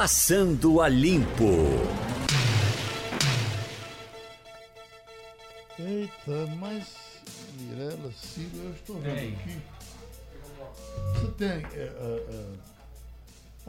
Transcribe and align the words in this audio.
Passando 0.00 0.80
a 0.80 0.88
Limpo. 0.88 1.44
Eita, 5.76 6.46
mas 6.60 7.20
Mirella, 7.58 8.12
Ciro, 8.12 8.58
eu 8.62 8.70
estou 8.70 9.00
vendo 9.00 9.18
aqui. 9.18 9.58
Você 11.14 11.26
tem 11.32 11.48
é, 11.48 11.62
é, 11.74 12.26
é, 12.30 12.46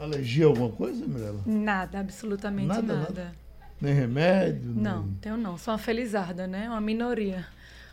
alergia 0.04 0.44
a 0.44 0.48
alguma 0.50 0.70
coisa, 0.70 1.04
Mirella? 1.04 1.40
Nada, 1.44 1.98
absolutamente 1.98 2.68
Nada, 2.68 2.80
nada. 2.80 3.08
nada? 3.08 3.32
Nem 3.80 3.92
remédio? 3.92 4.70
Não, 4.72 5.02
nem- 5.02 5.14
tenho 5.14 5.36
não. 5.36 5.58
Sou 5.58 5.72
uma 5.72 5.78
felizarda, 5.78 6.46
né? 6.46 6.68
Uma 6.68 6.80
minoria. 6.80 7.44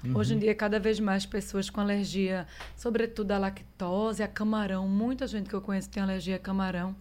Uhum. 0.03 0.15
Hoje 0.15 0.35
em 0.35 0.37
dia, 0.37 0.53
cada 0.53 0.79
vez 0.79 0.99
mais 0.99 1.25
pessoas 1.25 1.71
com 1.71 1.81
alergia, 1.81 2.45
sobretudo 2.75 3.31
à 3.31 3.39
lactose, 3.39 4.21
a 4.21 4.27
camarão. 4.27 4.87
Muita 4.87 5.25
gente 5.25 5.49
que 5.49 5.55
eu 5.55 5.61
conheço 5.61 5.89
tem 5.89 6.03
alergia 6.03 6.35
a 6.35 6.39
camarão. 6.39 6.95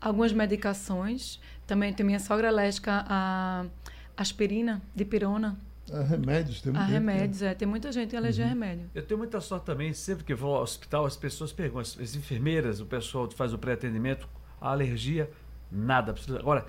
Algumas 0.00 0.32
medicações. 0.32 1.40
Também 1.66 1.92
tem 1.92 2.04
minha 2.04 2.20
sogra 2.20 2.48
alérgica 2.48 3.04
a 3.08 3.64
aspirina, 4.16 4.82
dipirona, 4.94 5.58
Há 5.92 6.00
remédios, 6.02 6.62
tem 6.62 6.70
a 6.72 6.76
tempo, 6.78 6.86
né? 6.90 6.92
remédios. 6.94 7.42
É, 7.42 7.54
tem 7.54 7.68
muita 7.68 7.92
gente 7.92 8.10
que 8.10 8.16
alergia 8.16 8.44
a 8.44 8.48
remédio. 8.48 8.90
Eu 8.94 9.02
tenho 9.04 9.18
muita 9.18 9.38
sorte 9.40 9.66
também, 9.66 9.92
sempre 9.92 10.24
que 10.24 10.34
vou 10.34 10.56
ao 10.56 10.62
hospital, 10.62 11.04
as 11.04 11.14
pessoas 11.16 11.52
perguntam, 11.52 11.82
as, 11.82 11.98
as 12.00 12.14
enfermeiras, 12.14 12.80
o 12.80 12.86
pessoal 12.86 13.28
que 13.28 13.34
faz 13.34 13.52
o 13.52 13.58
pré-atendimento, 13.58 14.26
a 14.60 14.70
alergia, 14.70 15.30
nada. 15.70 16.14
Agora, 16.38 16.64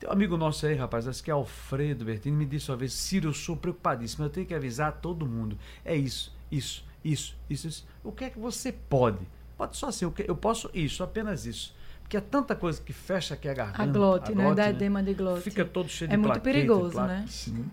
tem 0.00 0.08
um 0.08 0.12
amigo 0.12 0.36
nosso 0.36 0.66
aí, 0.66 0.74
rapaz, 0.74 1.06
acho 1.06 1.22
que 1.22 1.30
é 1.30 1.34
Alfredo 1.34 2.04
Bertini, 2.04 2.36
me 2.36 2.44
disse 2.44 2.68
uma 2.70 2.76
vez, 2.76 2.92
Ciro, 2.92 3.28
eu 3.28 3.34
sou 3.34 3.56
preocupadíssimo, 3.56 4.24
eu 4.24 4.30
tenho 4.30 4.46
que 4.46 4.54
avisar 4.54 4.92
todo 5.00 5.24
mundo. 5.26 5.56
É 5.84 5.94
isso, 5.94 6.34
isso, 6.50 6.84
isso, 7.04 7.36
isso, 7.48 7.68
isso. 7.68 7.86
O 8.02 8.10
que 8.10 8.24
é 8.24 8.30
que 8.30 8.38
você 8.38 8.72
pode? 8.72 9.20
Pode 9.56 9.76
só 9.76 9.92
ser, 9.92 10.06
o 10.06 10.10
que- 10.10 10.28
eu 10.28 10.34
posso 10.36 10.68
isso, 10.74 11.04
apenas 11.04 11.46
isso. 11.46 11.72
Porque 12.06 12.16
é 12.16 12.20
tanta 12.20 12.54
coisa 12.54 12.80
que 12.80 12.92
fecha 12.92 13.34
aqui 13.34 13.48
a 13.48 13.52
garganta. 13.52 13.82
A 13.82 13.86
glote, 13.86 14.32
né? 14.32 14.44
glote, 14.44 14.56
Da 14.56 14.70
edema 14.70 15.02
de 15.02 15.12
glote. 15.12 15.40
Fica 15.42 15.64
todo 15.64 15.88
cheio 15.88 16.08
de 16.08 16.14
É 16.14 16.16
muito 16.16 16.38
perigoso, 16.40 17.00
né? 17.00 17.24
Sim. 17.28 17.64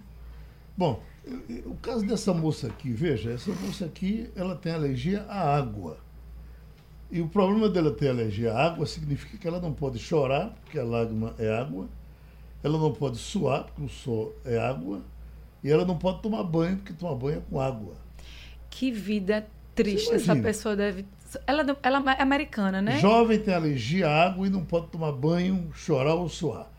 Bom, 0.76 1.04
eu- 1.24 1.44
eu- 1.48 1.70
o 1.70 1.76
caso 1.76 2.04
dessa 2.04 2.34
moça 2.34 2.66
aqui, 2.66 2.92
veja, 2.92 3.32
essa 3.32 3.52
moça 3.52 3.86
aqui, 3.86 4.28
ela 4.36 4.56
tem 4.56 4.74
alergia 4.74 5.22
à 5.30 5.56
água. 5.56 6.00
E 7.12 7.22
o 7.22 7.28
problema 7.28 7.70
dela 7.70 7.92
ter 7.92 8.10
alergia 8.10 8.52
à 8.54 8.66
água 8.66 8.88
significa 8.88 9.38
que 9.38 9.48
ela 9.48 9.62
não 9.62 9.72
pode 9.72 10.00
chorar, 10.00 10.50
porque 10.64 10.80
a 10.80 10.84
lágrima 10.84 11.36
é 11.38 11.56
água, 11.56 11.88
ela 12.64 12.80
não 12.80 12.92
pode 12.92 13.18
suar, 13.18 13.66
porque 13.66 13.84
o 13.84 13.88
suor 13.90 14.32
é 14.44 14.58
água, 14.58 15.00
e 15.64 15.70
ela 15.70 15.86
não 15.86 15.96
pode 15.96 16.24
tomar 16.24 16.42
banho, 16.44 16.78
porque 16.78 16.94
tomar 16.94 17.14
banho 17.14 17.38
é 17.38 17.42
com 17.52 17.62
água. 17.62 17.94
Que 18.72 18.92
vida 18.92 19.46
triste 19.76 20.12
essa 20.12 20.36
pessoa 20.42 20.76
deve. 20.76 21.06
Ela, 21.46 21.78
ela 21.82 22.14
é 22.18 22.22
americana, 22.22 22.82
né? 22.82 22.98
Jovem 23.00 23.40
tem 23.40 23.54
alergia 23.54 24.08
à 24.08 24.26
água 24.26 24.48
e 24.48 24.50
não 24.50 24.64
pode 24.64 24.88
tomar 24.88 25.12
banho, 25.12 25.72
chorar 25.74 26.16
ou 26.16 26.30
suar. 26.30 26.73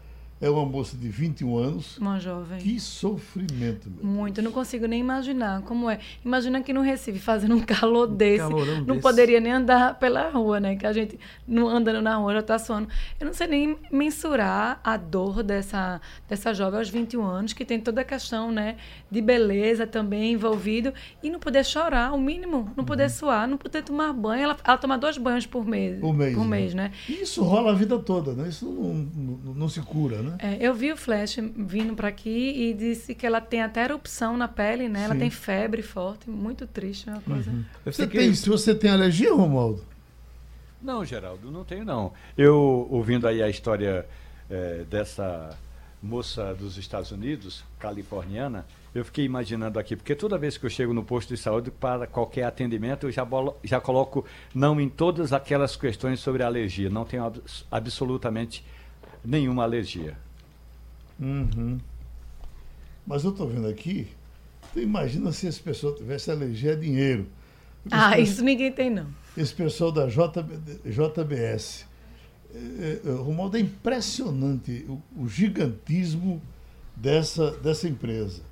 É 0.44 0.50
uma 0.50 0.66
moça 0.66 0.96
de 0.96 1.08
21 1.08 1.56
anos. 1.56 1.96
Uma 1.98 2.18
jovem. 2.20 2.58
Que 2.58 2.78
sofrimento, 2.78 3.88
meu. 3.90 4.04
Muito, 4.04 4.38
eu 4.40 4.44
não 4.44 4.52
consigo 4.52 4.86
nem 4.86 5.00
imaginar 5.00 5.62
como 5.62 5.88
é. 5.88 5.98
Imagina 6.24 6.58
aqui 6.58 6.72
no 6.72 6.82
Recife 6.82 7.18
fazendo 7.18 7.54
um 7.54 7.60
calor 7.60 8.06
desse. 8.06 8.38
calorão 8.40 8.76
não 8.78 8.84
desse. 8.96 9.00
poderia 9.00 9.40
nem 9.40 9.52
andar 9.52 9.98
pela 9.98 10.28
rua, 10.28 10.60
né? 10.60 10.76
Que 10.76 10.86
a 10.86 10.92
gente 10.92 11.18
não 11.46 11.68
andando 11.68 12.02
na 12.02 12.16
rua 12.16 12.34
já 12.34 12.42
tá 12.42 12.58
suando. 12.58 12.88
Eu 13.18 13.26
não 13.26 13.32
sei 13.32 13.46
nem 13.46 13.76
mensurar 13.90 14.80
a 14.84 14.96
dor 14.96 15.42
dessa, 15.42 16.00
dessa 16.28 16.52
jovem 16.52 16.78
aos 16.78 16.88
21 16.88 17.22
anos, 17.24 17.52
que 17.52 17.64
tem 17.64 17.80
toda 17.80 18.00
a 18.02 18.04
questão, 18.04 18.52
né, 18.52 18.76
de 19.10 19.20
beleza 19.20 19.86
também 19.86 20.32
envolvido 20.32 20.92
e 21.22 21.30
não 21.30 21.38
poder 21.38 21.64
chorar, 21.64 22.12
o 22.12 22.20
mínimo, 22.20 22.70
não 22.76 22.84
poder 22.84 23.08
suar, 23.10 23.48
não 23.48 23.56
poder 23.56 23.82
tomar 23.82 24.12
banho. 24.12 24.42
Ela, 24.44 24.56
ela 24.64 24.76
toma 24.76 24.98
dois 24.98 25.16
banhos 25.16 25.46
por 25.46 25.64
mês. 25.66 26.00
Por 26.00 26.12
mês, 26.14 26.34
Por 26.34 26.44
né? 26.44 26.48
mês, 26.50 26.74
né? 26.74 26.92
E 27.08 27.22
Isso 27.22 27.42
rola 27.42 27.70
a 27.72 27.74
vida 27.74 27.98
toda, 27.98 28.32
né? 28.34 28.48
Isso 28.48 28.66
não, 28.66 28.94
não, 28.94 29.54
não 29.54 29.68
se 29.68 29.80
cura, 29.80 30.22
né? 30.22 30.33
É, 30.38 30.56
eu 30.60 30.74
vi 30.74 30.92
o 30.92 30.96
Flash 30.96 31.36
vindo 31.56 31.94
para 31.94 32.08
aqui 32.08 32.30
e 32.70 32.74
disse 32.74 33.14
que 33.14 33.26
ela 33.26 33.40
tem 33.40 33.62
até 33.62 33.84
erupção 33.84 34.36
na 34.36 34.48
pele, 34.48 34.88
né? 34.88 35.04
Ela 35.04 35.14
Sim. 35.14 35.20
tem 35.20 35.30
febre 35.30 35.82
forte, 35.82 36.28
muito 36.30 36.66
triste, 36.66 37.08
é 37.08 37.12
uma 37.12 37.20
coisa. 37.20 37.50
Eu 37.84 37.92
Você 37.92 38.02
fiquei- 38.04 38.20
tem, 38.20 38.34
se 38.34 38.48
você 38.48 38.74
tem 38.74 38.90
alergia, 38.90 39.32
Romualdo? 39.32 39.84
Não, 40.82 41.04
Geraldo, 41.04 41.50
não 41.50 41.64
tenho 41.64 41.84
não. 41.84 42.12
Eu, 42.36 42.86
ouvindo 42.90 43.26
aí 43.26 43.42
a 43.42 43.48
história 43.48 44.06
eh, 44.50 44.84
dessa 44.90 45.56
moça 46.02 46.52
dos 46.54 46.76
Estados 46.76 47.10
Unidos, 47.10 47.64
californiana, 47.78 48.66
eu 48.94 49.02
fiquei 49.04 49.24
imaginando 49.24 49.78
aqui, 49.78 49.96
porque 49.96 50.14
toda 50.14 50.36
vez 50.36 50.58
que 50.58 50.66
eu 50.66 50.70
chego 50.70 50.92
no 50.92 51.02
posto 51.02 51.34
de 51.34 51.40
saúde 51.40 51.70
para 51.70 52.06
qualquer 52.06 52.44
atendimento, 52.44 53.06
eu 53.06 53.10
já, 53.10 53.24
bolo- 53.24 53.56
já 53.64 53.80
coloco 53.80 54.24
não 54.54 54.78
em 54.78 54.88
todas 54.88 55.32
aquelas 55.32 55.74
questões 55.74 56.20
sobre 56.20 56.42
alergia. 56.42 56.90
Não 56.90 57.04
tenho 57.06 57.24
abs- 57.24 57.64
absolutamente 57.70 58.62
nenhuma 59.24 59.62
alergia. 59.62 60.16
Uhum. 61.18 61.78
Mas 63.06 63.24
eu 63.24 63.30
estou 63.30 63.48
vendo 63.48 63.68
aqui, 63.68 64.08
tu 64.72 64.80
imagina 64.80 65.32
se 65.32 65.46
esse 65.46 65.60
pessoal 65.60 65.94
tivesse 65.94 66.30
alergia 66.30 66.72
a 66.72 66.76
dinheiro. 66.76 67.26
Ah, 67.90 68.18
Esse 68.18 68.32
isso 68.32 68.44
ninguém 68.44 68.72
tem, 68.72 68.88
não. 68.88 69.06
esse 69.36 69.54
pessoal 69.54 69.92
da 69.92 70.06
JB, 70.06 70.80
JBS. 70.90 71.86
É, 72.54 73.00
é, 73.04 73.10
Romualdo, 73.10 73.56
é 73.56 73.60
impressionante 73.60 74.86
o, 74.88 75.02
o 75.22 75.28
gigantismo 75.28 76.40
dessa, 76.96 77.50
dessa 77.58 77.88
empresa. 77.88 78.42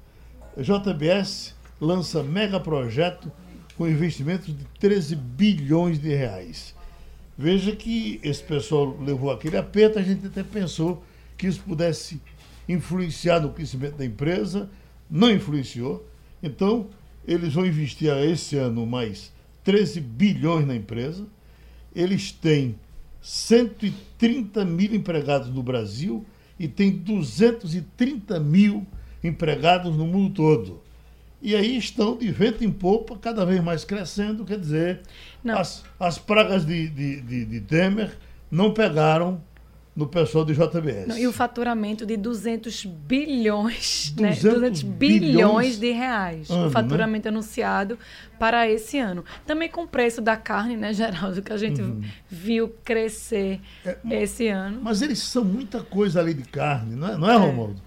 A 0.56 0.60
JBS 0.60 1.54
lança 1.80 2.22
mega 2.22 2.60
projeto 2.60 3.32
com 3.76 3.88
investimentos 3.88 4.46
de 4.46 4.64
13 4.78 5.16
bilhões 5.16 5.98
de 5.98 6.14
reais. 6.14 6.74
Veja 7.42 7.74
que 7.74 8.20
esse 8.22 8.40
pessoal 8.40 8.96
levou 9.00 9.28
aquele 9.28 9.56
aperto, 9.56 9.98
a 9.98 10.02
gente 10.02 10.24
até 10.24 10.44
pensou 10.44 11.02
que 11.36 11.48
isso 11.48 11.60
pudesse 11.62 12.20
influenciar 12.68 13.40
no 13.40 13.50
crescimento 13.50 13.96
da 13.96 14.04
empresa, 14.04 14.70
não 15.10 15.28
influenciou. 15.28 16.06
Então, 16.40 16.86
eles 17.26 17.54
vão 17.54 17.66
investir 17.66 18.08
esse 18.18 18.54
ano 18.56 18.86
mais 18.86 19.32
13 19.64 20.00
bilhões 20.00 20.64
na 20.64 20.76
empresa. 20.76 21.26
Eles 21.92 22.30
têm 22.30 22.76
130 23.20 24.64
mil 24.64 24.94
empregados 24.94 25.48
no 25.48 25.64
Brasil 25.64 26.24
e 26.60 26.68
tem 26.68 26.92
230 26.92 28.38
mil 28.38 28.86
empregados 29.24 29.96
no 29.96 30.06
mundo 30.06 30.32
todo. 30.32 30.81
E 31.42 31.56
aí 31.56 31.76
estão 31.76 32.16
de 32.16 32.30
vento 32.30 32.62
em 32.64 32.70
popa, 32.70 33.18
cada 33.18 33.44
vez 33.44 33.60
mais 33.62 33.84
crescendo, 33.84 34.44
quer 34.44 34.58
dizer, 34.60 35.00
Não. 35.42 35.58
as, 35.58 35.84
as 35.98 36.16
pragas 36.16 36.64
de, 36.64 36.88
de, 36.88 37.20
de, 37.20 37.44
de 37.44 37.60
Temer 37.62 38.16
não 38.50 38.72
pegaram 38.72 39.42
no 39.94 40.06
pessoal 40.06 40.44
do 40.44 40.54
JBS. 40.54 41.08
Não, 41.08 41.18
e 41.18 41.26
o 41.26 41.32
faturamento 41.32 42.06
de 42.06 42.16
200 42.16 42.86
bilhões, 42.86 44.14
né? 44.18 44.28
200 44.30 44.52
200 44.60 44.82
bilhões 44.82 45.20
bilhões 45.20 45.78
de 45.78 45.90
reais. 45.90 46.50
ano, 46.50 46.62
o 46.62 46.64
né? 46.66 46.70
faturamento 46.70 47.28
anunciado 47.28 47.98
para 48.38 48.68
esse 48.68 48.98
ano. 48.98 49.24
Também 49.46 49.68
com 49.68 49.82
o 49.82 49.86
preço 49.88 50.20
da 50.22 50.36
carne, 50.36 50.76
né, 50.76 50.92
Geraldo, 50.94 51.42
que 51.42 51.52
a 51.52 51.56
gente 51.56 51.82
Uhum. 51.82 52.00
viu 52.30 52.72
crescer 52.84 53.60
É, 53.84 53.96
esse 54.22 54.48
ano. 54.48 54.80
Mas 54.82 55.02
eles 55.02 55.18
são 55.18 55.44
muita 55.44 55.80
coisa 55.82 56.20
ali 56.20 56.32
de 56.34 56.44
carne, 56.44 56.94
não 56.96 57.08
é, 57.08 57.18
não 57.18 57.30
é, 57.30 57.36
Romualdo? 57.36 57.82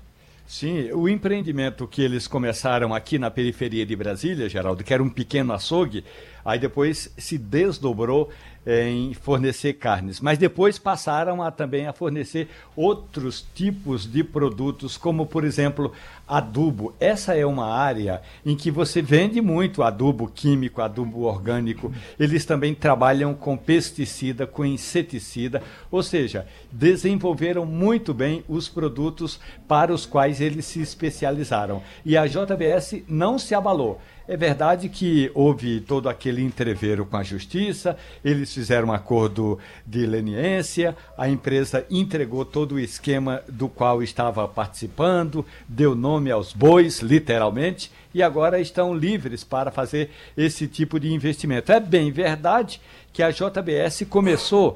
Sim, 0.47 0.91
o 0.91 1.09
empreendimento 1.09 1.87
que 1.87 2.03
eles 2.03 2.27
começaram 2.27 2.93
aqui 2.93 3.17
na 3.17 3.31
periferia 3.31 3.83
de 3.83 3.95
Brasília, 3.95 4.47
Geraldo, 4.47 4.83
que 4.83 4.93
era 4.93 5.01
um 5.01 5.09
pequeno 5.09 5.51
açougue, 5.51 6.05
aí 6.43 6.59
depois 6.59 7.11
se 7.17 7.35
desdobrou 7.35 8.29
em 8.65 9.13
fornecer 9.13 9.73
carnes, 9.73 10.19
mas 10.19 10.37
depois 10.37 10.79
passaram 10.79 11.41
a 11.41 11.51
também 11.51 11.85
a 11.85 11.93
fornecer 11.93 12.49
outros 12.75 13.45
tipos 13.53 14.11
de 14.11 14.23
produtos, 14.23 14.97
como 14.97 15.25
por 15.25 15.43
exemplo 15.43 15.91
adubo. 16.27 16.93
Essa 16.99 17.35
é 17.35 17.45
uma 17.45 17.67
área 17.67 18.21
em 18.45 18.55
que 18.55 18.71
você 18.71 19.01
vende 19.01 19.39
muito 19.41 19.83
adubo 19.83 20.27
químico, 20.27 20.81
adubo 20.81 21.23
orgânico. 21.23 21.93
Eles 22.19 22.45
também 22.45 22.73
trabalham 22.73 23.33
com 23.33 23.55
pesticida, 23.55 24.47
com 24.47 24.65
inseticida, 24.65 25.61
ou 25.91 26.01
seja, 26.01 26.47
desenvolveram 26.71 27.65
muito 27.65 28.13
bem 28.13 28.43
os 28.49 28.67
produtos 28.67 29.39
para 29.67 29.93
os 29.93 30.05
quais 30.05 30.41
eles 30.41 30.65
se 30.65 30.81
especializaram. 30.81 31.83
E 32.03 32.17
a 32.17 32.25
JBS 32.25 33.03
não 33.07 33.37
se 33.37 33.53
abalou. 33.53 34.01
É 34.27 34.35
verdade 34.35 34.89
que 34.89 35.29
houve 35.35 35.79
todo 35.79 36.09
aquele 36.09 36.41
entreveiro 36.41 37.05
com 37.05 37.15
a 37.15 37.21
justiça, 37.21 37.95
eles 38.23 38.51
fizeram 38.51 38.87
um 38.87 38.91
acordo 38.91 39.59
de 39.85 40.03
leniência, 40.07 40.97
a 41.15 41.29
empresa 41.29 41.85
entregou 41.91 42.43
todo 42.43 42.73
o 42.73 42.79
esquema 42.79 43.43
do 43.47 43.69
qual 43.69 44.01
estava 44.01 44.47
participando, 44.47 45.45
deu 45.69 45.93
nome 45.93 46.31
aos 46.31 46.53
bois, 46.53 47.01
literalmente, 47.01 47.91
e 48.15 48.23
agora 48.23 48.59
estão 48.61 48.95
livres 48.95 49.43
para 49.43 49.69
fazer 49.71 50.09
esse 50.37 50.67
tipo 50.67 50.97
de 50.99 51.13
investimento. 51.13 51.69
É 51.71 51.79
bem 51.81 52.11
verdade 52.13 52.79
que 53.11 53.21
a 53.21 53.29
JBS 53.29 54.05
começou, 54.09 54.75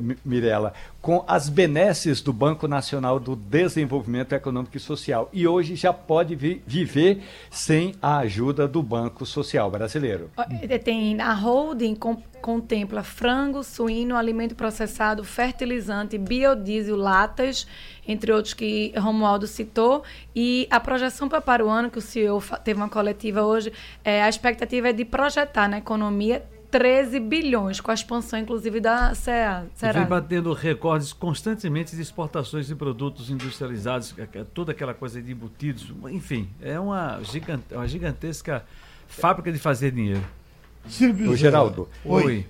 Mi- 0.00 0.16
Mirella, 0.24 0.72
com 1.00 1.24
as 1.26 1.48
benesses 1.48 2.20
do 2.20 2.32
Banco 2.32 2.66
Nacional 2.68 3.18
do 3.18 3.34
Desenvolvimento 3.34 4.32
Econômico 4.32 4.76
e 4.76 4.80
Social 4.80 5.28
e 5.32 5.46
hoje 5.46 5.74
já 5.74 5.92
pode 5.92 6.34
vi- 6.36 6.62
viver 6.66 7.20
sem 7.50 7.94
a 8.00 8.18
ajuda 8.18 8.66
do 8.68 8.80
Banco 8.82 9.26
Social 9.26 9.68
Brasileiro. 9.70 10.30
Eh, 10.62 10.78
Tem 10.78 11.20
a 11.20 11.32
holding 11.34 11.96
contempla 12.42 13.02
frango, 13.02 13.62
suíno, 13.62 14.16
alimento 14.16 14.54
processado, 14.54 15.24
fertilizante, 15.24 16.18
biodiesel, 16.18 16.96
latas, 16.96 17.66
entre 18.06 18.32
outros 18.32 18.52
que 18.52 18.92
Romualdo 18.98 19.46
citou. 19.46 20.02
E 20.34 20.66
a 20.70 20.80
projeção 20.80 21.28
para, 21.28 21.64
o 21.64 21.70
ano, 21.70 21.88
que 21.88 21.98
o 21.98 22.02
CEO 22.02 22.42
teve 22.64 22.78
uma 22.78 22.88
coletiva 22.88 23.42
hoje, 23.42 23.72
é, 24.04 24.22
a 24.22 24.28
expectativa 24.28 24.88
é 24.88 24.92
de 24.92 25.04
projetar 25.04 25.68
na 25.68 25.78
economia 25.78 26.42
13 26.72 27.20
bilhões, 27.20 27.80
com 27.80 27.90
a 27.90 27.94
expansão, 27.94 28.38
inclusive, 28.38 28.80
da 28.80 29.14
CEA. 29.14 29.66
Vem 29.92 30.06
batendo 30.06 30.52
recordes 30.54 31.12
constantemente 31.12 31.94
de 31.94 32.00
exportações 32.00 32.66
de 32.66 32.74
produtos 32.74 33.30
industrializados, 33.30 34.14
é, 34.18 34.22
é 34.22 34.44
toda 34.44 34.72
aquela 34.72 34.94
coisa 34.94 35.20
de 35.20 35.30
embutidos. 35.30 35.92
Enfim, 36.10 36.48
é 36.62 36.80
uma, 36.80 37.22
gigante, 37.22 37.64
uma 37.72 37.86
gigantesca 37.86 38.64
fábrica 39.06 39.52
de 39.52 39.58
fazer 39.58 39.92
dinheiro. 39.92 40.24
Silvio 40.88 41.36
Geraldo. 41.36 41.88
Oi. 42.04 42.46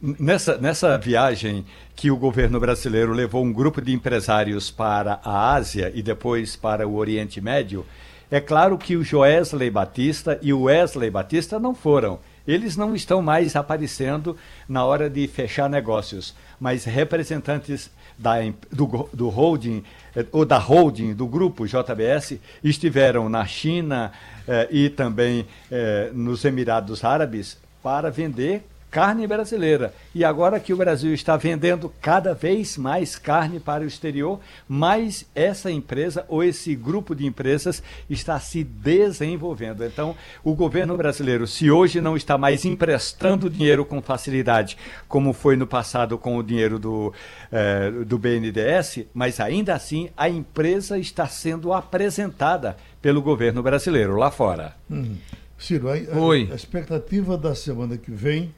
Nessa, 0.00 0.56
nessa 0.58 0.96
viagem 0.96 1.64
que 1.96 2.10
o 2.10 2.16
governo 2.16 2.60
brasileiro 2.60 3.12
levou 3.12 3.44
um 3.44 3.52
grupo 3.52 3.82
de 3.82 3.92
empresários 3.92 4.70
para 4.70 5.20
a 5.24 5.54
Ásia 5.54 5.90
e 5.92 6.02
depois 6.02 6.54
para 6.54 6.86
o 6.86 6.94
Oriente 6.94 7.40
Médio, 7.40 7.84
é 8.30 8.40
claro 8.40 8.78
que 8.78 8.94
o 8.94 9.02
Joesley 9.02 9.70
Batista 9.70 10.38
e 10.40 10.52
o 10.52 10.62
Wesley 10.64 11.10
Batista 11.10 11.58
não 11.58 11.74
foram. 11.74 12.20
Eles 12.46 12.76
não 12.76 12.94
estão 12.94 13.20
mais 13.20 13.56
aparecendo 13.56 14.36
na 14.68 14.84
hora 14.84 15.10
de 15.10 15.26
fechar 15.26 15.68
negócios, 15.68 16.34
mas 16.60 16.84
representantes 16.84 17.90
da, 18.16 18.34
do, 18.70 19.08
do 19.12 19.28
holding, 19.28 19.82
eh, 20.14 20.26
ou 20.32 20.44
da 20.44 20.58
holding, 20.58 21.14
do 21.14 21.26
grupo 21.26 21.66
JBS, 21.66 22.38
estiveram 22.62 23.28
na 23.28 23.46
China 23.46 24.12
eh, 24.48 24.68
e 24.70 24.88
também 24.88 25.46
eh, 25.70 26.10
nos 26.12 26.44
Emirados 26.44 27.04
Árabes 27.04 27.58
para 27.82 28.10
vender 28.10 28.64
carne 28.90 29.26
brasileira. 29.26 29.92
E 30.14 30.24
agora 30.24 30.60
que 30.60 30.72
o 30.72 30.76
Brasil 30.76 31.12
está 31.12 31.36
vendendo 31.36 31.92
cada 32.00 32.34
vez 32.34 32.76
mais 32.76 33.16
carne 33.16 33.60
para 33.60 33.84
o 33.84 33.86
exterior, 33.86 34.40
mais 34.68 35.26
essa 35.34 35.70
empresa 35.70 36.24
ou 36.28 36.42
esse 36.42 36.74
grupo 36.74 37.14
de 37.14 37.26
empresas 37.26 37.82
está 38.08 38.38
se 38.40 38.64
desenvolvendo. 38.64 39.84
Então, 39.84 40.16
o 40.42 40.54
governo 40.54 40.96
brasileiro, 40.96 41.46
se 41.46 41.70
hoje 41.70 42.00
não 42.00 42.16
está 42.16 42.38
mais 42.38 42.64
emprestando 42.64 43.50
dinheiro 43.50 43.84
com 43.84 44.00
facilidade, 44.00 44.76
como 45.06 45.32
foi 45.32 45.56
no 45.56 45.66
passado 45.66 46.16
com 46.18 46.36
o 46.36 46.42
dinheiro 46.42 46.78
do, 46.78 47.12
eh, 47.52 47.90
do 48.06 48.18
BNDES, 48.18 49.06
mas 49.12 49.40
ainda 49.40 49.74
assim 49.74 50.10
a 50.16 50.28
empresa 50.28 50.98
está 50.98 51.26
sendo 51.26 51.72
apresentada 51.72 52.76
pelo 53.00 53.22
governo 53.22 53.62
brasileiro 53.62 54.16
lá 54.16 54.30
fora. 54.30 54.74
Hum. 54.90 55.16
Ciro, 55.58 55.88
a, 55.88 55.94
a, 55.94 56.52
a 56.52 56.54
expectativa 56.54 57.36
da 57.36 57.54
semana 57.54 57.96
que 57.96 58.12
vem 58.12 58.54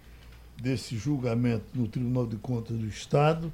desse 0.61 0.97
julgamento 0.97 1.65
no 1.75 1.89
Tribunal 1.89 2.27
de 2.27 2.37
Contas 2.37 2.77
do 2.77 2.87
Estado 2.87 3.53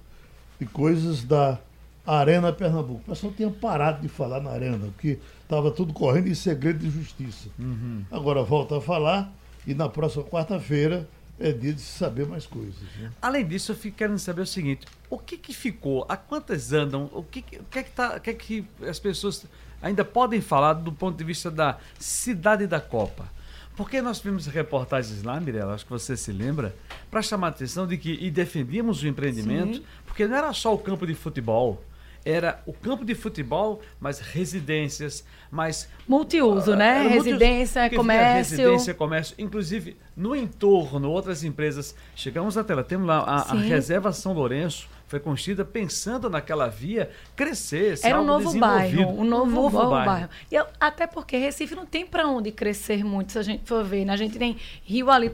de 0.58 0.66
coisas 0.66 1.22
da 1.22 1.58
Arena 2.06 2.52
Pernambuco. 2.52 3.00
O 3.06 3.10
pessoal 3.10 3.32
tinha 3.32 3.50
parado 3.50 4.00
de 4.00 4.08
falar 4.08 4.40
na 4.40 4.50
Arena, 4.50 4.86
porque 4.86 5.18
estava 5.42 5.70
tudo 5.70 5.92
correndo 5.92 6.28
em 6.28 6.34
segredo 6.34 6.78
de 6.78 6.90
justiça. 6.90 7.48
Uhum. 7.58 8.04
Agora 8.10 8.42
volta 8.42 8.78
a 8.78 8.80
falar 8.80 9.32
e 9.66 9.74
na 9.74 9.88
próxima 9.88 10.24
quarta-feira 10.24 11.08
é 11.38 11.52
dia 11.52 11.72
de 11.72 11.80
se 11.80 11.98
saber 11.98 12.26
mais 12.26 12.46
coisas. 12.46 12.80
Né? 12.98 13.10
Além 13.20 13.46
disso, 13.46 13.72
eu 13.72 13.76
fico 13.76 13.96
querendo 13.96 14.18
saber 14.18 14.42
o 14.42 14.46
seguinte: 14.46 14.86
o 15.10 15.18
que, 15.18 15.36
que 15.36 15.52
ficou? 15.52 16.06
A 16.08 16.16
quantas 16.16 16.72
andam? 16.72 17.10
O 17.12 17.22
que, 17.22 17.40
o 17.58 17.64
que, 17.64 17.78
é 17.78 17.82
que, 17.82 17.90
tá, 17.90 18.16
o 18.16 18.20
que 18.20 18.30
é 18.30 18.34
que 18.34 18.64
as 18.88 18.98
pessoas 18.98 19.44
ainda 19.82 20.04
podem 20.04 20.40
falar 20.40 20.74
do 20.74 20.92
ponto 20.92 21.18
de 21.18 21.24
vista 21.24 21.50
da 21.50 21.78
cidade 21.98 22.66
da 22.66 22.80
Copa? 22.80 23.35
Porque 23.76 24.00
nós 24.00 24.18
vimos 24.20 24.46
reportagens 24.46 25.22
lá, 25.22 25.38
Mirella, 25.38 25.74
acho 25.74 25.84
que 25.84 25.90
você 25.90 26.16
se 26.16 26.32
lembra, 26.32 26.74
para 27.10 27.20
chamar 27.20 27.48
a 27.48 27.50
atenção 27.50 27.86
de 27.86 27.98
que 27.98 28.12
e 28.20 28.30
defendíamos 28.30 29.02
o 29.02 29.06
empreendimento, 29.06 29.76
Sim. 29.76 29.84
porque 30.06 30.26
não 30.26 30.34
era 30.34 30.52
só 30.54 30.72
o 30.72 30.78
campo 30.78 31.06
de 31.06 31.14
futebol, 31.14 31.84
era 32.24 32.60
o 32.66 32.72
campo 32.72 33.04
de 33.04 33.14
futebol, 33.14 33.80
mas 34.00 34.18
residências, 34.18 35.24
mais 35.50 35.88
multiuso, 36.08 36.72
uh, 36.72 36.76
né? 36.76 37.06
Residência, 37.06 37.82
multiuso, 37.82 38.00
comércio. 38.00 38.56
Residência, 38.56 38.94
comércio, 38.94 39.34
inclusive 39.38 39.96
no 40.16 40.34
entorno, 40.34 41.10
outras 41.10 41.44
empresas. 41.44 41.94
Chegamos 42.16 42.56
até 42.56 42.74
lá, 42.74 42.82
temos 42.82 43.06
lá 43.06 43.18
a, 43.18 43.52
a 43.52 43.54
reserva 43.54 44.10
São 44.12 44.32
Lourenço, 44.32 44.88
foi 45.06 45.20
construída 45.20 45.64
pensando 45.64 46.28
naquela 46.28 46.68
via 46.68 47.10
crescer, 47.36 47.98
Era 48.02 48.20
um 48.20 48.24
novo 48.24 48.58
bairro, 48.58 49.08
um 49.08 49.24
novo, 49.24 49.50
um 49.50 49.62
novo 49.62 49.90
bairro. 49.90 50.04
bairro. 50.04 50.28
E 50.50 50.54
eu, 50.54 50.66
até 50.80 51.06
porque 51.06 51.36
Recife 51.36 51.76
não 51.76 51.86
tem 51.86 52.04
para 52.04 52.26
onde 52.26 52.50
crescer 52.50 53.04
muito, 53.04 53.32
se 53.32 53.38
a 53.38 53.42
gente 53.42 53.66
for 53.66 53.84
ver. 53.84 54.04
Né? 54.04 54.12
A 54.12 54.16
gente 54.16 54.36
tem 54.36 54.56
Rio 54.82 55.10
ali, 55.10 55.30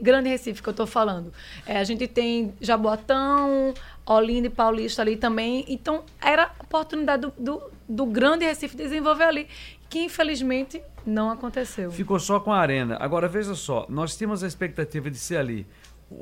Grande 0.00 0.30
Recife 0.30 0.62
que 0.62 0.68
eu 0.68 0.72
estou 0.72 0.86
falando. 0.86 1.32
É, 1.66 1.78
a 1.78 1.84
gente 1.84 2.06
tem 2.06 2.54
Jaboatão, 2.60 3.74
Olinda 4.06 4.46
e 4.46 4.50
Paulista 4.50 5.02
ali 5.02 5.16
também. 5.16 5.66
Então, 5.68 6.02
era 6.20 6.44
a 6.44 6.62
oportunidade 6.62 7.22
do, 7.22 7.32
do, 7.38 7.62
do 7.86 8.06
Grande 8.06 8.46
Recife 8.46 8.74
desenvolver 8.74 9.24
ali, 9.24 9.46
que 9.90 9.98
infelizmente 9.98 10.80
não 11.04 11.30
aconteceu. 11.30 11.90
Ficou 11.90 12.18
só 12.18 12.40
com 12.40 12.52
a 12.52 12.58
arena. 12.58 12.96
Agora, 13.00 13.28
veja 13.28 13.54
só, 13.54 13.84
nós 13.88 14.16
tínhamos 14.16 14.42
a 14.42 14.46
expectativa 14.46 15.10
de 15.10 15.18
ser 15.18 15.36
ali 15.36 15.66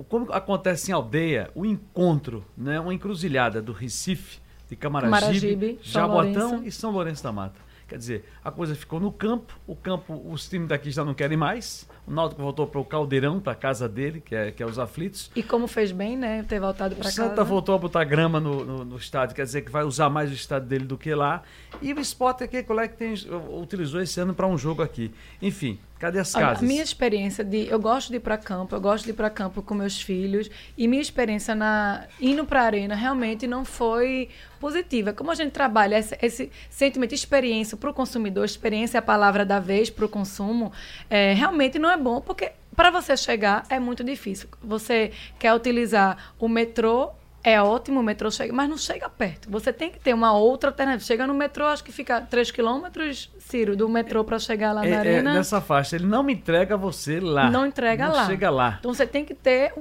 como 0.08 0.32
acontece 0.32 0.90
em 0.90 0.94
aldeia, 0.94 1.50
o 1.54 1.64
encontro, 1.64 2.44
né, 2.56 2.78
uma 2.78 2.92
encruzilhada 2.92 3.62
do 3.62 3.72
Recife, 3.72 4.38
de 4.68 4.76
Camaragibe, 4.76 5.16
Camaragibe 5.16 5.78
Jaboatão 5.82 6.62
e 6.64 6.70
São 6.70 6.90
Lourenço 6.90 7.22
da 7.22 7.32
Mata. 7.32 7.58
Quer 7.88 7.96
dizer, 7.96 8.24
a 8.44 8.50
coisa 8.50 8.74
ficou 8.74 9.00
no 9.00 9.10
campo, 9.10 9.58
o 9.66 9.74
campo, 9.74 10.20
os 10.30 10.46
times 10.46 10.68
daqui 10.68 10.90
já 10.90 11.04
não 11.04 11.14
querem 11.14 11.38
mais. 11.38 11.88
O 12.08 12.12
Náutico 12.12 12.40
voltou 12.40 12.66
para 12.66 12.80
o 12.80 12.84
Caldeirão, 12.84 13.38
para 13.38 13.52
a 13.52 13.54
casa 13.54 13.86
dele, 13.86 14.22
que 14.22 14.34
é, 14.34 14.50
que 14.50 14.62
é 14.62 14.66
os 14.66 14.78
aflitos. 14.78 15.30
E 15.36 15.42
como 15.42 15.66
fez 15.66 15.92
bem, 15.92 16.16
né? 16.16 16.42
Ter 16.48 16.58
voltado 16.58 16.94
para 16.94 17.04
casa. 17.04 17.22
O 17.22 17.28
Santa 17.28 17.44
voltou 17.44 17.74
a 17.74 17.78
botar 17.78 18.02
grama 18.04 18.40
no, 18.40 18.64
no, 18.64 18.84
no, 18.84 18.96
estádio, 18.96 19.36
quer 19.36 19.44
dizer 19.44 19.60
que 19.60 19.70
vai 19.70 19.84
usar 19.84 20.08
mais 20.08 20.30
o 20.30 20.32
estádio 20.32 20.68
dele 20.68 20.86
do 20.86 20.96
que 20.96 21.14
lá. 21.14 21.42
E 21.82 21.92
o 21.92 22.00
Sport 22.00 22.40
aqui, 22.40 22.62
qual 22.62 22.80
é 22.80 22.88
que 22.88 22.96
tem, 22.96 23.12
utilizou 23.60 24.00
esse 24.00 24.18
ano 24.18 24.32
para 24.32 24.46
um 24.46 24.56
jogo 24.56 24.80
aqui. 24.80 25.12
Enfim, 25.42 25.78
Cadê 25.98 26.20
as 26.20 26.32
casas? 26.32 26.62
A 26.62 26.66
minha 26.66 26.82
experiência 26.82 27.44
de. 27.44 27.66
Eu 27.66 27.80
gosto 27.80 28.10
de 28.10 28.16
ir 28.16 28.20
para 28.20 28.38
campo, 28.38 28.74
eu 28.74 28.80
gosto 28.80 29.04
de 29.04 29.10
ir 29.10 29.14
para 29.14 29.28
campo 29.28 29.60
com 29.60 29.74
meus 29.74 30.00
filhos. 30.00 30.48
E 30.76 30.86
minha 30.86 31.02
experiência 31.02 31.56
na 31.56 32.06
indo 32.20 32.44
para 32.44 32.62
a 32.62 32.64
arena 32.64 32.94
realmente 32.94 33.48
não 33.48 33.64
foi 33.64 34.28
positiva. 34.60 35.12
Como 35.12 35.30
a 35.30 35.34
gente 35.34 35.50
trabalha 35.50 35.98
esse, 35.98 36.16
esse 36.22 36.52
sentimento 36.70 37.10
de 37.10 37.16
experiência 37.16 37.76
para 37.76 37.90
o 37.90 37.94
consumidor, 37.94 38.44
experiência 38.44 38.98
é 38.98 39.00
a 39.00 39.02
palavra 39.02 39.44
da 39.44 39.58
vez 39.58 39.90
para 39.90 40.04
o 40.04 40.08
consumo, 40.08 40.72
é, 41.10 41.32
realmente 41.32 41.78
não 41.78 41.90
é 41.90 41.96
bom, 41.98 42.20
porque 42.20 42.52
para 42.74 42.90
você 42.90 43.16
chegar 43.16 43.64
é 43.68 43.78
muito 43.78 44.04
difícil. 44.04 44.48
Você 44.62 45.10
quer 45.38 45.52
utilizar 45.54 46.32
o 46.38 46.48
metrô 46.48 47.12
é 47.42 47.60
ótimo, 47.62 48.00
o 48.00 48.02
metrô 48.02 48.30
chega, 48.30 48.52
mas 48.52 48.68
não 48.68 48.76
chega 48.76 49.08
perto. 49.08 49.50
Você 49.50 49.72
tem 49.72 49.90
que 49.90 49.98
ter 49.98 50.12
uma 50.12 50.32
outra 50.32 50.70
alternativa. 50.70 51.04
Chega 51.04 51.26
no 51.26 51.34
metrô, 51.34 51.66
acho 51.66 51.84
que 51.84 51.92
fica 51.92 52.20
3 52.20 52.50
quilômetros, 52.50 53.30
Ciro, 53.38 53.76
do 53.76 53.88
metrô 53.88 54.24
para 54.24 54.38
chegar 54.38 54.72
lá 54.72 54.84
é, 54.84 54.90
na 54.90 54.96
é, 54.96 54.98
arena. 54.98 55.30
É 55.30 55.34
nessa 55.34 55.60
faixa, 55.60 55.96
ele 55.96 56.06
não 56.06 56.22
me 56.22 56.34
entrega 56.34 56.76
você 56.76 57.20
lá. 57.20 57.50
Não 57.50 57.64
entrega 57.64 58.08
não 58.08 58.14
lá. 58.14 58.26
chega 58.26 58.50
lá. 58.50 58.76
Então 58.80 58.92
você 58.92 59.06
tem 59.06 59.24
que 59.24 59.34
ter 59.34 59.72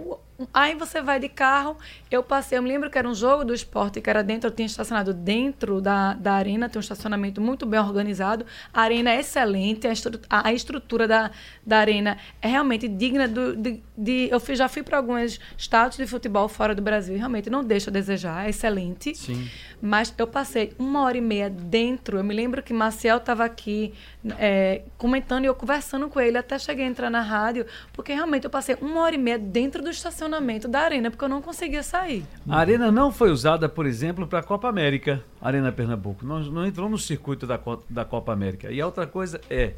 Aí 0.53 0.75
você 0.75 1.01
vai 1.01 1.20
de 1.20 1.27
carro. 1.27 1.77
Eu 2.12 2.22
passei, 2.22 2.58
eu 2.58 2.62
me 2.62 2.70
lembro 2.70 2.89
que 2.89 2.98
era 2.98 3.08
um 3.08 3.13
jogo 3.13 3.44
do 3.44 3.53
esporte, 3.53 4.00
que 4.00 4.10
era 4.10 4.24
dentro, 4.24 4.50
eu 4.50 4.53
tinha 4.53 4.67
estacionado 4.67 5.13
dentro 5.13 5.82
da, 5.82 6.13
da 6.13 6.34
arena, 6.34 6.70
tem 6.70 6.79
um 6.79 6.82
estacionamento 6.82 7.41
muito 7.41 7.65
bem 7.65 7.79
organizado. 7.79 8.46
A 8.72 8.82
arena 8.82 9.12
é 9.12 9.20
excelente, 9.20 9.88
a, 9.88 9.91
estru, 9.91 10.20
a, 10.29 10.48
a 10.48 10.53
estrutura 10.53 11.08
da, 11.08 11.32
da 11.65 11.79
arena 11.79 12.17
é 12.41 12.48
realmente 12.48 12.88
digna 12.88 13.27
do, 13.27 13.56
de, 13.56 13.82
de. 13.98 14.29
Eu 14.32 14.39
fui, 14.39 14.56
já 14.56 14.67
fui 14.70 14.84
para 14.84 14.98
alguns 14.98 15.39
estádios 15.58 15.98
de 15.98 16.06
futebol 16.06 16.48
fora 16.48 16.75
do 16.75 16.82
Brasil 16.82 17.15
e 17.15 17.17
realmente 17.17 17.50
não 17.50 17.63
deixa 17.63 17.89
a 17.89 17.94
desejar, 17.94 18.46
é 18.46 18.50
excelente. 18.50 19.15
Sim. 19.15 19.50
Mas 19.82 20.13
eu 20.17 20.27
passei 20.27 20.74
uma 20.77 21.01
hora 21.01 21.17
e 21.17 21.22
meia 21.22 21.50
dentro. 21.50 22.17
Eu 22.17 22.24
me 22.24 22.34
lembro 22.34 22.62
que 22.62 22.74
Marcel 22.74 23.17
estava 23.17 23.44
aqui 23.44 23.94
é, 24.38 24.84
comentando 24.98 25.46
e 25.46 25.48
eu 25.48 25.56
conversando 25.56 26.10
com 26.10 26.20
ele, 26.20 26.38
até 26.38 26.58
cheguei 26.60 26.86
a 26.86 26.88
entrar 26.88 27.10
na 27.10 27.22
rádio, 27.22 27.65
porque 27.94 28.13
realmente 28.13 28.44
eu 28.44 28.50
passei 28.50 28.75
uma 28.82 29.01
hora 29.01 29.15
e 29.15 29.17
meia 29.17 29.38
dentro 29.38 29.84
do 29.84 29.89
estacionamento 29.89 30.26
da 30.67 30.79
arena, 30.79 31.10
porque 31.10 31.24
eu 31.24 31.29
não 31.29 31.41
conseguia 31.41 31.84
sair. 31.84 32.25
A 32.48 32.57
arena 32.57 32.91
não 32.91 33.12
foi 33.12 33.31
usada, 33.31 33.67
por 33.69 33.86
exemplo, 33.86 34.27
para 34.27 34.39
a 34.39 34.43
Copa 34.43 34.67
América, 34.67 35.24
Arena 35.41 35.72
Pernambuco. 35.72 36.25
Não, 36.25 36.39
não 36.39 36.65
entrou 36.65 36.89
no 36.89 36.98
circuito 36.98 37.48
da, 37.48 37.60
da 37.89 38.05
Copa 38.05 38.34
América. 38.34 38.72
E 38.72 38.81
a 38.81 38.86
outra 38.86 39.07
coisa 39.07 39.39
é, 39.50 39.74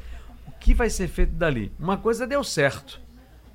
o 0.46 0.52
que 0.58 0.74
vai 0.74 0.90
ser 0.90 1.08
feito 1.08 1.32
dali? 1.32 1.72
Uma 1.78 1.96
coisa 1.96 2.26
deu 2.26 2.42
certo 2.42 3.00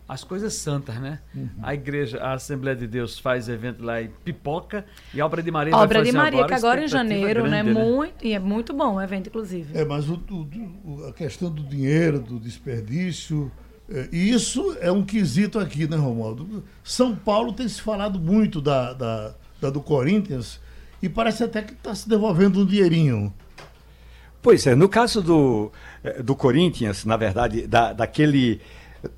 as 0.08 0.24
coisas 0.24 0.54
santas, 0.54 0.96
né? 1.00 1.20
Uhum. 1.34 1.50
A 1.64 1.74
igreja, 1.74 2.20
a 2.20 2.34
Assembleia 2.34 2.78
de 2.78 2.86
Deus 2.86 3.18
faz 3.18 3.50
evento 3.50 3.84
lá 3.84 4.02
e 4.02 4.08
pipoca 4.08 4.86
e 5.14 5.20
a 5.20 5.26
Obra 5.26 5.42
de 5.42 5.50
Maria 5.50 5.76
Obra 5.76 6.04
de 6.04 6.12
Maria, 6.12 6.40
agora, 6.40 6.48
que 6.48 6.54
agora 6.54 6.84
em 6.84 6.88
janeiro, 6.88 7.42
grande, 7.44 7.50
né? 7.50 7.64
né? 7.64 7.74
Muito, 7.74 8.24
e 8.24 8.34
é 8.34 8.40
muito 8.40 8.72
bom 8.72 8.96
o 8.96 9.02
evento, 9.02 9.28
inclusive. 9.30 9.76
É, 9.76 9.84
mas 9.84 10.08
o, 10.08 10.22
o, 10.84 11.08
a 11.08 11.14
questão 11.14 11.50
do 11.50 11.64
dinheiro, 11.64 12.20
do 12.20 12.40
desperdício, 12.40 13.52
e 14.12 14.32
isso 14.32 14.76
é 14.80 14.92
um 14.92 15.04
quesito 15.04 15.60
aqui, 15.60 15.88
né, 15.88 15.96
Romualdo? 15.96 16.64
São 16.84 17.16
Paulo 17.16 17.54
tem 17.54 17.68
se 17.68 17.82
falado 17.82 18.20
muito 18.20 18.60
da, 18.60 18.94
da, 18.94 19.36
da 19.62 19.70
do 19.70 19.82
Corinthians 19.82 20.60
e 21.02 21.10
parece 21.10 21.44
até 21.44 21.62
que 21.62 21.74
está 21.74 21.94
se 21.94 22.10
devolvendo 22.10 22.62
um 22.62 22.66
dinheirinho. 22.66 23.34
Pois 24.42 24.66
é, 24.68 24.76
no 24.76 24.88
caso 24.88 25.22
do, 25.22 25.72
é, 26.04 26.22
do 26.22 26.36
Corinthians, 26.36 27.06
na 27.06 27.18
verdade, 27.18 27.68
da, 27.68 27.94
daquele 27.94 28.62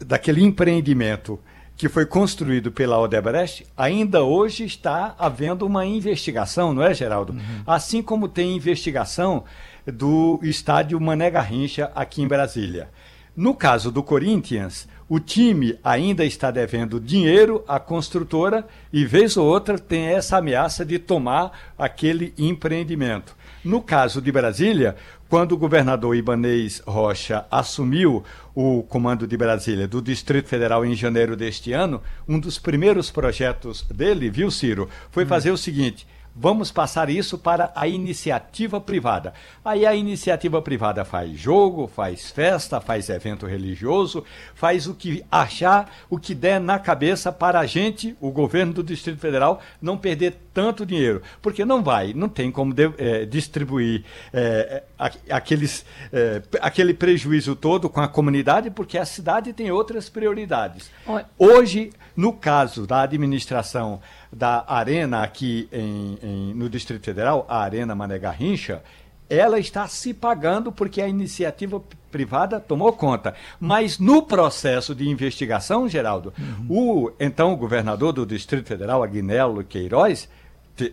daquele 0.05 0.43
empreendimento 0.43 1.39
que 1.75 1.87
foi 1.87 2.05
construído 2.05 2.71
pela 2.71 2.99
Odebrecht, 2.99 3.67
ainda 3.77 4.23
hoje 4.23 4.65
está 4.65 5.15
havendo 5.17 5.65
uma 5.65 5.85
investigação, 5.85 6.73
não 6.73 6.81
é, 6.81 6.93
Geraldo? 6.93 7.33
Uhum. 7.33 7.61
Assim 7.67 8.01
como 8.01 8.27
tem 8.27 8.55
investigação 8.55 9.43
do 9.85 10.39
estádio 10.41 10.99
Mané 10.99 11.29
Garrincha 11.29 11.91
aqui 11.93 12.23
em 12.23 12.27
Brasília. 12.27 12.89
No 13.37 13.53
caso 13.53 13.91
do 13.91 14.01
Corinthians, 14.01 14.87
o 15.07 15.19
time 15.19 15.77
ainda 15.83 16.25
está 16.25 16.49
devendo 16.49 16.99
dinheiro 16.99 17.63
à 17.67 17.79
construtora 17.79 18.67
e, 18.91 19.05
vez 19.05 19.37
ou 19.37 19.45
outra, 19.45 19.77
tem 19.77 20.07
essa 20.07 20.37
ameaça 20.37 20.83
de 20.83 20.97
tomar 20.97 21.51
aquele 21.77 22.33
empreendimento. 22.35 23.35
No 23.63 23.79
caso 23.79 24.19
de 24.23 24.31
Brasília, 24.31 24.95
quando 25.29 25.51
o 25.51 25.57
governador 25.57 26.15
Ibanês 26.15 26.81
Rocha 26.83 27.45
assumiu 27.51 28.23
o 28.55 28.81
comando 28.81 29.27
de 29.27 29.37
Brasília 29.37 29.87
do 29.87 30.01
Distrito 30.01 30.49
Federal 30.49 30.83
em 30.83 30.95
janeiro 30.95 31.35
deste 31.35 31.73
ano, 31.73 32.01
um 32.27 32.39
dos 32.39 32.57
primeiros 32.57 33.11
projetos 33.11 33.83
dele, 33.83 34.31
viu, 34.31 34.49
Ciro, 34.49 34.89
foi 35.11 35.25
hum. 35.25 35.27
fazer 35.27 35.51
o 35.51 35.57
seguinte: 35.57 36.07
Vamos 36.39 36.71
passar 36.71 37.09
isso 37.09 37.35
para 37.35 37.71
a 37.75 37.87
iniciativa 37.87 38.79
privada. 38.79 39.33
Aí 39.65 39.87
a 39.87 39.95
iniciativa 39.95 40.61
privada 40.61 41.03
faz 41.03 41.35
jogo, 41.35 41.87
faz 41.87 42.29
festa, 42.29 42.79
faz 42.79 43.09
evento 43.09 43.47
religioso, 43.47 44.23
faz 44.53 44.85
o 44.85 44.93
que 44.93 45.25
achar, 45.31 45.91
o 46.07 46.19
que 46.19 46.35
der 46.35 46.61
na 46.61 46.77
cabeça 46.77 47.31
para 47.31 47.59
a 47.59 47.65
gente, 47.65 48.15
o 48.21 48.29
governo 48.29 48.71
do 48.71 48.83
Distrito 48.83 49.19
Federal, 49.19 49.59
não 49.81 49.97
perder 49.97 50.37
tanto 50.53 50.85
dinheiro. 50.85 51.23
Porque 51.41 51.65
não 51.65 51.83
vai, 51.83 52.13
não 52.13 52.29
tem 52.29 52.51
como 52.51 52.71
de, 52.71 52.91
é, 52.99 53.25
distribuir 53.25 54.05
é, 54.31 54.83
aqueles, 55.27 55.83
é, 56.13 56.43
aquele 56.61 56.93
prejuízo 56.93 57.55
todo 57.55 57.89
com 57.89 57.99
a 57.99 58.07
comunidade, 58.07 58.69
porque 58.69 58.99
a 58.99 59.05
cidade 59.05 59.53
tem 59.53 59.71
outras 59.71 60.07
prioridades. 60.07 60.91
Hoje, 61.35 61.91
no 62.15 62.31
caso 62.31 62.85
da 62.85 63.01
administração 63.01 63.99
da 64.37 64.63
Arena 64.67 65.23
aqui 65.23 65.67
em, 65.71 66.19
em, 66.21 66.53
no 66.53 66.69
Distrito 66.69 67.03
Federal, 67.03 67.43
a 67.49 67.59
Arena 67.59 67.95
Mané 67.95 68.19
Garrincha, 68.19 68.83
ela 69.27 69.59
está 69.59 69.87
se 69.87 70.13
pagando 70.13 70.71
porque 70.71 71.01
a 71.01 71.07
iniciativa 71.07 71.81
privada 72.11 72.59
tomou 72.59 72.93
conta. 72.93 73.33
Mas 73.59 73.97
no 73.97 74.21
processo 74.21 74.93
de 74.93 75.09
investigação, 75.09 75.89
Geraldo, 75.89 76.31
uhum. 76.37 76.67
o 76.69 77.11
então 77.19 77.55
governador 77.55 78.13
do 78.13 78.27
Distrito 78.27 78.67
Federal, 78.67 79.01
Agnello 79.01 79.63
Queiroz, 79.63 80.29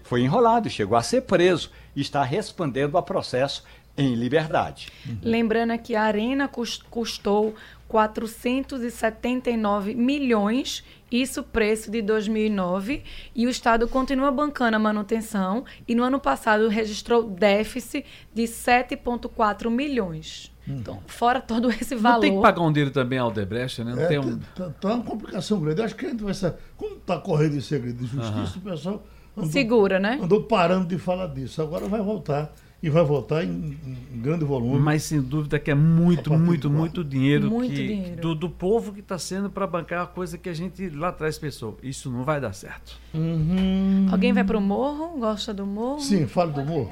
foi 0.05 0.23
enrolado, 0.23 0.71
chegou 0.71 0.97
a 0.97 1.03
ser 1.03 1.21
preso 1.23 1.71
e 1.95 2.01
está 2.01 2.25
respondendo 2.25 2.97
a 2.97 3.03
processo 3.03 3.63
em 3.97 4.15
liberdade. 4.15 4.89
Uhum. 5.07 5.19
Lembrando 5.23 5.79
que 5.79 5.95
a 5.95 6.03
Arena 6.03 6.51
custou 6.91 7.55
479 7.89 9.95
milhões, 9.95 10.85
isso 11.23 11.43
preço 11.43 11.91
de 11.91 12.03
2009, 12.03 13.03
e 13.35 13.47
o 13.47 13.51
Estado 13.51 13.87
continua 13.87 14.31
bancando 14.31 14.77
a 14.77 14.81
manutenção 14.81 15.65
e 15.87 15.95
no 15.95 16.03
ano 16.03 16.19
passado 16.19 16.69
registrou 16.69 17.23
déficit 17.23 18.05
de 18.33 18.43
7,4 18.43 19.71
milhões. 19.71 20.53
Hum. 20.69 20.77
Então, 20.79 20.99
fora 21.07 21.41
todo 21.41 21.71
esse 21.71 21.95
valor. 21.95 22.15
Não 22.15 22.21
tem 22.21 22.37
que 22.37 22.43
pagar 22.43 22.63
um 22.63 22.73
dinheiro 22.73 22.91
também 22.91 23.19
ao 23.19 23.31
Debrecht, 23.31 23.85
né? 23.85 23.95
Não 23.95 24.03
é, 24.03 24.07
tem 24.07 24.19
um... 24.19 24.39
tá, 24.55 24.71
tá 24.71 24.95
uma 24.95 25.05
complicação 25.05 25.61
grande. 25.61 25.83
Acho 25.83 25.95
que 25.95 26.07
a 26.07 26.11
gente 26.11 26.25
vai 26.25 26.35
saber. 26.35 26.59
Como 26.77 26.97
está 26.97 27.19
correndo 27.19 27.57
em 27.57 27.61
segredo 27.61 27.99
de 27.99 28.07
justiça, 28.07 28.59
o 28.59 28.61
pessoal 28.63 29.03
andou, 29.37 29.51
segura, 29.51 30.01
né? 30.01 30.19
Andou 30.21 30.43
parando 30.43 30.87
de 30.87 30.99
falar 30.99 31.29
disso. 31.29 31.61
Agora 31.63 31.87
vai 31.87 32.01
voltar 32.01 32.53
e 32.85 32.91
vai 32.91 33.03
voltar 33.03 33.43
em, 33.43 33.79
em, 34.13 34.21
grande 34.21 34.45
volume. 34.45 34.79
Mas 34.79 35.05
sem 35.05 35.19
dúvida 35.19 35.59
que 35.59 35.71
é 35.71 35.75
muito, 35.75 36.31
muito, 36.35 36.69
muito 36.69 37.03
dinheiro, 37.03 37.51
muito 37.51 37.75
que, 37.75 37.87
dinheiro. 37.87 38.21
Do, 38.21 38.35
do 38.35 38.51
povo 38.51 38.93
que 38.93 39.01
está 39.01 39.19
sendo 39.19 39.49
para 39.49 39.67
bancar 39.67 40.03
a 40.03 40.07
coisa 40.07 40.37
que 40.37 40.51
a 40.51 40.53
gente 40.53 40.91
lá 40.91 41.09
atrás 41.09 41.39
pensou. 41.39 41.79
Isso 41.83 42.11
não 42.11 42.25
vai 42.25 42.39
dar 42.43 42.53
certo. 42.53 43.01
Uhum. 43.15 44.09
Alguém 44.13 44.35
vai 44.35 44.45
para 44.45 44.59
o 44.59 44.61
morro? 44.61 45.19
Gosta 45.19 45.55
do 45.55 45.65
morro? 45.65 46.01
Sim, 46.01 46.27
fale 46.27 46.53
do 46.53 46.63
morro. 46.63 46.91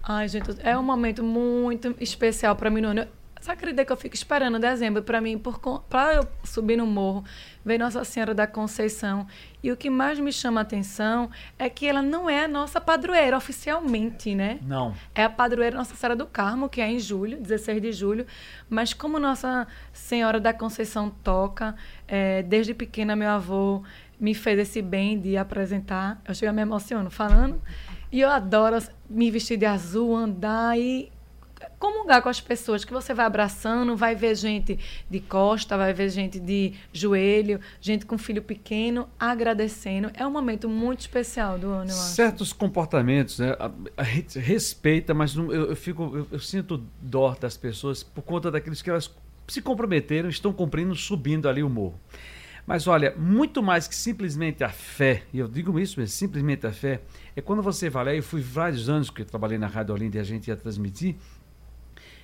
Ai, 0.00 0.28
gente, 0.28 0.48
é 0.62 0.78
um 0.78 0.82
momento 0.84 1.24
muito 1.24 1.92
especial 1.98 2.54
para 2.54 2.70
mim 2.70 2.80
Você 3.42 3.50
acredita 3.50 3.84
que 3.84 3.90
eu 3.90 3.96
fico 3.96 4.14
esperando 4.14 4.56
dezembro 4.60 5.02
para 5.02 5.20
mim, 5.20 5.36
para 5.90 6.14
eu 6.14 6.28
subir 6.44 6.76
no 6.76 6.86
morro, 6.86 7.24
ver 7.64 7.76
Nossa 7.76 8.04
Senhora 8.04 8.32
da 8.32 8.46
Conceição. 8.46 9.26
E 9.60 9.72
o 9.72 9.76
que 9.76 9.90
mais 9.90 10.20
me 10.20 10.32
chama 10.32 10.60
a 10.60 10.62
atenção 10.62 11.28
é 11.58 11.68
que 11.68 11.88
ela 11.88 12.00
não 12.00 12.30
é 12.30 12.44
a 12.44 12.46
nossa 12.46 12.80
padroeira 12.80 13.36
oficialmente, 13.36 14.32
né? 14.32 14.60
Não. 14.62 14.94
É 15.12 15.24
a 15.24 15.28
padroeira 15.28 15.76
Nossa 15.76 15.96
Senhora 15.96 16.14
do 16.14 16.24
Carmo, 16.24 16.68
que 16.68 16.80
é 16.80 16.88
em 16.88 17.00
julho, 17.00 17.36
16 17.36 17.82
de 17.82 17.90
julho. 17.90 18.26
Mas 18.70 18.94
como 18.94 19.18
Nossa 19.18 19.66
Senhora 19.92 20.38
da 20.38 20.54
Conceição 20.54 21.10
toca, 21.10 21.74
é, 22.06 22.44
desde 22.44 22.72
pequena 22.72 23.16
meu 23.16 23.28
avô 23.28 23.82
me 24.20 24.34
fez 24.34 24.56
esse 24.60 24.80
bem 24.80 25.18
de 25.18 25.36
apresentar. 25.36 26.22
Eu 26.28 26.32
chego 26.32 26.50
a 26.50 26.52
me 26.52 26.62
emociono 26.62 27.10
falando. 27.10 27.60
E 28.12 28.20
eu 28.20 28.30
adoro 28.30 28.78
me 29.10 29.32
vestir 29.32 29.56
de 29.56 29.66
azul, 29.66 30.14
andar 30.14 30.78
e 30.78 31.10
comungar 31.82 32.22
com 32.22 32.28
as 32.28 32.40
pessoas 32.40 32.84
que 32.84 32.92
você 32.92 33.12
vai 33.12 33.26
abraçando, 33.26 33.96
vai 33.96 34.14
ver 34.14 34.36
gente 34.36 34.78
de 35.10 35.18
costa, 35.18 35.76
vai 35.76 35.92
ver 35.92 36.10
gente 36.10 36.38
de 36.38 36.74
joelho, 36.92 37.58
gente 37.80 38.06
com 38.06 38.16
filho 38.16 38.40
pequeno, 38.40 39.08
agradecendo. 39.18 40.08
É 40.14 40.24
um 40.24 40.30
momento 40.30 40.68
muito 40.68 41.00
especial 41.00 41.58
do 41.58 41.66
ano, 41.70 41.90
eu 41.90 41.96
acho. 41.96 42.14
Certos 42.14 42.52
comportamentos, 42.52 43.40
né, 43.40 43.56
a, 43.58 43.68
a 43.96 44.02
respeita, 44.04 45.12
mas 45.12 45.34
não, 45.34 45.52
eu, 45.52 45.70
eu, 45.70 45.76
fico, 45.76 46.04
eu, 46.14 46.28
eu 46.30 46.38
sinto 46.38 46.80
dó 47.00 47.34
das 47.40 47.56
pessoas 47.56 48.04
por 48.04 48.22
conta 48.22 48.48
daqueles 48.48 48.80
que 48.80 48.88
elas 48.88 49.12
se 49.48 49.60
comprometeram, 49.60 50.28
estão 50.28 50.52
cumprindo, 50.52 50.94
subindo 50.94 51.48
ali 51.48 51.64
o 51.64 51.68
morro. 51.68 51.98
Mas 52.64 52.86
olha, 52.86 53.12
muito 53.16 53.60
mais 53.60 53.88
que 53.88 53.94
simplesmente 53.96 54.62
a 54.62 54.68
fé, 54.68 55.24
e 55.32 55.40
eu 55.40 55.48
digo 55.48 55.80
isso 55.80 55.98
mesmo, 55.98 56.14
simplesmente 56.14 56.64
a 56.64 56.70
fé, 56.70 57.00
é 57.34 57.40
quando 57.40 57.60
você 57.60 57.90
vai 57.90 58.04
lá, 58.04 58.14
eu 58.14 58.22
fui 58.22 58.40
vários 58.40 58.88
anos 58.88 59.10
que 59.10 59.22
eu 59.22 59.26
trabalhei 59.26 59.58
na 59.58 59.66
Rádio 59.66 59.92
Olinda 59.92 60.18
e 60.18 60.20
a 60.20 60.24
gente 60.24 60.46
ia 60.46 60.56
transmitir, 60.56 61.16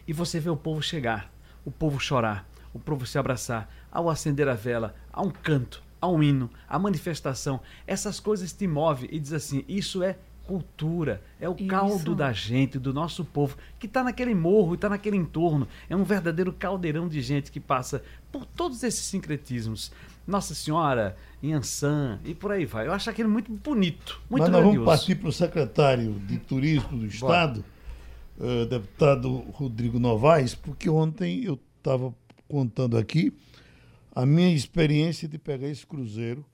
e 0.08 0.12
você 0.14 0.40
vê 0.40 0.48
o 0.48 0.56
povo 0.56 0.82
chegar, 0.82 1.30
o 1.66 1.70
povo 1.70 2.00
chorar, 2.00 2.48
o 2.72 2.78
povo 2.78 3.04
se 3.04 3.18
abraçar, 3.18 3.70
ao 3.92 4.08
acender 4.08 4.48
a 4.48 4.54
vela, 4.54 4.94
a 5.12 5.20
um 5.20 5.30
canto, 5.30 5.82
a 6.00 6.08
um 6.08 6.22
hino, 6.22 6.50
a 6.66 6.78
manifestação. 6.78 7.60
Essas 7.86 8.18
coisas 8.18 8.50
te 8.54 8.66
movem 8.66 9.10
e 9.12 9.20
diz 9.20 9.34
assim: 9.34 9.66
isso 9.68 10.02
é 10.02 10.16
cultura, 10.46 11.22
é 11.38 11.46
o 11.46 11.54
Isso. 11.54 11.66
caldo 11.66 12.14
da 12.14 12.32
gente, 12.32 12.78
do 12.78 12.94
nosso 12.94 13.22
povo, 13.22 13.54
que 13.78 13.84
está 13.84 14.02
naquele 14.02 14.34
morro, 14.34 14.74
está 14.74 14.88
naquele 14.88 15.18
entorno. 15.18 15.68
É 15.90 15.94
um 15.94 16.04
verdadeiro 16.04 16.54
caldeirão 16.54 17.06
de 17.06 17.20
gente 17.20 17.52
que 17.52 17.60
passa 17.60 18.02
por 18.32 18.46
todos 18.46 18.82
esses 18.82 19.04
sincretismos. 19.04 19.92
Nossa 20.26 20.54
Senhora, 20.54 21.16
Ansan 21.44 22.18
e 22.24 22.34
por 22.34 22.50
aí 22.50 22.64
vai. 22.64 22.86
Eu 22.86 22.92
acho 22.92 23.10
aquele 23.10 23.28
muito 23.28 23.52
bonito, 23.52 24.22
muito 24.30 24.42
Mas 24.44 24.50
nós 24.50 24.64
vamos 24.64 24.84
partir 24.86 25.16
para 25.16 25.28
o 25.28 25.32
secretário 25.32 26.14
de 26.26 26.38
Turismo 26.38 26.96
do 26.98 27.06
Estado. 27.06 27.60
Bora 27.60 27.77
uh, 28.38 28.66
deputado 28.66 29.38
Rodrigo 29.52 29.99
Novaes, 29.99 30.54
porque 30.54 30.88
ontem 30.88 31.45
eu 31.45 31.61
estava 31.76 32.14
contando 32.49 32.97
aqui 32.97 33.33
a 34.12 34.25
minha 34.25 34.52
experiência 34.54 35.28
de 35.28 35.38
pegar 35.38 35.68
esse 35.68 35.87
cruzeiro, 35.87 36.45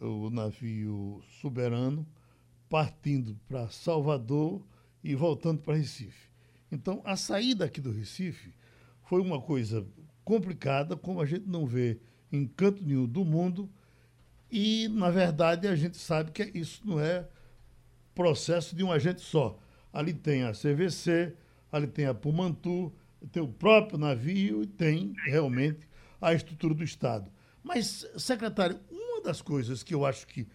o 0.00 0.30
navio 0.30 1.22
soberano, 1.40 2.06
partindo 2.68 3.38
para 3.48 3.68
Salvador 3.68 4.62
e 5.02 5.14
voltando 5.14 5.60
para 5.60 5.76
Recife. 5.76 6.30
Então, 6.70 7.00
a 7.04 7.16
saída 7.16 7.64
aqui 7.64 7.80
do 7.80 7.92
Recife 7.92 8.52
foi 9.02 9.20
uma 9.20 9.40
coisa 9.40 9.86
complicada, 10.24 10.96
como 10.96 11.20
a 11.20 11.26
gente 11.26 11.46
não 11.46 11.66
vê 11.66 11.98
em 12.32 12.46
canto 12.46 12.84
nenhum 12.84 13.06
do 13.06 13.24
mundo, 13.24 13.70
e, 14.50 14.88
na 14.88 15.10
verdade, 15.10 15.66
a 15.68 15.76
gente 15.76 15.96
sabe 15.96 16.30
que 16.30 16.42
isso 16.58 16.82
não 16.84 17.00
é 17.00 17.26
processo 18.14 18.74
de 18.74 18.82
um 18.82 18.90
agente 18.90 19.20
só. 19.20 19.58
Ali 19.96 20.12
tem 20.12 20.42
a 20.42 20.52
CVC, 20.52 21.32
ali 21.72 21.86
tem 21.86 22.04
a 22.04 22.12
Pumantu, 22.12 22.92
tem 23.32 23.42
o 23.42 23.48
próprio 23.48 23.98
navio 23.98 24.62
e 24.62 24.66
tem 24.66 25.14
realmente 25.24 25.88
a 26.20 26.34
estrutura 26.34 26.74
do 26.74 26.84
Estado. 26.84 27.30
Mas, 27.64 28.06
secretário, 28.18 28.78
uma 28.90 29.22
das 29.22 29.40
coisas 29.40 29.82
que 29.82 29.94
eu 29.94 30.04
acho 30.04 30.26
que, 30.26 30.46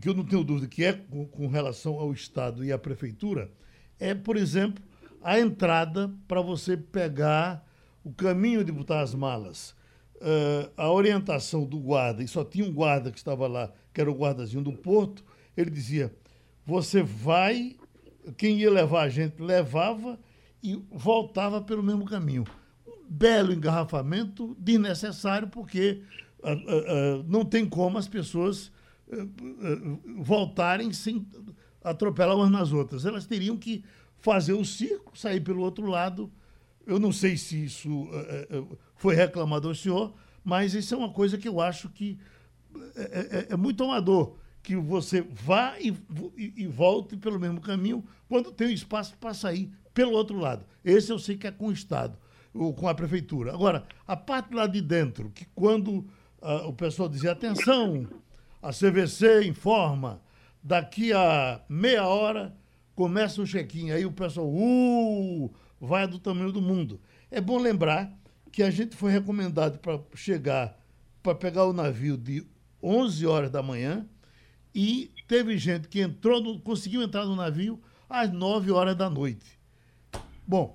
que 0.00 0.08
eu 0.08 0.12
não 0.12 0.24
tenho 0.24 0.42
dúvida 0.42 0.66
que 0.66 0.82
é 0.82 0.92
com, 0.92 1.24
com 1.24 1.46
relação 1.46 2.00
ao 2.00 2.12
Estado 2.12 2.64
e 2.64 2.72
à 2.72 2.78
Prefeitura, 2.78 3.48
é, 3.96 4.12
por 4.12 4.36
exemplo, 4.36 4.82
a 5.22 5.38
entrada 5.38 6.12
para 6.26 6.40
você 6.40 6.76
pegar 6.76 7.64
o 8.02 8.12
caminho 8.12 8.64
de 8.64 8.72
botar 8.72 9.02
as 9.02 9.14
malas. 9.14 9.70
Uh, 10.16 10.68
a 10.76 10.90
orientação 10.90 11.64
do 11.64 11.78
guarda, 11.78 12.24
e 12.24 12.26
só 12.26 12.44
tinha 12.44 12.64
um 12.64 12.72
guarda 12.72 13.12
que 13.12 13.18
estava 13.18 13.46
lá, 13.46 13.72
que 13.94 14.00
era 14.00 14.10
o 14.10 14.18
guardazinho 14.18 14.64
do 14.64 14.72
porto, 14.72 15.24
ele 15.56 15.70
dizia: 15.70 16.12
você 16.66 17.04
vai 17.04 17.76
quem 18.36 18.58
ia 18.58 18.70
levar 18.70 19.02
a 19.02 19.08
gente 19.08 19.40
levava 19.40 20.18
e 20.62 20.80
voltava 20.90 21.60
pelo 21.60 21.82
mesmo 21.82 22.04
caminho. 22.04 22.44
Um 22.86 23.10
belo 23.10 23.52
engarrafamento 23.52 24.56
desnecessário, 24.58 25.48
porque 25.48 26.02
uh, 26.42 26.48
uh, 26.48 27.20
uh, 27.20 27.24
não 27.26 27.44
tem 27.44 27.66
como 27.66 27.98
as 27.98 28.08
pessoas 28.08 28.70
voltarem 30.16 30.90
sem 30.90 31.26
atropelar 31.84 32.34
umas 32.34 32.50
nas 32.50 32.72
outras. 32.72 33.04
Elas 33.04 33.26
teriam 33.26 33.58
que 33.58 33.84
fazer 34.16 34.54
o 34.54 34.64
circo, 34.64 35.18
sair 35.18 35.40
pelo 35.40 35.60
outro 35.60 35.86
lado. 35.86 36.32
Eu 36.86 36.98
não 36.98 37.12
sei 37.12 37.36
se 37.36 37.64
isso 37.64 38.08
foi 38.96 39.14
reclamado 39.14 39.68
ao 39.68 39.74
senhor, 39.74 40.14
Mas 40.42 40.72
isso 40.72 40.94
é 40.94 40.96
uma 40.96 41.12
coisa 41.12 41.36
que 41.36 41.46
eu 41.46 41.60
acho 41.60 41.90
que 41.90 42.18
é, 42.96 43.02
é, 43.02 43.46
é 43.50 43.56
muito 43.56 43.84
amador 43.84 44.38
que 44.62 44.76
você 44.76 45.22
vá 45.22 45.74
e, 45.80 45.90
e, 46.36 46.52
e, 46.58 46.66
volte 46.66 47.16
pelo 47.16 47.38
mesmo 47.38 47.60
caminho 47.60 48.04
quando 48.28 48.52
tem 48.52 48.72
espaço 48.72 49.16
para 49.18 49.34
sair 49.34 49.72
pelo 49.92 50.12
outro 50.12 50.38
lado. 50.38 50.64
Esse 50.84 51.10
eu 51.10 51.18
sei 51.18 51.36
que 51.36 51.46
é 51.46 51.50
com 51.50 51.66
o 51.66 51.72
Estado, 51.72 52.16
ou 52.54 52.72
com 52.72 52.88
a 52.88 52.94
Prefeitura. 52.94 53.52
Agora, 53.52 53.84
a 54.06 54.16
parte 54.16 54.54
lá 54.54 54.66
de 54.66 54.80
dentro, 54.80 55.30
que 55.30 55.46
quando 55.54 56.06
uh, 56.40 56.68
o 56.68 56.72
pessoal 56.72 57.08
dizia, 57.08 57.32
atenção, 57.32 58.06
a 58.62 58.70
CVC 58.70 59.44
informa, 59.44 60.22
daqui 60.62 61.12
a 61.12 61.60
meia 61.68 62.06
hora 62.06 62.54
começa 62.94 63.42
o 63.42 63.46
check-in. 63.46 63.90
Aí 63.90 64.06
o 64.06 64.12
pessoal, 64.12 64.48
uh, 64.48 65.50
vai 65.80 66.06
do 66.06 66.18
tamanho 66.18 66.52
do 66.52 66.62
mundo. 66.62 67.00
É 67.30 67.40
bom 67.40 67.58
lembrar 67.58 68.16
que 68.52 68.62
a 68.62 68.70
gente 68.70 68.94
foi 68.94 69.10
recomendado 69.10 69.78
para 69.78 69.98
chegar, 70.14 70.78
para 71.22 71.34
pegar 71.34 71.64
o 71.64 71.72
navio 71.72 72.16
de 72.16 72.46
11 72.82 73.26
horas 73.26 73.50
da 73.50 73.62
manhã, 73.62 74.06
e 74.74 75.10
teve 75.28 75.56
gente 75.58 75.88
que 75.88 76.00
entrou, 76.00 76.40
no, 76.40 76.60
conseguiu 76.60 77.02
entrar 77.02 77.24
no 77.26 77.36
navio 77.36 77.80
às 78.08 78.30
9 78.30 78.70
horas 78.70 78.96
da 78.96 79.08
noite. 79.08 79.58
Bom, 80.46 80.74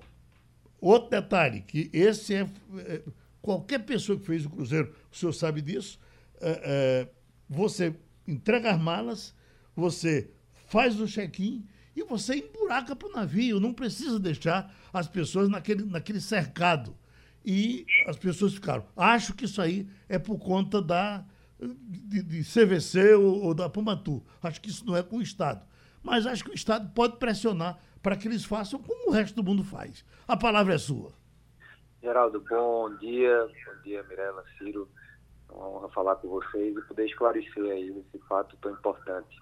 outro 0.80 1.10
detalhe, 1.10 1.60
que 1.62 1.90
esse 1.92 2.34
é, 2.34 2.48
é 2.78 3.02
qualquer 3.40 3.80
pessoa 3.80 4.18
que 4.18 4.26
fez 4.26 4.44
o 4.44 4.50
cruzeiro, 4.50 4.94
o 5.10 5.16
senhor 5.16 5.32
sabe 5.32 5.60
disso, 5.60 5.98
é, 6.40 6.60
é, 6.64 7.08
você 7.48 7.94
entrega 8.26 8.72
as 8.72 8.80
malas, 8.80 9.34
você 9.74 10.30
faz 10.66 11.00
o 11.00 11.06
check-in 11.06 11.66
e 11.96 12.04
você 12.04 12.36
emburaca 12.36 12.94
para 12.94 13.08
o 13.08 13.12
navio, 13.12 13.58
não 13.58 13.72
precisa 13.72 14.18
deixar 14.18 14.72
as 14.92 15.08
pessoas 15.08 15.48
naquele, 15.48 15.84
naquele 15.84 16.20
cercado. 16.20 16.96
E 17.44 17.86
as 18.06 18.16
pessoas 18.16 18.54
ficaram. 18.54 18.84
Acho 18.96 19.34
que 19.34 19.46
isso 19.46 19.62
aí 19.62 19.88
é 20.08 20.18
por 20.18 20.38
conta 20.38 20.82
da, 20.82 21.24
de, 21.60 22.22
de 22.22 22.42
CVC 22.42 23.14
ou, 23.14 23.44
ou, 23.44 23.54
da 23.54 23.68
Pumatu. 23.68 24.22
Acho 24.42 24.60
que 24.60 24.70
isso 24.70 24.86
não 24.86 24.96
é 24.96 25.02
com 25.02 25.16
o 25.16 25.22
Estado. 25.22 25.66
Mas 26.02 26.26
acho 26.26 26.44
que 26.44 26.50
o 26.50 26.54
Estado 26.54 26.90
pode 26.94 27.16
pressionar 27.16 27.78
para 28.02 28.16
que 28.16 28.28
eles 28.28 28.44
façam 28.44 28.80
como 28.80 29.10
o 29.10 29.12
resto 29.12 29.34
do 29.34 29.44
mundo 29.44 29.64
faz. 29.64 30.04
A 30.26 30.36
palavra 30.36 30.74
é 30.74 30.78
sua. 30.78 31.12
Geraldo, 32.00 32.40
bom 32.48 32.94
dia. 32.96 33.46
Bom 33.66 33.82
dia, 33.82 34.02
Mirella, 34.04 34.44
Ciro. 34.56 34.88
É 35.48 35.52
uma 35.52 35.68
honra 35.68 35.88
falar 35.88 36.16
com 36.16 36.28
vocês 36.28 36.76
e 36.76 36.82
poder 36.82 37.06
esclarecer 37.06 37.64
aí 37.64 37.88
esse 37.88 38.24
fato 38.26 38.56
tão 38.58 38.72
importante. 38.72 39.36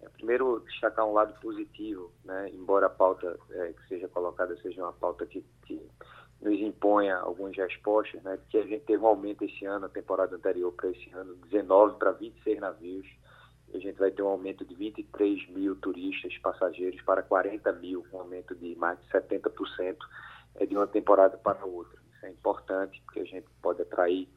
É, 0.00 0.08
primeiro, 0.08 0.60
destacar 0.66 1.06
um 1.06 1.12
lado 1.12 1.38
positivo, 1.40 2.10
né? 2.24 2.50
embora 2.50 2.86
a 2.86 2.90
pauta 2.90 3.38
é, 3.50 3.72
que 3.72 3.88
seja 3.88 4.08
colocada 4.08 4.56
seja 4.60 4.82
uma 4.82 4.92
pauta 4.92 5.24
que, 5.24 5.44
que 5.66 5.80
nos 6.44 6.60
imponha 6.60 7.16
algumas 7.16 7.56
respostas, 7.56 8.22
né, 8.22 8.38
que 8.50 8.58
a 8.58 8.62
gente 8.62 8.84
teve 8.84 9.02
um 9.02 9.06
aumento 9.06 9.44
esse 9.44 9.64
ano, 9.64 9.86
a 9.86 9.88
temporada 9.88 10.36
anterior 10.36 10.72
para 10.72 10.90
esse 10.90 11.10
ano, 11.12 11.34
19 11.50 11.98
para 11.98 12.12
26 12.12 12.60
navios, 12.60 13.06
a 13.72 13.78
gente 13.78 13.98
vai 13.98 14.10
ter 14.10 14.22
um 14.22 14.28
aumento 14.28 14.64
de 14.64 14.74
23 14.74 15.48
mil 15.48 15.74
turistas, 15.76 16.36
passageiros, 16.38 17.00
para 17.02 17.22
40 17.22 17.72
mil, 17.72 18.06
um 18.12 18.18
aumento 18.18 18.54
de 18.54 18.76
mais 18.76 18.98
de 19.00 19.08
70% 19.08 19.96
é, 20.56 20.66
de 20.66 20.76
uma 20.76 20.86
temporada 20.86 21.36
para 21.36 21.64
outra. 21.64 21.98
Isso 22.14 22.26
é 22.26 22.30
importante, 22.30 23.02
porque 23.04 23.20
a 23.20 23.24
gente 23.24 23.46
pode 23.60 23.82
atrair, 23.82 24.28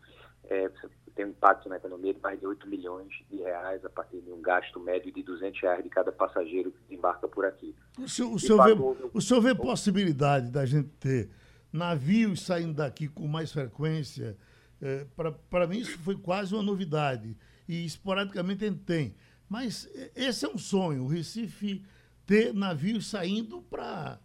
é, 0.46 0.72
tem 1.14 1.26
um 1.26 1.30
impacto 1.30 1.68
na 1.68 1.76
economia 1.76 2.14
de 2.14 2.22
mais 2.22 2.40
de 2.40 2.48
8 2.48 2.68
milhões 2.68 3.12
de 3.30 3.38
reais 3.38 3.84
a 3.84 3.90
partir 3.90 4.22
de 4.22 4.32
um 4.32 4.42
gasto 4.42 4.80
médio 4.80 5.12
de 5.12 5.22
200 5.22 5.60
reais 5.62 5.84
de 5.84 5.90
cada 5.90 6.12
passageiro 6.12 6.72
que 6.72 6.96
embarca 6.96 7.28
por 7.28 7.46
aqui. 7.46 7.76
O 8.00 8.08
senhor, 8.08 8.34
o 8.34 8.40
senhor, 8.40 8.64
vê, 8.64 9.10
o 9.14 9.22
senhor 9.22 9.42
vê 9.42 9.54
possibilidade 9.54 10.50
da 10.50 10.66
gente 10.66 10.90
ter 11.00 11.30
navios 11.77 12.41
saindo 12.41 12.74
daqui 12.74 13.07
com 13.07 13.27
mais 13.27 13.51
frequência. 13.51 14.36
É, 14.81 15.05
Para 15.50 15.67
mim, 15.67 15.77
isso 15.77 15.98
foi 16.00 16.17
quase 16.17 16.53
uma 16.53 16.63
novidade. 16.63 17.38
E 17.67 17.86
esporadicamente 17.86 18.65
a 18.65 18.67
gente 18.69 18.84
tem. 18.84 19.15
Mas 19.50 19.89
esse 20.15 20.46
é 20.46 20.50
um 20.50 20.57
sonho, 20.57 21.03
o 21.03 21.07
Recife 21.07 21.86
ter 22.25 22.53
navios 22.53 23.10
saindo 23.10 23.62
para 23.62 24.19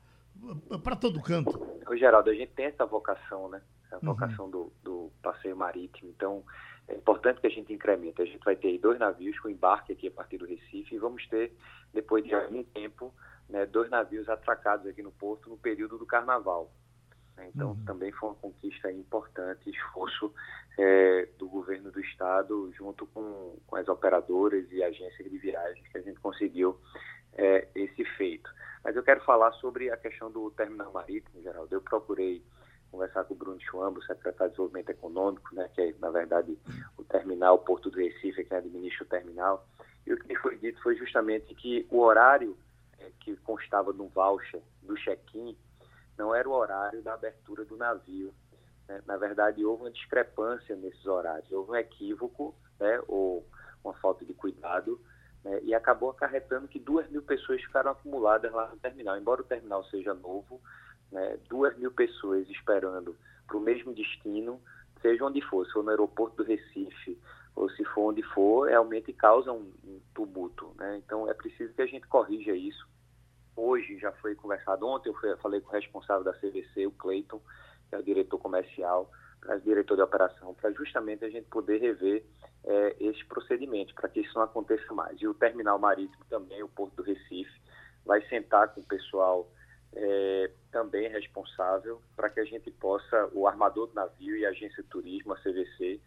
todo 1.01 1.23
canto. 1.23 1.57
O 1.89 1.97
Geraldo, 1.97 2.31
a 2.31 2.35
gente 2.35 2.53
tem 2.53 2.67
essa 2.67 2.85
vocação, 2.85 3.49
né? 3.49 3.63
A 3.93 3.97
uhum. 3.97 4.01
vocação 4.03 4.47
uhum. 4.47 4.51
do, 4.51 4.73
do 4.83 5.13
passeio 5.23 5.57
marítimo. 5.57 6.11
Então, 6.11 6.43
é 6.89 6.97
importante 6.97 7.41
que 7.41 7.47
a 7.47 7.51
gente 7.51 7.73
incremente. 7.73 8.21
A 8.21 8.25
gente 8.25 8.43
vai 8.45 8.57
ter 8.57 8.77
dois 8.79 8.99
navios 8.99 9.39
com 9.39 9.49
embarque 9.49 9.93
aqui 9.93 10.09
a 10.09 10.11
partir 10.11 10.39
do 10.39 10.47
Recife 10.47 10.95
e 10.95 10.99
vamos 10.99 11.27
ter, 11.29 11.57
depois 11.93 12.25
de 12.25 12.35
algum 12.35 12.65
tempo, 12.65 13.15
né, 13.49 13.65
dois 13.67 13.89
navios 13.89 14.29
atracados 14.29 14.87
aqui 14.87 15.03
no 15.03 15.13
porto 15.13 15.49
no 15.49 15.57
período 15.57 15.97
do 15.97 16.07
carnaval. 16.07 16.73
Né? 17.37 17.51
Então, 17.55 17.71
uhum. 17.71 17.85
também 17.85 18.13
foi 18.13 18.31
uma 18.31 18.35
conquista 18.37 18.91
importante, 18.91 19.71
esforço 19.71 20.33
é, 20.79 21.29
do 21.39 21.49
governo 21.49 21.91
do 21.91 22.01
estado, 22.01 22.73
junto 22.77 23.07
com, 23.07 23.57
com 23.67 23.77
as 23.77 23.89
operadoras 23.89 24.71
e 24.71 24.83
agências 24.83 25.31
de 25.31 25.39
viagens, 25.39 25.87
que 25.89 25.99
a 25.99 26.03
gente 26.03 26.21
conseguiu 26.21 26.79
é, 27.35 27.69
esse 27.75 28.05
feito. 28.17 28.51
Mas 28.85 28.97
eu 28.97 29.03
quero 29.03 29.23
falar 29.25 29.53
sobre 29.53 29.91
a 29.91 29.97
questão 29.97 30.31
do 30.31 30.51
terminal 30.51 30.93
marítimo, 30.93 31.43
Geraldo. 31.43 31.75
Eu 31.75 31.81
procurei 31.81 32.43
conversar 32.91 33.25
com 33.25 33.33
o 33.33 33.37
Bruno 33.37 33.61
Chuambo, 33.61 34.03
secretário 34.03 34.51
de 34.51 34.57
Desenvolvimento 34.57 34.91
Econômico, 34.91 35.55
né, 35.55 35.69
que 35.75 35.81
é, 35.81 35.95
na 35.99 36.11
verdade, 36.11 36.59
o 36.99 37.05
terminal, 37.05 37.55
o 37.55 37.59
Porto 37.59 37.91
do 37.91 37.97
Recife, 37.97 38.45
que 38.45 38.55
administra 38.55 39.05
o 39.05 39.09
terminal. 39.09 39.67
E 40.07 40.13
o 40.13 40.19
que 40.19 40.37
foi 40.37 40.59
dito 40.59 40.83
foi 40.83 40.95
justamente 40.97 41.55
que 41.55 41.87
o 41.91 42.01
horário 42.01 42.57
é, 42.99 43.11
que 43.21 43.35
constava 43.37 43.93
no 43.93 44.09
voucher 44.09 44.61
do 44.83 44.95
check-in 44.97 45.57
não 46.17 46.35
era 46.35 46.49
o 46.49 46.53
horário 46.53 47.03
da 47.03 47.15
abertura 47.15 47.65
do 47.65 47.77
navio. 47.77 48.35
Né? 48.89 49.03
Na 49.07 49.17
verdade, 49.17 49.65
houve 49.65 49.85
uma 49.85 49.91
discrepância 49.91 50.77
nesses 50.77 51.07
horários, 51.07 51.51
houve 51.51 51.73
um 51.73 51.77
equívoco, 51.77 52.55
né? 52.79 53.01
ou 53.09 53.47
uma 53.85 53.95
falta 53.95 54.25
de 54.25 54.35
cuidado, 54.35 55.01
né? 55.45 55.61
e 55.63 55.75
acabou 55.75 56.11
acarretando 56.11 56.69
que 56.69 56.79
duas 56.79 57.09
mil 57.11 57.23
pessoas 57.23 57.61
ficaram 57.63 57.91
acumuladas 57.91 58.53
lá 58.53 58.69
no 58.69 58.77
terminal. 58.77 59.17
Embora 59.17 59.41
o 59.43 59.47
terminal 59.47 59.85
seja 59.85 60.15
novo, 60.15 60.61
né? 61.11 61.39
duas 61.49 61.77
mil 61.77 61.91
pessoas 61.91 62.49
esperando 62.49 63.17
para 63.47 63.57
o 63.57 63.61
mesmo 63.61 63.93
destino, 63.95 64.61
seja 65.01 65.25
onde 65.25 65.41
for, 65.43 65.67
se 65.67 65.73
for 65.73 65.83
no 65.83 65.91
aeroporto 65.91 66.37
do 66.37 66.45
Recife, 66.45 67.19
ou 67.55 67.69
se 67.71 67.85
for 67.87 68.13
onde 68.13 68.23
for, 68.23 68.69
realmente 68.69 69.13
causa 69.13 69.53
um, 69.53 69.73
um 69.85 70.01
tumulto. 70.15 70.73
Né? 70.77 71.03
Então, 71.05 71.29
é 71.29 71.35
preciso 71.35 71.75
que 71.75 71.83
a 71.83 71.87
gente 71.87 72.07
corrija 72.07 72.55
isso 72.55 72.92
hoje 73.57 73.99
já 73.99 74.13
foi 74.13 74.35
conversado. 74.35 74.87
Ontem 74.87 75.11
eu, 75.11 75.39
falei 75.39 75.61
com 75.61 75.71
o 75.71 75.73
responsável 75.73 76.25
da 76.25 76.33
CVC, 76.33 76.87
o 76.87 76.93
Cleiton, 76.93 77.41
que 77.89 77.95
é 77.95 77.99
o 77.99 78.03
diretor 78.03 78.39
comercial, 78.39 79.11
o 79.47 79.59
diretor 79.61 79.97
de 79.97 80.03
operação, 80.03 80.55
para 80.55 80.71
justamente 80.73 81.25
a 81.25 81.31
gente 81.31 81.49
poder 81.49 81.81
rever 81.81 82.25
é, 82.65 82.97
esses 83.01 83.23
procedimentos, 83.25 83.93
para 83.95 84.09
que 84.09 84.21
isso 84.21 84.35
não 84.35 84.43
aconteça 84.43 84.93
mais. 84.95 85.21
E 85.21 85.27
o 85.27 85.35
terminal 85.35 85.79
marítimo 85.79 86.25
também, 86.29 86.63
o 86.63 86.69
Porto 86.69 86.97
do 86.97 87.03
Recife, 87.03 87.61
vai 88.05 88.23
sentar 88.29 88.69
com 88.69 88.81
o 88.81 88.87
pessoal 88.87 89.49
é, 89.95 90.51
também 90.71 91.09
responsável 91.09 92.01
para 92.17 92.31
que 92.31 92.41
a 92.41 92.45
gente 92.45 92.71
possa, 92.71 93.29
o 93.33 93.47
armador 93.47 93.89
do 93.89 93.95
navio 93.95 94.37
e 94.37 94.47
a 94.47 94.51
agência 94.51 94.83
de 94.83 94.89
turismo, 94.89 95.33
a 95.33 95.37
CVC, 95.37 96.01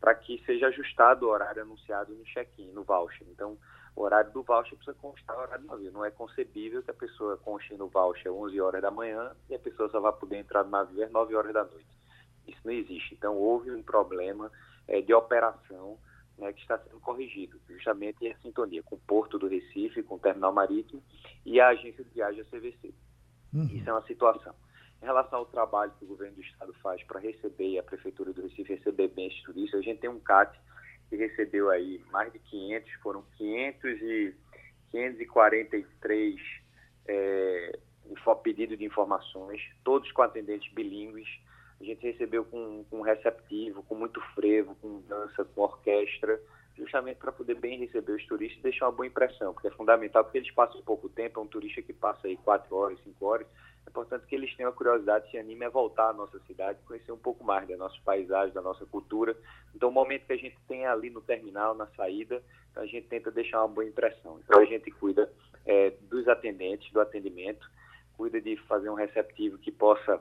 para 0.00 0.14
que 0.14 0.42
seja 0.44 0.68
ajustado 0.68 1.26
o 1.26 1.30
horário 1.30 1.62
anunciado 1.62 2.14
no 2.14 2.24
check-in, 2.24 2.70
no 2.72 2.84
voucher. 2.84 3.26
Então, 3.30 3.56
o 3.94 4.02
horário 4.02 4.32
do 4.32 4.42
voucher 4.42 4.76
precisa 4.76 4.96
constar 5.00 5.36
o 5.36 5.40
horário 5.40 5.64
do 5.64 5.68
navio. 5.68 5.92
Não 5.92 6.04
é 6.04 6.10
concebível 6.10 6.82
que 6.82 6.90
a 6.90 6.94
pessoa 6.94 7.36
conste 7.38 7.74
no 7.74 7.88
voucher 7.88 8.32
11 8.32 8.60
horas 8.60 8.82
da 8.82 8.90
manhã 8.90 9.34
e 9.48 9.54
a 9.54 9.58
pessoa 9.58 9.88
só 9.88 10.00
vai 10.00 10.12
poder 10.12 10.36
entrar 10.36 10.64
no 10.64 10.70
navio 10.70 11.04
às 11.04 11.10
9 11.10 11.34
horas 11.34 11.52
da 11.52 11.64
noite. 11.64 11.88
Isso 12.46 12.60
não 12.64 12.72
existe. 12.72 13.14
Então, 13.14 13.36
houve 13.36 13.70
um 13.70 13.82
problema 13.82 14.50
é, 14.86 15.00
de 15.00 15.12
operação 15.12 15.98
né, 16.38 16.52
que 16.52 16.60
está 16.60 16.78
sendo 16.78 17.00
corrigido, 17.00 17.60
justamente 17.68 18.24
em 18.24 18.34
sintonia 18.36 18.82
com 18.82 18.94
o 18.94 19.00
Porto 19.00 19.38
do 19.38 19.48
Recife, 19.48 20.02
com 20.02 20.14
o 20.14 20.18
Terminal 20.18 20.52
Marítimo 20.52 21.02
e 21.44 21.60
a 21.60 21.68
agência 21.68 22.04
de 22.04 22.10
viagem, 22.10 22.40
a 22.40 22.44
CVC. 22.44 22.94
Uhum. 23.52 23.64
Isso 23.64 23.88
é 23.88 23.92
uma 23.92 24.06
situação. 24.06 24.54
Em 25.02 25.04
relação 25.04 25.40
ao 25.40 25.46
trabalho 25.46 25.92
que 25.98 26.04
o 26.04 26.08
governo 26.08 26.36
do 26.36 26.42
estado 26.42 26.72
faz 26.82 27.02
para 27.04 27.20
receber 27.20 27.70
e 27.70 27.78
a 27.78 27.82
prefeitura 27.82 28.32
do 28.32 28.42
Recife 28.42 28.74
receber 28.74 29.08
bem 29.08 29.28
esses 29.28 29.42
turistas, 29.42 29.80
a 29.80 29.82
gente 29.82 30.00
tem 30.00 30.10
um 30.10 30.20
CAT 30.20 30.58
que 31.08 31.16
recebeu 31.16 31.70
aí 31.70 32.02
mais 32.10 32.32
de 32.32 32.38
500, 32.38 32.92
foram 33.02 33.24
500 33.36 34.02
e 34.02 34.34
543 34.90 36.40
é, 37.06 37.78
pedidos 38.42 38.78
de 38.78 38.84
informações, 38.84 39.60
todos 39.84 40.10
com 40.12 40.22
atendentes 40.22 40.72
bilíngues. 40.72 41.28
A 41.80 41.84
gente 41.84 42.02
recebeu 42.02 42.44
com, 42.44 42.84
com 42.90 43.02
receptivo, 43.02 43.82
com 43.82 43.94
muito 43.94 44.20
frevo, 44.34 44.74
com 44.76 45.00
dança, 45.02 45.44
com 45.44 45.62
orquestra, 45.62 46.40
justamente 46.76 47.18
para 47.18 47.32
poder 47.32 47.54
bem 47.54 47.78
receber 47.78 48.12
os 48.12 48.26
turistas 48.26 48.58
e 48.58 48.62
deixar 48.62 48.86
uma 48.86 48.92
boa 48.92 49.06
impressão, 49.06 49.52
porque 49.52 49.68
é 49.68 49.72
fundamental, 49.72 50.24
porque 50.24 50.38
eles 50.38 50.50
passam 50.50 50.80
pouco 50.82 51.08
tempo, 51.08 51.40
é 51.40 51.42
um 51.42 51.46
turista 51.46 51.82
que 51.82 51.92
passa 51.92 52.26
aí 52.26 52.36
quatro 52.36 52.74
horas, 52.74 52.98
cinco 53.02 53.26
horas, 53.26 53.46
é 53.88 53.90
importante 53.90 54.26
que 54.26 54.34
eles 54.34 54.54
tenham 54.54 54.70
a 54.70 54.74
curiosidade, 54.74 55.30
se 55.30 55.38
animem 55.38 55.66
a 55.66 55.70
voltar 55.70 56.10
à 56.10 56.12
nossa 56.12 56.38
cidade, 56.40 56.78
conhecer 56.86 57.10
um 57.10 57.18
pouco 57.18 57.42
mais 57.42 57.66
da 57.66 57.76
nossa 57.76 57.98
paisagem, 58.04 58.52
da 58.52 58.60
nossa 58.60 58.84
cultura. 58.84 59.34
Então, 59.74 59.88
o 59.88 59.92
momento 59.92 60.26
que 60.26 60.32
a 60.34 60.36
gente 60.36 60.58
tem 60.68 60.86
ali 60.86 61.08
no 61.08 61.22
terminal, 61.22 61.74
na 61.74 61.86
saída, 61.96 62.42
então 62.70 62.82
a 62.82 62.86
gente 62.86 63.08
tenta 63.08 63.30
deixar 63.30 63.60
uma 63.60 63.68
boa 63.68 63.86
impressão. 63.86 64.38
Então, 64.44 64.60
a 64.60 64.64
gente 64.66 64.90
cuida 64.90 65.32
é, 65.64 65.90
dos 66.02 66.28
atendentes, 66.28 66.92
do 66.92 67.00
atendimento, 67.00 67.66
cuida 68.14 68.38
de 68.40 68.56
fazer 68.68 68.90
um 68.90 68.94
receptivo 68.94 69.56
que 69.56 69.72
possa 69.72 70.20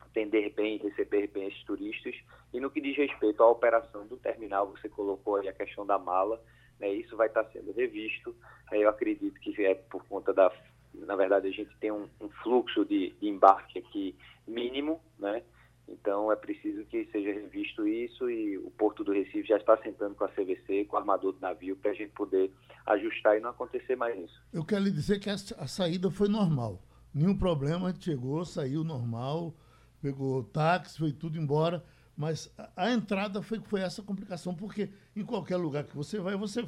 atender 0.00 0.50
bem, 0.50 0.78
receber 0.78 1.26
bem 1.26 1.48
esses 1.48 1.64
turistas. 1.64 2.14
E 2.52 2.60
no 2.60 2.70
que 2.70 2.80
diz 2.80 2.96
respeito 2.96 3.42
à 3.42 3.50
operação 3.50 4.06
do 4.06 4.16
terminal, 4.16 4.68
você 4.68 4.88
colocou 4.88 5.36
aí 5.36 5.48
a 5.48 5.52
questão 5.52 5.84
da 5.84 5.98
mala, 5.98 6.40
né, 6.78 6.92
isso 6.92 7.16
vai 7.16 7.26
estar 7.26 7.44
sendo 7.46 7.72
revisto. 7.72 8.32
É, 8.70 8.78
eu 8.78 8.88
acredito 8.88 9.40
que 9.40 9.66
é 9.66 9.74
por 9.74 10.04
conta 10.06 10.32
da. 10.32 10.52
Na 10.94 11.16
verdade, 11.16 11.48
a 11.48 11.50
gente 11.50 11.74
tem 11.78 11.90
um, 11.90 12.08
um 12.20 12.28
fluxo 12.42 12.84
de, 12.84 13.14
de, 13.20 13.28
embarque 13.28 13.78
aqui 13.78 14.14
mínimo, 14.46 15.00
né? 15.18 15.42
Então 15.88 16.30
é 16.30 16.36
preciso 16.36 16.84
que 16.84 17.06
seja 17.06 17.32
revisto 17.32 17.86
isso 17.86 18.30
e 18.30 18.56
o 18.58 18.70
Porto 18.70 19.02
do 19.02 19.12
Recife 19.12 19.48
já 19.48 19.56
está 19.56 19.76
sentando 19.78 20.14
com 20.14 20.24
a 20.24 20.28
CVC, 20.28 20.84
com 20.86 20.96
o 20.96 20.98
armador 20.98 21.32
do 21.32 21.40
navio, 21.40 21.76
para 21.76 21.90
a 21.90 21.94
gente 21.94 22.12
poder 22.12 22.50
ajustar 22.86 23.36
e 23.36 23.40
não 23.40 23.50
acontecer 23.50 23.96
mais 23.96 24.18
isso. 24.18 24.42
Eu 24.52 24.64
quero 24.64 24.84
lhe 24.84 24.90
dizer 24.90 25.18
que 25.18 25.28
a, 25.28 25.34
a 25.34 25.66
saída 25.66 26.10
foi 26.10 26.28
normal. 26.28 26.80
Nenhum 27.12 27.36
problema, 27.36 27.88
a 27.88 27.92
gente 27.92 28.04
chegou, 28.04 28.44
saiu 28.44 28.84
normal, 28.84 29.54
pegou 30.00 30.42
táxi, 30.44 30.98
foi 30.98 31.12
tudo 31.12 31.38
embora. 31.38 31.84
Mas 32.16 32.52
a, 32.56 32.84
a 32.84 32.92
entrada 32.92 33.42
foi, 33.42 33.60
foi 33.60 33.80
essa 33.80 34.02
complicação, 34.02 34.54
porque 34.54 34.90
em 35.14 35.24
qualquer 35.24 35.56
lugar 35.56 35.84
que 35.84 35.96
você 35.96 36.20
vai, 36.20 36.36
você 36.36 36.64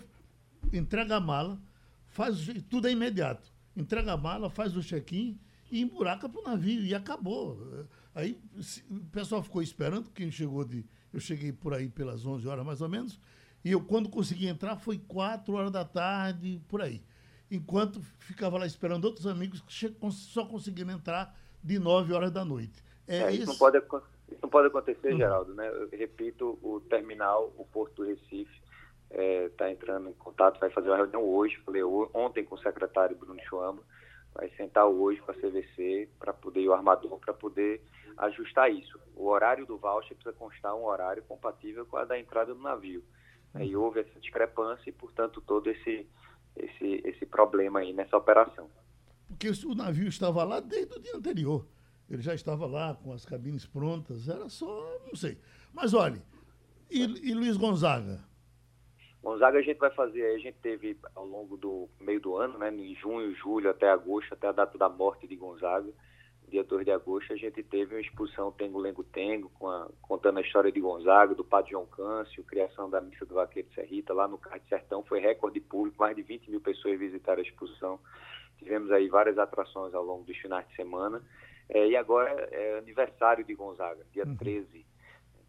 entrega 0.73 1.17
a 1.17 1.21
mala, 1.21 1.59
faz 2.07 2.47
tudo 2.69 2.89
é 2.89 2.91
imediato. 2.91 3.54
Entrega 3.77 4.13
a 4.13 4.17
mala, 4.17 4.49
faz 4.49 4.77
o 4.77 4.83
check-in 4.83 5.39
e 5.71 5.81
emburaca 5.81 6.29
para 6.29 6.41
o 6.41 6.45
navio 6.45 6.85
e 6.85 6.95
acabou. 6.95 7.87
Aí 8.15 8.41
o 8.89 9.05
pessoal 9.11 9.43
ficou 9.43 9.63
esperando, 9.63 10.11
quem 10.11 10.31
chegou 10.31 10.65
de. 10.65 10.85
Eu 11.13 11.21
cheguei 11.21 11.53
por 11.53 11.75
aí 11.75 11.89
pelas 11.89 12.27
11 12.27 12.47
horas 12.47 12.65
mais 12.65 12.81
ou 12.81 12.89
menos, 12.89 13.21
e 13.65 13.71
eu, 13.71 13.81
quando 13.81 14.09
consegui 14.09 14.47
entrar, 14.47 14.77
foi 14.77 14.99
4 14.99 15.55
horas 15.55 15.71
da 15.71 15.85
tarde, 15.85 16.61
por 16.69 16.83
aí. 16.83 17.03
Enquanto 17.51 18.01
ficava 18.19 18.59
lá 18.59 18.67
esperando 18.67 19.05
outros 19.05 19.27
amigos 19.27 19.61
que 19.61 19.95
só 20.11 20.45
conseguiram 20.45 20.93
entrar 20.93 21.35
de 21.63 21.79
9 21.79 22.13
horas 22.13 22.31
da 22.31 22.45
noite. 22.45 22.85
É, 23.07 23.19
é 23.19 23.33
isso, 23.33 23.47
não 23.47 23.57
pode, 23.57 23.79
isso 23.79 24.39
não 24.43 24.49
pode 24.49 24.69
acontecer, 24.69 25.13
uhum. 25.13 25.19
Geraldo. 25.19 25.55
Né? 25.55 25.69
Eu 25.69 25.89
repito, 25.91 26.59
o 26.63 26.81
terminal, 26.81 27.53
o 27.57 27.65
Porto 27.65 28.03
do 28.03 28.09
Recife, 28.09 28.63
está 29.14 29.68
é, 29.68 29.72
entrando 29.72 30.09
em 30.09 30.14
contato, 30.14 30.59
vai 30.59 30.70
fazer 30.70 30.88
uma 30.88 30.96
reunião 30.96 31.22
hoje, 31.22 31.57
falei 31.64 31.83
ontem 31.83 32.44
com 32.44 32.57
o 32.57 32.59
secretário 32.59 33.16
Bruno 33.16 33.40
Chuamba, 33.48 33.83
vai 34.35 34.50
sentar 34.57 34.87
hoje 34.87 35.20
com 35.20 35.31
a 35.31 35.35
CVC 35.35 36.09
para 36.18 36.33
poder, 36.33 36.62
e 36.62 36.68
o 36.68 36.72
armador, 36.72 37.18
para 37.18 37.33
poder 37.33 37.81
ajustar 38.16 38.70
isso. 38.70 38.98
O 39.14 39.27
horário 39.27 39.64
do 39.66 39.79
voucher 39.79 40.16
precisa 40.16 40.35
constar 40.37 40.74
um 40.74 40.85
horário 40.85 41.22
compatível 41.22 41.87
com 41.87 41.96
a 41.96 42.05
da 42.05 42.18
entrada 42.18 42.55
do 42.55 42.61
navio. 42.61 43.05
Aí 43.55 43.77
houve 43.77 44.00
essa 44.00 44.18
discrepância 44.18 44.90
e, 44.90 44.92
portanto, 44.92 45.40
todo 45.40 45.70
esse, 45.70 46.09
esse, 46.57 47.03
esse 47.05 47.24
problema 47.24 47.79
aí 47.79 47.92
nessa 47.92 48.16
operação. 48.16 48.68
Porque 49.29 49.48
o 49.64 49.74
navio 49.74 50.09
estava 50.09 50.42
lá 50.42 50.59
desde 50.59 50.96
o 50.96 51.00
dia 51.00 51.16
anterior. 51.16 51.64
Ele 52.11 52.20
já 52.20 52.35
estava 52.35 52.66
lá 52.66 52.94
com 52.94 53.12
as 53.12 53.24
cabines 53.24 53.64
prontas, 53.64 54.29
era 54.29 54.48
só, 54.48 55.00
não 55.07 55.14
sei. 55.14 55.38
Mas 55.72 55.94
olhe, 55.94 56.20
e, 56.90 57.03
e 57.03 57.35
Luiz 57.35 57.57
Gonzaga? 57.57 58.20
Gonzaga 59.25 59.59
a 59.59 59.63
gente 59.63 59.79
vai 59.79 59.91
fazer, 59.91 60.35
a 60.35 60.39
gente 60.39 60.59
teve 60.59 60.99
ao 61.15 61.25
longo 61.25 61.57
do 61.57 61.89
meio 61.99 62.21
do 62.21 62.37
ano, 62.37 62.59
né, 62.59 62.71
em 62.71 62.95
junho, 62.95 63.35
julho 63.35 63.71
até 63.71 63.89
agosto, 63.89 64.35
até 64.35 64.49
a 64.49 64.53
data 64.53 64.77
da 64.77 64.89
morte 64.89 65.27
de 65.27 65.35
Gonzaga, 65.35 65.91
dia 66.47 66.63
2 66.63 66.85
de 66.85 66.91
agosto, 66.93 67.33
a 67.33 67.37
gente 67.37 67.63
teve 67.63 67.95
uma 67.95 68.01
exposição 68.03 68.53
Tengo 68.53 68.79
Lengo 68.79 69.03
Tengo, 69.03 69.49
com 69.59 69.67
a, 69.67 69.89
contando 70.03 70.39
a 70.39 70.43
história 70.43 70.71
de 70.71 70.79
Gonzaga, 70.79 71.35
do 71.35 71.43
Padre 71.43 71.71
João 71.71 71.87
Câncio, 71.87 72.45
criação 72.45 72.91
da 72.91 73.01
Missa 73.01 73.25
do 73.25 73.35
Vaqueiro 73.35 73.67
de 73.71 73.75
Serrita, 73.75 74.13
lá 74.13 74.29
no 74.29 74.37
Cais 74.37 74.63
Sertão, 74.69 75.03
foi 75.03 75.21
recorde 75.21 75.59
público, 75.59 75.97
mais 75.99 76.15
de 76.15 76.23
20 76.23 76.51
mil 76.51 76.61
pessoas 76.61 76.99
visitaram 76.99 77.41
a 77.41 77.43
exposição. 77.43 77.99
Tivemos 78.59 78.93
aí 78.93 79.09
várias 79.09 79.39
atrações 79.39 79.95
ao 79.95 80.05
longo 80.05 80.25
dos 80.25 80.37
finais 80.37 80.69
de 80.69 80.77
semana. 80.77 81.23
É, 81.69 81.89
e 81.89 81.97
agora 81.97 82.31
é 82.53 82.79
aniversário 82.79 83.43
de 83.43 83.55
Gonzaga, 83.55 84.05
dia 84.13 84.25
uhum. 84.27 84.37
13. 84.37 84.87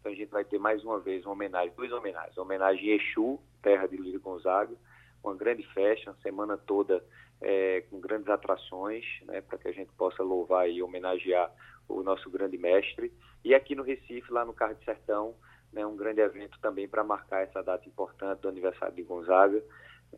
Então 0.00 0.12
a 0.12 0.14
gente 0.14 0.30
vai 0.30 0.44
ter 0.44 0.58
mais 0.58 0.82
uma 0.84 0.98
vez 0.98 1.24
uma 1.24 1.32
homenagem, 1.32 1.74
duas 1.76 1.92
homenagens. 1.92 2.36
Uma 2.36 2.44
homenagem 2.44 2.92
a 2.92 2.96
Exu, 2.96 3.38
terra 3.66 3.88
de 3.88 3.96
Luiz 3.96 4.16
Gonzaga, 4.22 4.76
uma 5.24 5.34
grande 5.34 5.64
festa, 5.74 6.10
uma 6.12 6.22
semana 6.22 6.56
toda 6.56 7.04
é, 7.40 7.80
com 7.90 7.98
grandes 7.98 8.28
atrações, 8.28 9.04
né, 9.22 9.40
para 9.40 9.58
que 9.58 9.66
a 9.66 9.72
gente 9.72 9.90
possa 9.94 10.22
louvar 10.22 10.70
e 10.70 10.80
homenagear 10.80 11.52
o 11.88 12.00
nosso 12.04 12.30
grande 12.30 12.56
mestre. 12.56 13.12
E 13.44 13.52
aqui 13.56 13.74
no 13.74 13.82
Recife, 13.82 14.32
lá 14.32 14.44
no 14.44 14.52
Carro 14.52 14.76
de 14.76 14.84
Sertão, 14.84 15.34
né, 15.72 15.84
um 15.84 15.96
grande 15.96 16.20
evento 16.20 16.56
também 16.60 16.86
para 16.86 17.02
marcar 17.02 17.42
essa 17.42 17.60
data 17.60 17.88
importante 17.88 18.42
do 18.42 18.48
aniversário 18.48 18.94
de 18.94 19.02
Gonzaga, 19.02 19.60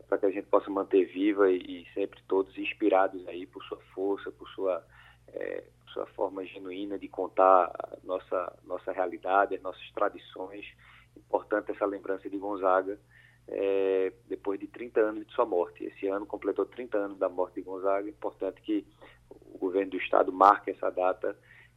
para 0.07 0.19
que 0.19 0.27
a 0.27 0.31
gente 0.31 0.45
possa 0.45 0.69
manter 0.69 1.05
viva 1.05 1.49
e, 1.49 1.57
e, 1.57 1.93
sempre 1.95 2.21
todos 2.27 2.55
inspirados 2.55 3.27
aí 3.27 3.47
por 3.47 3.63
sua 3.63 3.79
força, 3.95 4.31
por 4.31 4.47
sua 4.49 4.85
é, 5.29 5.63
sua 5.91 6.05
forma 6.05 6.45
genuína 6.45 6.99
de 6.99 7.07
contar 7.07 7.71
nossa, 8.03 8.53
nossa 8.63 8.91
realidade, 8.91 9.55
as 9.55 9.61
nossas 9.61 9.91
tradições. 9.91 10.65
Importante 11.17 11.71
essa 11.71 11.85
lembrança 11.85 12.29
de 12.29 12.37
Gonzaga, 12.37 12.99
é, 13.51 14.13
depois 14.27 14.59
de 14.59 14.67
30 14.67 14.99
anos 14.99 15.25
de 15.25 15.33
sua 15.33 15.45
morte. 15.45 15.83
Esse 15.83 16.07
ano 16.07 16.25
completou 16.25 16.65
30 16.65 16.97
anos 16.97 17.17
da 17.17 17.27
morte 17.27 17.55
de 17.55 17.61
Gonzaga. 17.61 18.07
Importante 18.07 18.61
que 18.61 18.85
o 19.29 19.57
governo 19.57 19.91
do 19.91 19.97
estado 19.97 20.31
marque 20.31 20.71
essa 20.71 20.89
data 20.89 21.35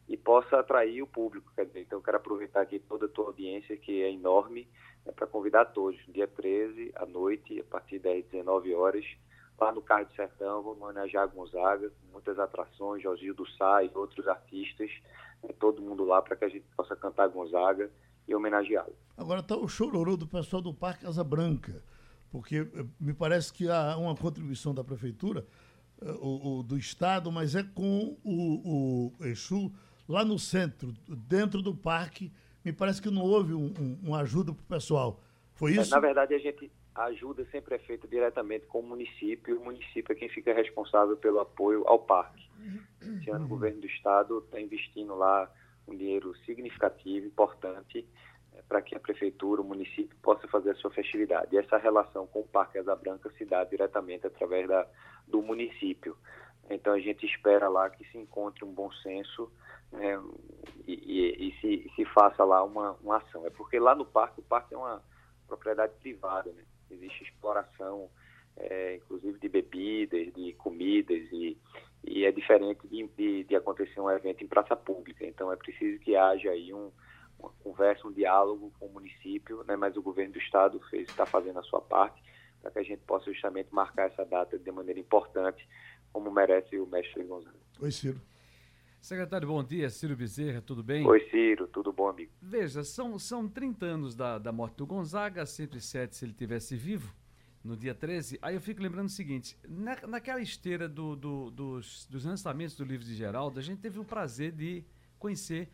e 0.08 0.16
possa 0.16 0.58
atrair 0.58 1.02
o 1.02 1.06
público. 1.06 1.50
Dizer, 1.56 1.80
então 1.80 1.98
eu 1.98 2.02
quero 2.02 2.18
aproveitar 2.18 2.60
aqui 2.60 2.78
toda 2.78 3.06
a 3.06 3.08
tua 3.08 3.26
audiência, 3.26 3.76
que 3.76 4.02
é 4.02 4.10
enorme, 4.10 4.68
né, 5.06 5.12
para 5.12 5.26
convidar 5.26 5.66
todos, 5.66 5.98
dia 6.08 6.28
13, 6.28 6.92
à 6.96 7.06
noite, 7.06 7.58
a 7.60 7.64
partir 7.64 7.98
das 7.98 8.24
19 8.26 8.74
horas, 8.74 9.04
lá 9.58 9.72
no 9.72 9.80
Carro 9.80 10.04
de 10.04 10.14
Sertão, 10.14 10.62
vamos 10.62 10.82
homenagear 10.82 11.28
Gonzaga, 11.28 11.90
muitas 12.12 12.38
atrações, 12.38 13.02
Josildo 13.02 13.46
Sá 13.52 13.82
e 13.82 13.90
outros 13.94 14.26
artistas, 14.28 14.90
né, 15.42 15.50
todo 15.58 15.80
mundo 15.80 16.04
lá 16.04 16.20
para 16.20 16.36
que 16.36 16.44
a 16.44 16.48
gente 16.48 16.66
possa 16.76 16.94
cantar 16.96 17.28
Gonzaga 17.28 17.90
e 18.26 18.34
homenageá-lo. 18.34 18.94
Agora 19.16 19.40
está 19.40 19.56
o 19.56 19.68
chororô 19.68 20.16
do 20.16 20.26
pessoal 20.26 20.62
do 20.62 20.72
Parque 20.72 21.06
Asa 21.06 21.22
Branca, 21.22 21.82
porque 22.30 22.56
eh, 22.56 22.84
me 23.00 23.12
parece 23.12 23.52
que 23.52 23.68
há 23.68 23.96
uma 23.96 24.16
contribuição 24.16 24.74
da 24.74 24.82
Prefeitura, 24.82 25.46
eh, 26.00 26.10
o, 26.20 26.62
do 26.62 26.76
Estado, 26.76 27.30
mas 27.30 27.54
é 27.54 27.62
com 27.62 28.16
o, 28.24 29.12
o 29.20 29.26
Exu 29.26 29.72
lá 30.08 30.24
no 30.24 30.38
centro, 30.38 30.92
dentro 31.08 31.62
do 31.62 31.74
parque, 31.74 32.32
me 32.64 32.72
parece 32.72 33.00
que 33.00 33.10
não 33.10 33.22
houve 33.22 33.54
um, 33.54 33.72
um, 33.78 33.98
uma 34.02 34.20
ajuda 34.20 34.52
para 34.52 34.62
o 34.62 34.66
pessoal. 34.66 35.20
Foi 35.54 35.72
é, 35.72 35.80
isso? 35.80 35.90
Na 35.90 36.00
verdade, 36.00 36.34
a 36.34 36.38
gente, 36.38 36.70
a 36.94 37.04
ajuda 37.04 37.46
sempre 37.50 37.74
é 37.74 37.78
feita 37.78 38.08
diretamente 38.08 38.66
com 38.66 38.80
o 38.80 38.82
município, 38.82 39.54
e 39.54 39.58
o 39.58 39.64
município 39.64 40.12
é 40.12 40.14
quem 40.14 40.28
fica 40.28 40.52
responsável 40.54 41.16
pelo 41.16 41.40
apoio 41.40 41.86
ao 41.86 41.98
parque. 41.98 42.50
Esse 43.00 43.30
ano 43.30 43.44
o 43.44 43.48
governo 43.48 43.80
do 43.80 43.86
estado 43.86 44.38
está 44.38 44.60
investindo 44.60 45.14
lá 45.14 45.50
um 45.86 45.96
dinheiro 45.96 46.34
significativo, 46.44 47.26
importante, 47.26 48.06
é, 48.54 48.62
para 48.62 48.82
que 48.82 48.94
a 48.94 49.00
prefeitura, 49.00 49.60
o 49.60 49.64
município 49.64 50.16
possa 50.22 50.46
fazer 50.48 50.70
a 50.70 50.74
sua 50.76 50.90
festividade. 50.90 51.54
E 51.54 51.58
essa 51.58 51.76
relação 51.78 52.26
com 52.26 52.40
o 52.40 52.48
Parque 52.48 52.78
Asa 52.78 52.94
Branca 52.94 53.30
se 53.36 53.44
dá 53.44 53.64
diretamente 53.64 54.26
através 54.26 54.68
da, 54.68 54.86
do 55.26 55.42
município. 55.42 56.16
Então 56.70 56.92
a 56.92 57.00
gente 57.00 57.26
espera 57.26 57.68
lá 57.68 57.90
que 57.90 58.04
se 58.10 58.18
encontre 58.18 58.64
um 58.64 58.72
bom 58.72 58.90
senso 59.02 59.50
né, 59.90 60.18
e, 60.86 60.94
e, 60.94 61.48
e, 61.48 61.60
se, 61.60 61.90
se 61.94 62.04
faça 62.06 62.44
lá 62.44 62.62
uma, 62.62 62.92
uma 63.02 63.18
ação. 63.18 63.46
É 63.46 63.50
porque 63.50 63.78
lá 63.78 63.94
no 63.94 64.06
parque, 64.06 64.40
o 64.40 64.44
parque 64.44 64.74
é 64.74 64.78
uma 64.78 65.02
propriedade 65.46 65.92
privada, 66.00 66.50
né? 66.52 66.62
existe 66.90 67.24
exploração, 67.24 68.08
é, 68.56 68.96
inclusive 68.96 69.38
de 69.38 69.48
bebidas, 69.48 70.32
de 70.32 70.52
comidas, 70.54 71.22
e, 71.32 71.58
e 72.04 72.24
é 72.24 72.32
diferente 72.32 72.86
de, 72.88 73.06
de, 73.16 73.44
de, 73.44 73.56
acontecer 73.56 74.00
um 74.00 74.10
evento 74.10 74.42
em 74.42 74.48
praça 74.48 74.74
pública. 74.74 75.24
Então 75.26 75.52
é 75.52 75.56
preciso 75.56 75.98
que 76.00 76.16
haja 76.16 76.50
aí 76.50 76.72
um, 76.72 76.90
uma 77.38 77.50
conversa, 77.62 78.06
um 78.06 78.12
diálogo 78.12 78.72
com 78.78 78.86
o 78.86 78.92
município, 78.92 79.62
né, 79.64 79.76
mas 79.76 79.96
o 79.96 80.02
governo 80.02 80.32
do 80.32 80.38
estado 80.38 80.80
fez, 80.90 81.08
está 81.08 81.26
fazendo 81.26 81.58
a 81.58 81.62
sua 81.62 81.80
parte 81.80 82.22
para 82.60 82.70
que 82.70 82.78
a 82.78 82.82
gente 82.82 83.00
possa 83.00 83.32
justamente 83.32 83.68
marcar 83.72 84.06
essa 84.06 84.24
data 84.24 84.58
de 84.58 84.70
maneira 84.70 85.00
importante, 85.00 85.66
como 86.12 86.30
merece 86.30 86.78
o 86.78 86.86
mestre 86.86 87.24
Gonzalo. 87.24 87.56
Oi, 87.80 87.90
Ciro. 87.90 88.20
Secretário, 89.00 89.48
bom 89.48 89.64
dia. 89.64 89.90
Ciro 89.90 90.14
Bezerra, 90.14 90.62
tudo 90.62 90.80
bem? 90.80 91.04
Oi, 91.04 91.28
Ciro, 91.28 91.66
tudo 91.66 91.92
bom, 91.92 92.08
amigo? 92.08 92.30
Veja, 92.40 92.84
são, 92.84 93.18
são 93.18 93.48
30 93.48 93.84
anos 93.84 94.14
da, 94.14 94.38
da 94.38 94.52
morte 94.52 94.76
do 94.76 94.86
Gonzaga, 94.86 95.44
107 95.44 96.14
se 96.14 96.24
ele 96.24 96.32
tivesse 96.32 96.76
vivo, 96.76 97.12
no 97.64 97.76
dia 97.76 97.94
13. 97.94 98.38
Aí 98.42 98.54
eu 98.54 98.60
fico 98.60 98.82
lembrando 98.82 99.06
o 99.06 99.12
seguinte: 99.12 99.56
na, 99.68 99.96
naquela 100.06 100.40
esteira 100.40 100.88
do, 100.88 101.14
do, 101.14 101.50
dos, 101.50 102.06
dos 102.06 102.24
lançamentos 102.24 102.76
do 102.76 102.84
livro 102.84 103.04
de 103.04 103.14
Geraldo, 103.14 103.58
a 103.58 103.62
gente 103.62 103.80
teve 103.80 103.98
o 103.98 104.04
prazer 104.04 104.52
de 104.52 104.84
conhecer 105.18 105.70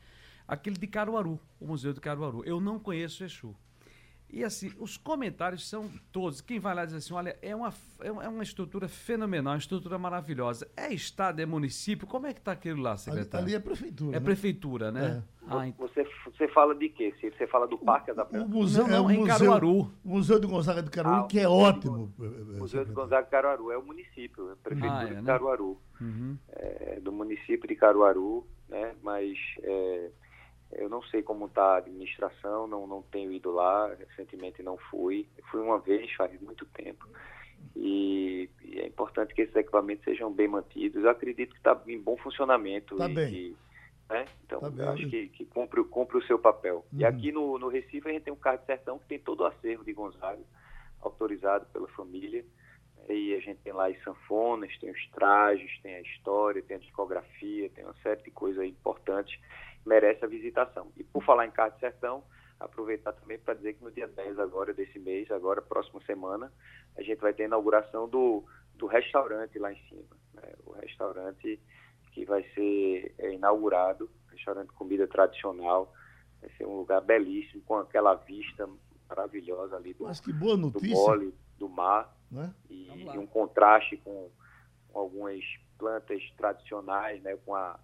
aquele 0.46 0.76
de 0.76 0.86
Caruaru, 0.86 1.40
o 1.60 1.66
Museu 1.66 1.92
de 1.92 2.00
Caruaru. 2.00 2.44
Eu 2.44 2.60
não 2.60 2.78
conheço 2.78 3.24
Exu. 3.24 3.54
E 4.30 4.44
assim, 4.44 4.70
os 4.78 4.96
comentários 4.98 5.66
são 5.68 5.88
todos. 6.12 6.40
Quem 6.42 6.58
vai 6.58 6.74
lá 6.74 6.84
diz 6.84 6.94
assim: 6.94 7.14
olha, 7.14 7.36
é 7.40 7.56
uma, 7.56 7.72
é 8.00 8.28
uma 8.28 8.42
estrutura 8.42 8.86
fenomenal, 8.86 9.54
uma 9.54 9.58
estrutura 9.58 9.98
maravilhosa. 9.98 10.68
É 10.76 10.92
estado, 10.92 11.40
é 11.40 11.46
município? 11.46 12.06
Como 12.06 12.26
é 12.26 12.34
que 12.34 12.40
está 12.40 12.52
aquilo 12.52 12.82
lá, 12.82 12.96
secretário? 12.98 13.46
Ali, 13.46 13.54
ali 13.54 13.56
é 13.56 13.60
prefeitura. 13.64 14.16
É 14.16 14.20
né? 14.20 14.24
prefeitura, 14.24 14.92
né? 14.92 15.22
É. 15.24 15.38
Ah, 15.50 15.72
você, 15.78 16.06
você 16.26 16.46
fala 16.48 16.74
de 16.74 16.90
quê? 16.90 17.14
Você 17.18 17.46
fala 17.46 17.66
do 17.66 17.78
Parque 17.78 18.12
da 18.12 18.22
O 18.24 18.46
museu, 18.46 18.82
Não, 18.82 18.90
não, 18.90 18.96
é 18.96 19.00
o 19.00 19.10
em 19.10 19.18
museu, 19.20 19.38
Caruaru. 19.38 19.90
Museu 20.04 20.38
de 20.38 20.46
Gonzaga 20.46 20.82
de 20.82 20.90
Caruaru, 20.90 21.24
Ah, 21.24 21.26
que 21.26 21.40
é 21.40 21.48
o 21.48 21.52
Museu 21.52 21.72
de 21.72 21.78
ótimo. 21.78 22.14
eh, 22.20 22.24
O 22.26 22.58
Museu 22.58 22.84
de. 22.84 22.92
Gonzaga 22.92 23.26
Caruaru 23.28 23.70
é 23.72 23.78
o 23.78 23.82
município, 23.82 24.50
é 24.50 24.52
a 24.52 24.56
prefeitura 24.56 24.98
Ah, 24.98 25.04
é, 25.04 25.06
de 25.06 25.14
né? 25.14 25.22
Caruaru. 25.24 25.80
Uhum. 25.98 26.36
é, 26.50 27.00
do 27.00 27.10
município 27.12 27.66
de 27.66 27.74
Caruaru, 27.76 28.46
né? 28.68 28.94
Mas 29.02 29.38
é, 29.62 30.10
eu 30.72 30.88
não 30.88 31.02
sei 31.04 31.22
como 31.22 31.46
está 31.46 31.74
a 31.74 31.76
administração, 31.78 32.66
não, 32.66 32.86
não 32.86 33.02
tenho 33.02 33.32
ido 33.32 33.50
lá, 33.50 33.94
recentemente 33.94 34.62
não 34.62 34.76
fui. 34.76 35.26
Fui 35.50 35.60
uma 35.60 35.78
vez, 35.78 36.12
faz 36.12 36.38
muito 36.40 36.66
tempo. 36.66 37.06
E, 37.74 38.48
e 38.62 38.78
é 38.80 38.86
importante 38.86 39.34
que 39.34 39.42
esses 39.42 39.56
equipamentos 39.56 40.04
sejam 40.04 40.32
bem 40.32 40.48
mantidos. 40.48 41.02
Eu 41.02 41.10
acredito 41.10 41.50
que 41.52 41.58
está 41.58 41.80
em 41.86 41.98
bom 41.98 42.16
funcionamento. 42.16 42.96
Tá 42.96 43.08
e, 43.08 43.14
bem. 43.14 43.34
e, 43.34 43.56
né? 44.10 44.24
Então, 44.44 44.60
Tá 44.60 44.92
acho 44.92 45.08
que, 45.08 45.28
que 45.28 45.44
cumpre, 45.46 45.82
cumpre 45.84 46.18
o 46.18 46.26
seu 46.26 46.38
papel. 46.38 46.84
E 46.92 47.02
Uhum. 47.02 47.08
aqui 47.08 47.32
no, 47.32 47.58
no 47.58 47.68
Recife 47.68 48.08
a 48.08 48.12
gente 48.12 48.24
tem 48.24 48.32
um 48.32 48.36
carro 48.36 48.58
de 48.58 48.66
sertão 48.66 48.98
que 48.98 49.06
tem 49.06 49.18
todo 49.18 49.40
o 49.40 49.46
acervo 49.46 49.84
de 49.84 49.92
Gonzaga, 49.92 50.42
autorizado 51.00 51.66
pela 51.72 51.88
família. 51.88 52.44
E 53.08 53.34
a 53.34 53.40
gente 53.40 53.60
tem 53.60 53.72
lá 53.72 53.88
as 53.88 54.02
sanfonas, 54.02 54.76
tem 54.78 54.90
os 54.90 55.08
trajes, 55.12 55.70
tem 55.80 55.94
a 55.94 56.00
história, 56.02 56.62
tem 56.62 56.76
a 56.76 56.80
discografia, 56.80 57.70
tem 57.70 57.84
uma 57.84 57.94
série 58.02 58.22
de 58.22 58.30
coisas 58.30 58.66
importantes 58.66 59.38
merece 59.88 60.24
a 60.24 60.28
visitação. 60.28 60.92
E 60.96 61.02
por 61.02 61.24
falar 61.24 61.46
em 61.46 61.50
Carro 61.50 61.72
de 61.72 61.80
Sertão, 61.80 62.22
aproveitar 62.60 63.12
também 63.12 63.38
para 63.38 63.54
dizer 63.54 63.74
que 63.74 63.82
no 63.84 63.90
dia 63.90 64.06
10 64.06 64.38
agora 64.38 64.74
desse 64.74 64.98
mês, 64.98 65.30
agora 65.30 65.62
próxima 65.62 66.00
semana, 66.04 66.52
a 66.96 67.02
gente 67.02 67.20
vai 67.20 67.32
ter 67.32 67.44
a 67.44 67.46
inauguração 67.46 68.08
do, 68.08 68.44
do 68.74 68.86
restaurante 68.86 69.58
lá 69.58 69.72
em 69.72 69.80
cima. 69.88 70.16
né? 70.34 70.52
O 70.66 70.72
restaurante 70.72 71.60
que 72.12 72.24
vai 72.24 72.42
ser 72.54 73.14
é, 73.18 73.32
inaugurado, 73.32 74.10
restaurante 74.30 74.68
de 74.68 74.74
comida 74.74 75.06
tradicional, 75.06 75.92
vai 76.40 76.50
ser 76.56 76.66
um 76.66 76.76
lugar 76.76 77.00
belíssimo, 77.00 77.62
com 77.62 77.76
aquela 77.76 78.14
vista 78.14 78.68
maravilhosa 79.08 79.76
ali 79.76 79.94
do, 79.94 80.04
Mas 80.04 80.20
que 80.20 80.32
boa 80.32 80.56
do 80.56 80.80
mole, 80.80 81.34
do 81.58 81.68
mar 81.68 82.14
Né? 82.30 82.52
e, 82.68 83.04
e 83.14 83.18
um 83.18 83.26
contraste 83.26 83.96
com, 83.98 84.30
com 84.88 84.98
algumas 84.98 85.42
plantas 85.78 86.22
tradicionais, 86.36 87.22
né, 87.22 87.36
com 87.44 87.54
a, 87.54 87.78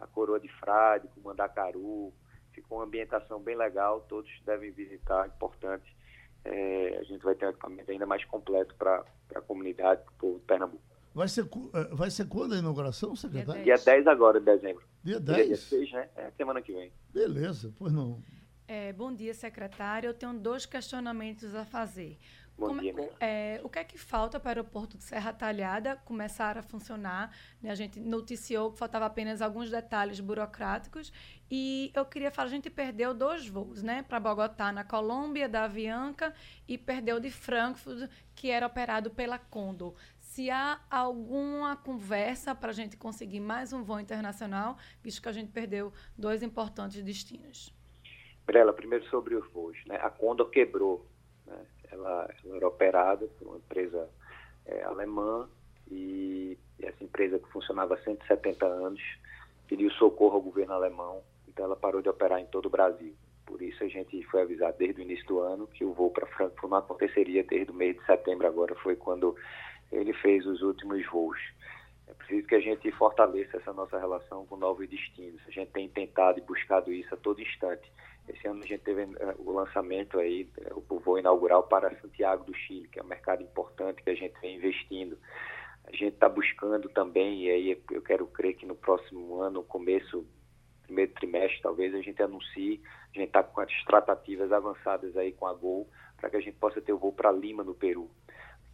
a 0.00 0.06
coroa 0.06 0.40
de 0.40 0.48
frade, 0.48 1.08
com 1.08 1.20
o 1.20 1.24
mandacaru. 1.24 2.12
Ficou 2.52 2.78
uma 2.78 2.84
ambientação 2.84 3.40
bem 3.40 3.56
legal, 3.56 4.00
todos 4.08 4.30
devem 4.44 4.72
visitar, 4.72 5.26
importante. 5.28 5.96
É, 6.44 6.98
a 6.98 7.02
gente 7.04 7.22
vai 7.22 7.34
ter 7.34 7.46
um 7.46 7.50
equipamento 7.50 7.90
ainda 7.90 8.06
mais 8.06 8.24
completo 8.24 8.74
para 8.74 9.04
a 9.34 9.40
comunidade, 9.40 10.02
para 10.02 10.12
o 10.12 10.16
povo 10.16 10.38
de 10.38 10.44
Pernambuco. 10.46 10.90
Vai 11.14 11.28
ser, 11.28 11.44
eh, 11.44 11.88
vai 11.92 12.10
ser 12.10 12.26
quando 12.28 12.54
a 12.54 12.58
inauguração, 12.58 13.16
secretário? 13.16 13.64
Dia 13.64 13.76
10 13.76 14.06
agora 14.06 14.38
de 14.38 14.46
dezembro. 14.46 14.84
Dia 15.02 15.20
Dia 15.20 15.36
10? 15.36 15.48
16, 15.48 15.92
né? 15.92 16.08
É 16.16 16.30
semana 16.30 16.62
que 16.62 16.72
vem. 16.72 16.92
Beleza, 17.12 17.74
pois 17.76 17.92
não. 17.92 18.22
É, 18.68 18.92
bom 18.92 19.12
dia, 19.12 19.34
secretário. 19.34 20.08
Eu 20.08 20.14
tenho 20.14 20.32
dois 20.34 20.64
questionamentos 20.64 21.52
a 21.56 21.64
fazer. 21.64 22.16
Bom 22.60 22.66
Como- 22.66 22.80
dia, 22.82 22.92
o, 22.92 22.96
Miguel. 22.96 23.14
é, 23.18 23.58
o 23.64 23.70
que 23.70 23.78
é 23.78 23.84
que 23.84 23.96
falta 23.96 24.38
para 24.38 24.48
o 24.48 24.50
aeroporto 24.50 24.98
de 24.98 25.02
Serra 25.02 25.32
Talhada 25.32 25.96
começar 26.04 26.58
a 26.58 26.62
funcionar? 26.62 27.34
né? 27.62 27.70
A 27.70 27.74
gente 27.74 27.98
noticiou 27.98 28.70
que 28.70 28.78
faltava 28.78 29.06
apenas 29.06 29.40
alguns 29.40 29.70
detalhes 29.70 30.20
burocráticos 30.20 31.10
e 31.50 31.90
eu 31.94 32.04
queria 32.04 32.30
falar, 32.30 32.48
a 32.48 32.50
gente 32.50 32.68
perdeu 32.68 33.14
dois 33.14 33.48
voos, 33.48 33.82
né? 33.82 34.02
Para 34.02 34.20
Bogotá, 34.20 34.70
na 34.70 34.84
Colômbia, 34.84 35.48
da 35.48 35.64
Avianca, 35.64 36.34
e 36.68 36.76
perdeu 36.76 37.18
de 37.18 37.30
Frankfurt, 37.30 38.10
que 38.34 38.50
era 38.50 38.66
operado 38.66 39.10
pela 39.10 39.38
Condor. 39.38 39.94
Se 40.20 40.50
há 40.50 40.78
alguma 40.90 41.76
conversa 41.76 42.54
para 42.54 42.70
a 42.70 42.74
gente 42.74 42.94
conseguir 42.96 43.40
mais 43.40 43.72
um 43.72 43.82
voo 43.82 43.98
internacional, 43.98 44.76
visto 45.02 45.22
que 45.22 45.28
a 45.30 45.32
gente 45.32 45.50
perdeu 45.50 45.94
dois 46.16 46.42
importantes 46.42 47.02
destinos. 47.02 47.74
Mirela, 48.46 48.72
primeiro 48.72 49.04
sobre 49.08 49.34
os 49.34 49.50
voos. 49.50 49.76
Né? 49.86 49.96
A 49.96 50.10
Condor 50.10 50.50
quebrou. 50.50 51.06
Ela, 51.92 52.28
ela 52.44 52.56
era 52.56 52.68
operada 52.68 53.26
por 53.38 53.48
uma 53.48 53.56
empresa 53.56 54.08
é, 54.66 54.82
alemã 54.84 55.48
e 55.90 56.56
essa 56.80 57.02
empresa 57.02 57.38
que 57.38 57.50
funcionava 57.50 57.94
há 57.94 57.98
170 57.98 58.64
anos 58.66 59.00
pediu 59.66 59.90
socorro 59.92 60.36
ao 60.36 60.42
governo 60.42 60.74
alemão, 60.74 61.22
então 61.48 61.64
ela 61.64 61.76
parou 61.76 62.02
de 62.02 62.08
operar 62.08 62.40
em 62.40 62.46
todo 62.46 62.66
o 62.66 62.70
Brasil. 62.70 63.14
Por 63.46 63.60
isso 63.62 63.82
a 63.82 63.88
gente 63.88 64.22
foi 64.24 64.42
avisado 64.42 64.76
desde 64.78 65.00
o 65.00 65.04
início 65.04 65.26
do 65.26 65.40
ano 65.40 65.66
que 65.66 65.84
o 65.84 65.92
voo 65.92 66.10
para 66.10 66.26
Frankfurt 66.26 66.70
não 66.70 66.78
aconteceria 66.78 67.42
desde 67.44 67.70
o 67.70 67.74
mês 67.74 67.96
de 67.96 68.04
setembro 68.06 68.46
agora, 68.46 68.74
foi 68.76 68.96
quando 68.96 69.36
ele 69.90 70.12
fez 70.14 70.46
os 70.46 70.62
últimos 70.62 71.04
voos. 71.06 71.38
É 72.06 72.14
preciso 72.14 72.46
que 72.46 72.54
a 72.56 72.60
gente 72.60 72.90
fortaleça 72.92 73.56
essa 73.56 73.72
nossa 73.72 73.98
relação 73.98 74.44
com 74.46 74.56
novos 74.56 74.88
destinos. 74.88 75.40
A 75.46 75.50
gente 75.50 75.70
tem 75.70 75.88
tentado 75.88 76.38
e 76.38 76.42
buscado 76.42 76.92
isso 76.92 77.14
a 77.14 77.16
todo 77.16 77.40
instante. 77.40 77.90
Esse 78.30 78.46
ano 78.46 78.62
a 78.62 78.66
gente 78.66 78.82
teve 78.82 79.02
eh, 79.02 79.34
o 79.38 79.50
lançamento 79.52 80.18
aí, 80.18 80.48
eh, 80.58 80.72
o 80.74 80.98
voo 80.98 81.18
inaugural 81.18 81.64
para 81.64 81.94
Santiago 82.00 82.44
do 82.44 82.54
Chile, 82.54 82.88
que 82.88 82.98
é 82.98 83.02
um 83.02 83.06
mercado 83.06 83.42
importante 83.42 84.02
que 84.02 84.10
a 84.10 84.14
gente 84.14 84.38
vem 84.40 84.56
investindo. 84.56 85.18
A 85.84 85.90
gente 85.90 86.14
está 86.14 86.28
buscando 86.28 86.88
também, 86.88 87.44
e 87.44 87.50
aí 87.50 87.82
eu 87.90 88.02
quero 88.02 88.26
crer 88.26 88.54
que 88.54 88.66
no 88.66 88.74
próximo 88.74 89.40
ano, 89.40 89.62
começo, 89.62 90.26
primeiro 90.82 91.12
trimestre, 91.12 91.62
talvez 91.62 91.94
a 91.94 92.00
gente 92.00 92.22
anuncie, 92.22 92.80
a 93.14 93.18
gente 93.18 93.28
está 93.28 93.42
com 93.42 93.60
as 93.60 93.84
tratativas 93.84 94.52
avançadas 94.52 95.16
aí 95.16 95.32
com 95.32 95.46
a 95.46 95.54
Gol, 95.54 95.88
para 96.16 96.30
que 96.30 96.36
a 96.36 96.40
gente 96.40 96.56
possa 96.58 96.80
ter 96.80 96.92
o 96.92 96.98
voo 96.98 97.12
para 97.12 97.32
Lima, 97.32 97.64
no 97.64 97.74
Peru 97.74 98.10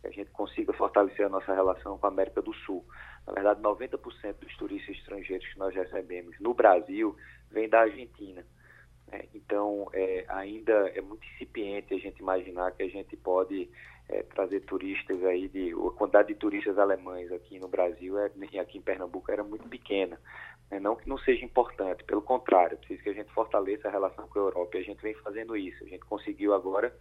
que 0.01 0.07
a 0.07 0.11
gente 0.11 0.31
consiga 0.31 0.73
fortalecer 0.73 1.27
a 1.27 1.29
nossa 1.29 1.53
relação 1.55 1.99
com 1.99 2.07
a 2.07 2.11
América 2.11 2.40
do 2.40 2.53
Sul. 2.55 2.85
Na 3.27 3.33
verdade, 3.33 3.61
90% 3.61 4.35
dos 4.35 4.57
turistas 4.57 4.97
estrangeiros 4.97 5.47
que 5.53 5.59
nós 5.59 5.75
recebemos 5.75 6.38
no 6.40 6.55
Brasil 6.55 7.16
vem 7.51 7.69
da 7.69 7.81
Argentina. 7.81 8.45
Né? 9.11 9.25
então, 9.35 9.88
é, 9.92 10.25
ainda 10.29 10.73
é 10.95 11.01
muito 11.01 11.27
incipiente 11.35 11.95
a 11.95 11.99
gente 11.99 12.21
imaginar 12.21 12.73
que 12.73 12.83
a 12.83 12.88
gente 12.88 13.16
pode 13.16 13.69
é, 14.09 14.23
trazer 14.23 14.61
turistas 14.61 15.23
aí 15.25 15.49
de 15.49 15.73
a 15.73 15.90
quantidade 15.90 16.29
de 16.29 16.35
turistas 16.35 16.79
alemães 16.79 17.31
aqui 17.33 17.59
no 17.59 17.69
Brasil 17.69 18.19
é, 18.19 18.31
aqui 18.61 18.79
em 18.79 18.83
Pernambuco 18.83 19.31
era 19.31 19.42
muito 19.42 19.69
pequena. 19.69 20.21
né? 20.71 20.79
Não 20.79 20.95
que 20.97 21.09
não 21.09 21.19
seja 21.19 21.45
importante, 21.45 22.05
pelo 22.05 22.23
contrário, 22.23 22.79
preciso 22.79 23.03
que 23.03 23.11
a 23.11 23.14
gente 23.14 23.33
fortaleça 23.33 23.88
a 23.88 23.90
relação 23.90 24.29
com 24.29 24.38
a 24.38 24.42
Europa. 24.42 24.77
E 24.77 24.81
a 24.81 24.85
gente 24.85 25.03
vem 25.03 25.14
fazendo 25.14 25.57
isso. 25.57 25.83
A 25.85 25.88
gente 25.88 26.05
conseguiu 26.05 26.55
agora 26.55 26.95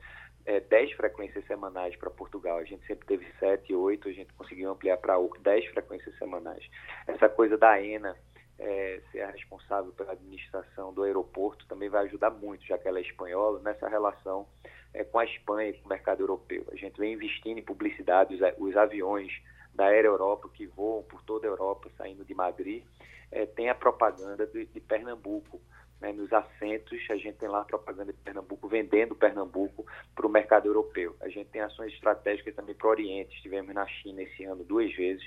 é, 0.46 0.60
10 0.60 0.94
frequências 0.94 1.46
semanais 1.46 1.96
para 1.96 2.10
Portugal. 2.10 2.58
A 2.58 2.64
gente 2.64 2.86
sempre 2.88 3.06
teve 3.06 3.26
7, 3.40 3.74
8, 3.74 4.10
a 4.10 4.12
gente 4.12 4.34
conseguiu 4.34 4.72
ampliar 4.72 4.98
para 4.98 5.16
10 5.42 5.66
frequências 5.68 6.18
semanais. 6.18 6.64
Essa 7.08 7.30
coisa 7.30 7.58
da 7.58 7.82
ENA 7.82 8.16
é, 8.58 9.02
ser 9.12 9.22
a 9.22 9.32
responsável 9.32 9.92
pela 9.92 10.14
administração 10.14 10.94
do 10.94 11.04
aeroporto 11.04 11.66
também 11.68 11.90
vai 11.90 12.06
ajudar 12.06 12.30
muito, 12.30 12.66
já 12.66 12.78
que 12.78 12.88
ela 12.88 13.00
é 13.00 13.02
espanhola, 13.02 13.60
nessa 13.62 13.88
relação 13.88 14.48
é, 14.94 15.04
com 15.04 15.20
a 15.20 15.26
Espanha 15.26 15.70
e 15.70 15.74
com 15.74 15.86
o 15.86 15.90
mercado 15.90 16.22
europeu. 16.22 16.66
A 16.72 16.76
gente 16.76 16.98
vem 17.00 17.14
investindo 17.14 17.58
em 17.58 17.64
publicidade, 17.64 18.36
os, 18.36 18.42
os 18.58 18.78
aviões 18.78 19.32
da 19.74 19.86
Aero 19.86 20.08
Europa 20.08 20.50
que 20.54 20.66
voam 20.66 21.04
por 21.04 21.22
toda 21.24 21.46
a 21.46 21.50
Europa, 21.50 21.90
saindo 21.98 22.24
de 22.24 22.34
Madrid, 22.34 22.84
é, 23.32 23.46
tem 23.46 23.70
a 23.70 23.76
propaganda 23.76 24.48
de, 24.48 24.66
de 24.66 24.80
Pernambuco. 24.80 25.60
né, 26.00 26.14
nos 26.14 26.32
assentos, 26.32 26.98
a 27.10 27.16
gente 27.16 27.38
tem 27.38 27.50
lá 27.50 27.62
a 27.62 27.66
propaganda 27.66 28.14
de 28.14 28.20
Pernambuco, 28.20 28.68
vendendo 28.68 29.16
Pernambuco 29.16 29.86
para 30.14 30.26
o 30.26 30.30
mercado 30.30 30.68
europeu. 30.68 31.16
A 31.22 31.28
gente 31.28 31.50
tem 31.50 31.62
ações 31.62 31.94
estratégicas 31.94 32.56
também 32.56 32.76
para 32.76 32.88
o 32.88 32.92
Oriente. 32.92 33.36
Estivemos 33.36 33.74
na 33.74 33.86
China 33.88 34.22
esse 34.22 34.44
ano 34.46 34.64
duas 34.64 34.94
vezes, 34.94 35.26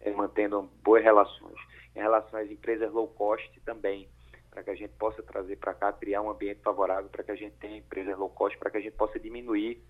eh, 0.00 0.12
mantendo 0.12 0.70
boas 0.82 1.02
relações. 1.02 1.56
Em 1.94 2.00
relação 2.00 2.38
às 2.38 2.50
empresas 2.50 2.92
low 2.92 3.08
cost 3.08 3.60
também, 3.60 4.08
para 4.50 4.62
que 4.62 4.70
a 4.70 4.74
gente 4.74 4.92
possa 4.94 5.22
trazer 5.22 5.56
para 5.56 5.74
cá, 5.74 5.92
criar 5.92 6.22
um 6.22 6.30
ambiente 6.30 6.60
favorável 6.62 7.08
para 7.10 7.22
que 7.22 7.30
a 7.30 7.36
gente 7.36 7.56
tenha 7.56 7.76
empresas 7.76 8.16
low 8.16 8.30
cost, 8.30 8.56
para 8.58 8.70
que 8.70 8.78
a 8.78 8.80
gente 8.80 8.96
possa 8.96 9.18
diminuir 9.18 9.82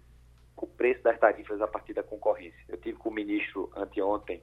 o 0.56 0.66
preço 0.66 1.02
das 1.02 1.18
tarifas 1.18 1.60
a 1.60 1.68
partir 1.68 1.94
da 1.94 2.02
concorrência. 2.02 2.58
Eu 2.68 2.76
tive 2.78 2.98
com 2.98 3.08
o 3.08 3.12
ministro 3.12 3.70
anteontem, 3.76 4.42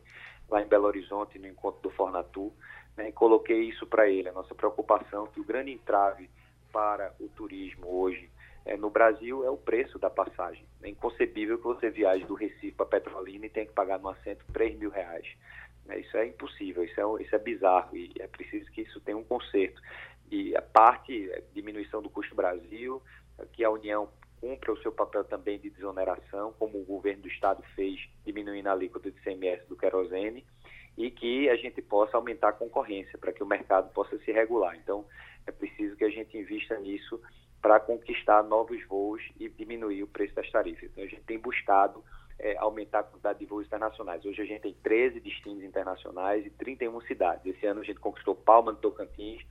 lá 0.49 0.61
em 0.61 0.67
Belo 0.67 0.85
Horizonte, 0.85 1.37
no 1.37 1.47
encontro 1.47 1.81
do 1.81 1.89
Fornatur, 1.89 2.51
né, 2.95 3.09
e 3.09 3.11
coloquei 3.11 3.63
isso 3.63 3.85
para 3.85 4.09
ele, 4.09 4.29
a 4.29 4.33
nossa 4.33 4.55
preocupação, 4.55 5.27
que 5.27 5.39
o 5.39 5.43
grande 5.43 5.71
entrave 5.71 6.29
para 6.71 7.13
o 7.19 7.27
turismo 7.29 7.87
hoje 7.87 8.29
eh, 8.65 8.77
no 8.77 8.89
Brasil 8.89 9.45
é 9.45 9.49
o 9.49 9.57
preço 9.57 9.99
da 9.99 10.09
passagem. 10.09 10.65
É 10.81 10.89
inconcebível 10.89 11.57
que 11.57 11.63
você 11.63 11.89
viaje 11.89 12.25
do 12.25 12.33
Recife 12.33 12.71
para 12.71 12.85
Petrolina 12.85 13.45
e 13.45 13.49
tenha 13.49 13.65
que 13.65 13.73
pagar 13.73 13.99
no 13.99 14.09
assento 14.09 14.43
3 14.51 14.77
mil 14.77 14.89
reais. 14.89 15.27
né? 15.85 15.99
Isso 15.99 16.17
é 16.17 16.25
impossível, 16.25 16.83
isso 16.83 16.99
é, 16.99 17.23
isso 17.23 17.35
é 17.35 17.39
bizarro 17.39 17.95
e 17.95 18.11
é 18.19 18.27
preciso 18.27 18.69
que 18.71 18.81
isso 18.81 18.99
tenha 19.01 19.17
um 19.17 19.23
conserto. 19.23 19.81
E 20.31 20.55
a 20.55 20.61
parte, 20.61 21.29
é, 21.31 21.43
diminuição 21.53 22.01
do 22.01 22.09
custo 22.09 22.35
Brasil, 22.35 23.01
que 23.53 23.63
a 23.63 23.69
União 23.69 24.09
cumpra 24.39 24.71
o 24.71 24.77
seu 24.81 24.91
papel 24.91 25.23
também 25.23 25.59
de 25.59 25.69
desoneração, 25.69 26.53
como 26.59 26.79
o 26.79 26.85
governo 26.85 27.23
do 27.23 27.27
Estado 27.27 27.63
fez, 27.75 27.99
diminuindo 28.25 28.67
a 28.67 28.71
alíquota 28.71 29.11
de 29.11 29.19
CMS 29.21 29.65
do 29.67 29.75
querosene, 29.75 30.45
e 30.97 31.11
que 31.11 31.49
a 31.49 31.55
gente 31.55 31.81
possa 31.81 32.15
aumentar 32.15 32.49
a 32.49 32.53
concorrência 32.53 33.17
para 33.17 33.33
que 33.33 33.43
o 33.43 33.45
mercado 33.45 33.91
possa 33.91 34.17
se 34.19 34.31
regular. 34.31 34.75
Então, 34.77 35.05
é 35.45 35.51
preciso 35.51 35.95
que 35.95 36.05
a 36.05 36.09
gente 36.09 36.37
invista 36.37 36.77
nisso 36.79 37.19
para 37.65 37.79
conquistar 37.79 38.43
novos 38.43 38.85
voos 38.85 39.23
e 39.39 39.49
diminuir 39.49 40.03
o 40.03 40.07
preço 40.07 40.35
das 40.35 40.47
tarifas. 40.51 40.83
Então, 40.83 41.03
a 41.03 41.07
gente 41.07 41.23
tem 41.23 41.39
buscado 41.39 42.03
é, 42.37 42.55
aumentar 42.57 42.99
a 42.99 43.03
quantidade 43.03 43.39
de 43.39 43.45
voos 43.47 43.65
internacionais. 43.65 44.23
Hoje 44.23 44.39
a 44.39 44.45
gente 44.45 44.61
tem 44.61 44.75
13 44.83 45.19
destinos 45.19 45.63
internacionais 45.63 46.45
e 46.45 46.51
31 46.51 47.01
cidades. 47.01 47.43
Esse 47.43 47.65
ano 47.65 47.81
a 47.81 47.83
gente 47.83 47.99
conquistou 47.99 48.35
Palma 48.35 48.71
do 48.71 48.77
Tocantins 48.77 49.43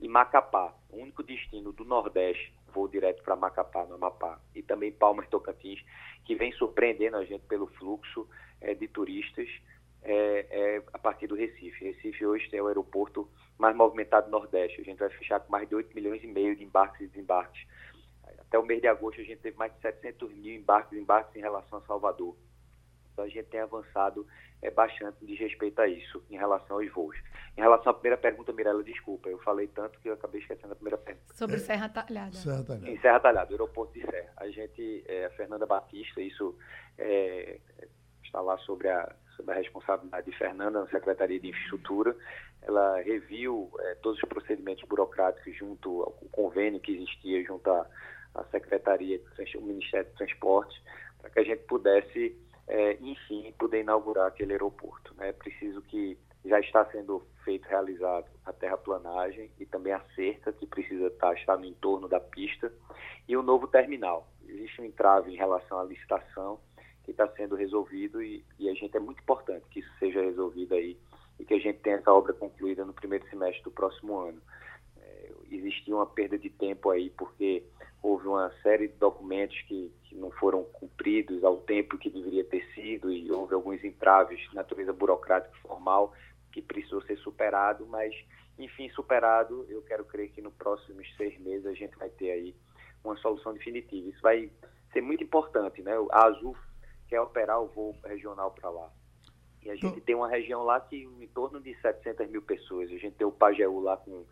e 0.00 0.06
Macapá, 0.06 0.72
o 0.90 0.98
único 0.98 1.24
destino 1.24 1.72
do 1.72 1.84
Nordeste, 1.84 2.54
voo 2.72 2.86
direto 2.86 3.20
para 3.24 3.34
Macapá, 3.34 3.84
no 3.84 3.96
Amapá, 3.96 4.38
e 4.54 4.62
também 4.62 4.92
Palmas 4.92 5.26
Tocantins, 5.28 5.84
que 6.24 6.36
vem 6.36 6.52
surpreendendo 6.52 7.16
a 7.16 7.24
gente 7.24 7.46
pelo 7.46 7.66
fluxo 7.66 8.28
é, 8.60 8.74
de 8.74 8.86
turistas 8.86 9.48
é, 10.02 10.46
é, 10.50 10.82
a 10.92 10.98
partir 10.98 11.26
do 11.26 11.34
Recife. 11.34 11.84
Recife 11.84 12.24
hoje 12.24 12.48
tem 12.50 12.60
o 12.60 12.66
aeroporto 12.66 13.28
mais 13.58 13.74
movimentado 13.76 14.26
do 14.26 14.32
Nordeste. 14.32 14.80
A 14.80 14.84
gente 14.84 14.98
vai 14.98 15.10
fechar 15.10 15.40
com 15.40 15.50
mais 15.50 15.68
de 15.68 15.74
8 15.74 15.94
milhões 15.94 16.22
e 16.22 16.26
meio 16.26 16.54
de 16.56 16.64
embarques 16.64 17.00
e 17.00 17.06
desembarques 17.06 17.66
até 18.46 18.58
o 18.58 18.64
mês 18.64 18.80
de 18.80 18.86
agosto 18.86 19.20
a 19.20 19.24
gente 19.24 19.40
teve 19.40 19.56
mais 19.56 19.72
de 19.74 19.80
700 19.80 20.32
mil 20.34 20.54
embarques, 20.54 20.96
embarques 20.96 21.34
em 21.34 21.40
relação 21.40 21.78
a 21.78 21.82
Salvador. 21.82 22.36
Então 23.12 23.24
a 23.24 23.28
gente 23.28 23.46
tem 23.46 23.60
avançado 23.60 24.26
é, 24.62 24.70
bastante 24.70 25.24
de 25.24 25.34
respeito 25.34 25.80
a 25.80 25.88
isso, 25.88 26.22
em 26.30 26.36
relação 26.36 26.76
aos 26.76 26.92
voos. 26.92 27.16
Em 27.56 27.60
relação 27.60 27.90
à 27.90 27.94
primeira 27.94 28.16
pergunta, 28.16 28.52
Mirella, 28.52 28.84
desculpa, 28.84 29.28
eu 29.28 29.38
falei 29.40 29.66
tanto 29.68 29.98
que 30.00 30.08
eu 30.08 30.14
acabei 30.14 30.40
esquecendo 30.40 30.72
a 30.72 30.76
primeira 30.76 30.98
pergunta. 30.98 31.34
Sobre 31.34 31.56
é, 31.56 31.58
Serra 31.58 31.88
Talhada. 31.88 32.36
Serra 32.36 32.62
Talhada. 32.62 32.90
Em 32.90 33.00
Serra 33.00 33.20
Talhada, 33.20 33.52
aeroporto 33.52 33.94
de 33.94 34.02
Serra. 34.02 34.32
A 34.36 34.48
gente, 34.48 35.04
é, 35.06 35.26
a 35.26 35.30
Fernanda 35.30 35.66
Batista, 35.66 36.20
isso 36.20 36.56
é, 36.98 37.58
está 38.22 38.40
lá 38.40 38.58
sobre 38.58 38.88
a, 38.88 39.16
sobre 39.36 39.52
a 39.52 39.58
responsabilidade 39.58 40.30
de 40.30 40.36
Fernanda 40.36 40.80
na 40.80 40.88
Secretaria 40.88 41.38
de 41.38 41.48
Infraestrutura. 41.48 42.16
Ela 42.62 43.00
reviu 43.02 43.70
é, 43.80 43.94
todos 43.96 44.20
os 44.22 44.28
procedimentos 44.28 44.82
burocráticos 44.88 45.54
junto 45.56 46.02
ao 46.02 46.12
convênio 46.32 46.80
que 46.80 46.92
existia 46.92 47.44
junto 47.44 47.70
à 47.70 47.86
Secretaria, 48.50 49.20
o 49.56 49.62
Ministério 49.62 50.08
do 50.10 50.16
Transporte, 50.16 50.82
para 51.20 51.30
que 51.30 51.38
a 51.40 51.44
gente 51.44 51.62
pudesse, 51.64 52.36
é, 52.66 52.94
enfim, 53.00 53.52
poder 53.58 53.80
inaugurar 53.80 54.26
aquele 54.26 54.52
aeroporto. 54.52 55.14
É 55.18 55.26
né? 55.26 55.32
preciso 55.32 55.80
que 55.82 56.18
já 56.44 56.60
está 56.60 56.84
sendo 56.86 57.26
feito, 57.44 57.66
realizado 57.68 58.26
a 58.44 58.52
terraplanagem 58.52 59.50
e 59.58 59.66
também 59.66 59.92
a 59.92 60.00
cerca 60.14 60.52
que 60.52 60.66
precisa 60.66 61.06
estar, 61.06 61.34
estar 61.34 61.56
no 61.56 61.64
entorno 61.64 62.08
da 62.08 62.20
pista 62.20 62.72
e 63.28 63.36
o 63.36 63.42
novo 63.42 63.66
terminal. 63.66 64.28
Existe 64.48 64.80
um 64.80 64.84
entrave 64.84 65.32
em 65.32 65.36
relação 65.36 65.80
à 65.80 65.84
licitação 65.84 66.60
que 67.06 67.12
está 67.12 67.26
sendo 67.28 67.54
resolvido 67.54 68.20
e, 68.20 68.44
e 68.58 68.68
a 68.68 68.74
gente 68.74 68.94
é 68.96 69.00
muito 69.00 69.20
importante 69.20 69.64
que 69.70 69.78
isso 69.78 69.90
seja 69.98 70.20
resolvido 70.20 70.74
aí 70.74 70.98
e 71.38 71.44
que 71.44 71.54
a 71.54 71.58
gente 71.58 71.78
tenha 71.78 71.96
essa 71.96 72.12
obra 72.12 72.32
concluída 72.32 72.84
no 72.84 72.92
primeiro 72.92 73.24
semestre 73.30 73.62
do 73.62 73.70
próximo 73.70 74.18
ano. 74.18 74.42
É, 75.00 75.30
existia 75.52 75.94
uma 75.94 76.06
perda 76.06 76.36
de 76.36 76.50
tempo 76.50 76.90
aí 76.90 77.08
porque 77.10 77.62
houve 78.02 78.26
uma 78.26 78.50
série 78.62 78.88
de 78.88 78.94
documentos 78.94 79.56
que, 79.62 79.92
que, 80.04 80.16
não 80.16 80.32
foram 80.32 80.64
cumpridos 80.64 81.44
ao 81.44 81.58
tempo 81.58 81.96
que 81.96 82.10
deveria 82.10 82.44
ter 82.44 82.66
sido 82.74 83.12
e 83.12 83.30
houve 83.30 83.54
alguns 83.54 83.82
entraves 83.84 84.40
de 84.40 84.54
natureza 84.54 84.92
burocrática 84.92 85.56
e 85.56 85.68
formal 85.68 86.12
que 86.50 86.60
precisou 86.60 87.02
ser 87.02 87.18
superado, 87.18 87.86
mas, 87.86 88.14
enfim, 88.58 88.88
superado, 88.90 89.64
eu 89.68 89.82
quero 89.82 90.04
crer 90.04 90.30
que 90.30 90.40
nos 90.40 90.54
próximos 90.54 91.06
seis 91.16 91.38
meses 91.38 91.66
a 91.66 91.74
gente 91.74 91.96
vai 91.98 92.08
ter 92.08 92.30
aí 92.30 92.54
uma 93.04 93.16
solução 93.18 93.52
definitiva. 93.52 94.08
Isso 94.08 94.22
vai 94.22 94.50
ser 94.92 95.02
muito 95.02 95.22
importante, 95.22 95.82
né? 95.82 95.92
A 96.10 96.26
Azul 96.26 96.56
quer 97.08 97.20
operar 97.20 97.60
o 97.60 97.66
voo 97.66 97.94
regional 98.04 98.50
para 98.50 98.70
lá. 98.70 98.90
E 99.62 99.70
a 99.70 99.74
gente 99.74 100.00
tem 100.00 100.14
uma 100.14 100.28
região 100.28 100.62
lá 100.62 100.80
que 100.80 100.96
em 100.96 101.26
torno 101.28 101.60
de 101.60 101.74
700 101.80 102.28
mil 102.30 102.42
pessoas. 102.42 102.88
A 102.88 102.96
gente 102.96 103.16
tem 103.16 103.26
o 103.26 103.32
Pajeú 103.32 103.80
lá 103.80 103.96
com 103.96 104.24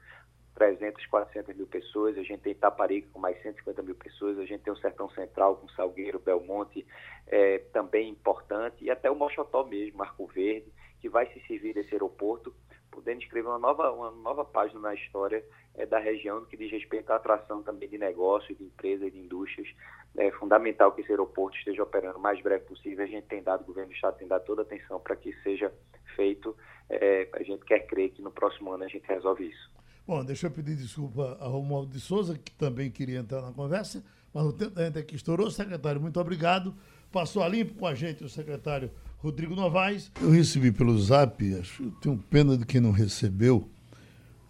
300, 0.55 1.05
400 1.07 1.57
mil 1.57 1.67
pessoas, 1.67 2.17
a 2.17 2.23
gente 2.23 2.41
tem 2.41 2.53
Itaparica 2.53 3.09
com 3.13 3.19
mais 3.19 3.41
150 3.43 3.83
mil 3.83 3.95
pessoas, 3.95 4.39
a 4.39 4.45
gente 4.45 4.63
tem 4.63 4.73
o 4.73 4.77
Sertão 4.77 5.11
Central 5.11 5.57
com 5.57 5.69
Salgueiro, 5.71 6.21
Belmonte, 6.21 6.87
é, 7.27 7.59
também 7.73 8.11
importante, 8.11 8.85
e 8.85 8.91
até 8.91 9.11
o 9.11 9.17
Mochotó 9.17 9.65
mesmo, 9.65 9.99
Marco 9.99 10.27
Verde, 10.27 10.73
que 11.01 11.09
vai 11.09 11.27
se 11.33 11.41
servir 11.47 11.75
desse 11.75 11.93
aeroporto, 11.93 12.55
podendo 12.95 13.21
escrever 13.21 13.49
uma 13.49 13.59
nova, 13.59 13.91
uma 13.91 14.11
nova 14.11 14.45
página 14.45 14.81
na 14.81 14.95
história 14.95 15.45
é, 15.75 15.85
da 15.85 15.99
região 15.99 16.45
que 16.45 16.57
diz 16.57 16.71
respeito 16.71 17.11
à 17.11 17.17
atração 17.17 17.63
também 17.63 17.89
de 17.89 17.99
negócios, 17.99 18.57
de 18.57 18.65
empresas, 18.65 19.13
de 19.13 19.19
indústrias. 19.19 19.69
É 20.17 20.31
fundamental 20.31 20.93
que 20.93 21.01
esse 21.01 21.11
aeroporto 21.11 21.59
esteja 21.59 21.83
operando 21.83 22.19
o 22.19 22.23
mais 22.23 22.41
breve 22.41 22.65
possível. 22.65 23.05
A 23.05 23.09
gente 23.09 23.27
tem 23.27 23.43
dado, 23.43 23.63
o 23.63 23.65
governo 23.65 23.91
do 23.91 23.95
Estado 23.95 24.17
tem 24.17 24.29
dado 24.29 24.45
toda 24.45 24.63
a 24.63 24.65
atenção 24.65 25.01
para 25.01 25.17
que 25.17 25.35
seja 25.43 25.73
feito. 26.15 26.57
É, 26.89 27.29
a 27.33 27.43
gente 27.43 27.65
quer 27.65 27.81
crer 27.81 28.11
que 28.11 28.23
no 28.23 28.31
próximo 28.31 28.73
ano 28.73 28.85
a 28.85 28.89
gente 28.89 29.07
resolve 29.09 29.49
isso. 29.49 29.75
Bom, 30.07 30.25
deixa 30.25 30.47
eu 30.47 30.51
pedir 30.51 30.77
desculpa 30.77 31.37
a 31.41 31.47
Romualdo 31.47 31.91
de 31.91 31.99
Souza, 31.99 32.39
que 32.39 32.53
também 32.53 32.91
queria 32.91 33.19
entrar 33.19 33.41
na 33.41 33.53
conversa, 33.53 34.05
mas 34.33 34.45
o 34.45 34.53
tempo 34.53 34.73
da 34.73 34.85
gente 34.85 34.99
aqui 34.99 35.17
estourou. 35.17 35.51
Secretário, 35.51 36.01
muito 36.01 36.21
obrigado. 36.21 36.75
Passou 37.11 37.43
a 37.43 37.49
limpo 37.49 37.75
com 37.75 37.87
a 37.87 37.95
gente 37.95 38.23
o 38.23 38.29
secretário 38.29 38.91
Rodrigo 39.19 39.55
Novaes. 39.55 40.11
Eu 40.21 40.31
recebi 40.31 40.71
pelo 40.71 40.99
zap, 40.99 41.55
acho, 41.55 41.85
eu 41.85 41.91
tenho 41.93 42.19
pena 42.31 42.59
de 42.59 42.67
quem 42.67 42.81
não 42.81 42.91
recebeu, 42.91 43.69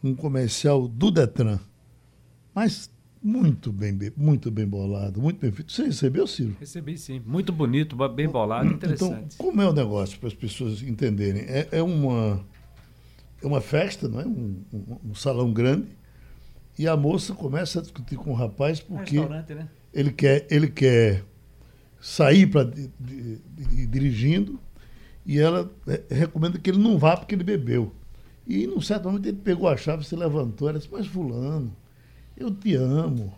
um 0.02 0.14
comercial 0.14 0.88
do 0.88 1.10
Detran. 1.10 1.58
Mas 2.54 2.90
muito 3.22 3.72
bem, 3.72 3.98
muito 4.16 4.50
bem 4.50 4.66
bolado, 4.66 5.20
muito 5.20 5.40
bem 5.40 5.50
feito. 5.50 5.72
Você 5.72 5.84
recebeu, 5.84 6.26
Ciro? 6.26 6.56
Recebi 6.60 6.98
sim. 6.98 7.22
Muito 7.24 7.52
bonito, 7.52 7.96
bem 8.08 8.28
bolado, 8.28 8.66
então, 8.66 8.76
interessante. 8.76 9.34
Então, 9.34 9.46
como 9.46 9.62
é 9.62 9.68
o 9.68 9.72
negócio, 9.72 10.18
para 10.18 10.28
as 10.28 10.34
pessoas 10.34 10.82
entenderem? 10.82 11.42
É, 11.42 11.68
é 11.72 11.82
uma 11.82 12.44
é 13.42 13.46
uma 13.46 13.60
festa, 13.60 14.08
não 14.08 14.20
é? 14.20 14.26
Um, 14.26 14.62
um, 14.72 15.10
um, 15.10 15.14
salão 15.14 15.52
grande. 15.52 15.88
E 16.78 16.88
a 16.88 16.96
moça 16.96 17.34
começa 17.34 17.78
a 17.78 17.82
discutir 17.82 18.16
com 18.16 18.30
o 18.30 18.34
rapaz 18.34 18.80
porque 18.80 19.20
né? 19.20 19.68
ele 19.92 20.10
quer 20.10 20.46
ele 20.50 20.68
quer 20.68 21.24
sair 22.04 22.46
para 22.46 22.70
dirigindo 23.88 24.60
e 25.24 25.38
ela 25.38 25.72
é, 25.86 26.02
recomenda 26.10 26.58
que 26.58 26.68
ele 26.68 26.78
não 26.78 26.98
vá 26.98 27.16
porque 27.16 27.34
ele 27.34 27.42
bebeu. 27.42 27.94
E 28.46 28.66
num 28.66 28.82
certo 28.82 29.04
momento 29.06 29.24
ele 29.24 29.38
pegou 29.38 29.66
a 29.66 29.74
chave, 29.74 30.04
se 30.04 30.14
levantou, 30.14 30.68
ela 30.68 30.78
disse, 30.78 30.90
mas 30.92 31.06
fulano, 31.06 31.74
eu 32.36 32.50
te 32.50 32.74
amo. 32.74 33.34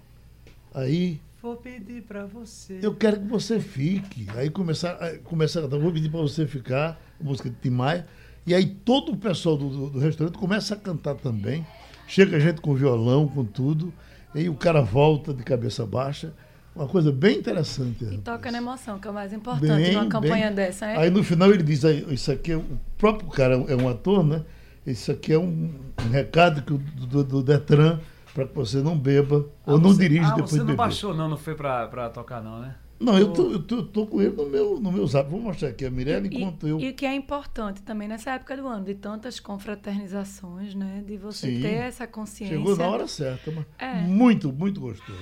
Aí. 0.74 1.20
Vou 1.40 1.54
pedir 1.54 2.02
para 2.02 2.26
você. 2.26 2.80
Eu 2.82 2.92
quero 2.96 3.20
que 3.20 3.28
você 3.28 3.60
fique. 3.60 4.26
Aí 4.34 4.50
começar, 4.50 4.98
começar 5.18 5.60
a 5.60 5.62
cantar, 5.62 5.78
vou 5.78 5.92
pedir 5.92 6.10
para 6.10 6.20
você 6.20 6.44
ficar, 6.44 7.00
música 7.20 7.48
de 7.48 7.54
Tim 7.62 7.70
Maia. 7.70 8.04
E 8.44 8.52
aí 8.52 8.66
todo 8.66 9.12
o 9.12 9.16
pessoal 9.16 9.56
do, 9.56 9.68
do, 9.68 9.90
do 9.90 9.98
restaurante 10.00 10.36
começa 10.36 10.74
a 10.74 10.76
cantar 10.76 11.14
também. 11.14 11.64
Chega 12.08 12.40
gente 12.40 12.60
com 12.60 12.74
violão, 12.74 13.28
com 13.28 13.44
tudo. 13.44 13.94
E 14.34 14.40
aí 14.40 14.48
o 14.48 14.56
cara 14.56 14.82
volta 14.82 15.32
de 15.32 15.44
cabeça 15.44 15.86
baixa. 15.86 16.34
Uma 16.76 16.86
coisa 16.86 17.10
bem 17.10 17.38
interessante. 17.38 18.04
E 18.04 18.18
toca 18.18 18.52
na 18.52 18.58
emoção, 18.58 18.98
que 18.98 19.08
é 19.08 19.10
o 19.10 19.14
mais 19.14 19.32
importante 19.32 19.82
bem, 19.82 19.94
numa 19.94 20.06
campanha 20.06 20.48
bem. 20.48 20.54
dessa, 20.54 20.86
né? 20.86 20.98
Aí 20.98 21.10
no 21.10 21.24
final 21.24 21.50
ele 21.50 21.62
diz, 21.62 21.82
isso 21.82 22.30
aqui 22.30 22.52
é, 22.52 22.56
o 22.56 22.78
próprio 22.98 23.30
cara 23.30 23.54
é 23.54 23.74
um 23.74 23.88
ator, 23.88 24.22
né? 24.22 24.44
Isso 24.86 25.10
aqui 25.10 25.32
é 25.32 25.38
um, 25.38 25.70
um 26.06 26.10
recado 26.10 26.62
que, 26.62 26.74
do, 27.06 27.24
do 27.24 27.42
Detran 27.42 27.98
para 28.34 28.46
que 28.46 28.54
você 28.54 28.82
não 28.82 28.96
beba 28.96 29.46
ah, 29.66 29.72
ou 29.72 29.78
não 29.78 29.90
você, 29.90 30.02
dirija 30.02 30.28
ah, 30.28 30.34
depois 30.34 30.50
de 30.50 30.58
beber. 30.58 30.66
Você 30.66 30.70
não 30.70 30.76
baixou 30.76 31.14
não, 31.14 31.28
não 31.30 31.36
foi 31.38 31.54
para 31.54 32.10
tocar 32.10 32.42
não, 32.42 32.60
né? 32.60 32.74
Não, 32.98 33.18
eu 33.18 33.32
tô, 33.32 33.52
eu 33.52 33.62
tô, 33.62 33.82
tô, 33.82 34.06
com 34.06 34.22
ele 34.22 34.34
no 34.34 34.46
meu, 34.46 34.80
no 34.80 34.90
meu 34.90 35.06
zap. 35.06 35.28
Vou 35.28 35.38
mostrar 35.38 35.68
aqui 35.68 35.84
a 35.84 35.90
Mirella 35.90 36.26
enquanto 36.26 36.66
eu. 36.66 36.80
E 36.80 36.88
o 36.88 36.94
que 36.94 37.04
é 37.04 37.14
importante 37.14 37.82
também 37.82 38.08
nessa 38.08 38.30
época 38.30 38.56
do 38.56 38.66
ano, 38.66 38.86
de 38.86 38.94
tantas 38.94 39.38
confraternizações, 39.38 40.74
né? 40.74 41.02
De 41.06 41.16
você 41.18 41.48
Sim, 41.48 41.60
ter 41.60 41.74
essa 41.74 42.06
consciência. 42.06 42.56
Chegou 42.56 42.74
na 42.74 42.88
hora 42.88 43.06
certa, 43.06 43.50
mas 43.50 43.66
é. 43.78 44.00
muito, 44.00 44.50
muito 44.50 44.80
gostoso. 44.80 45.18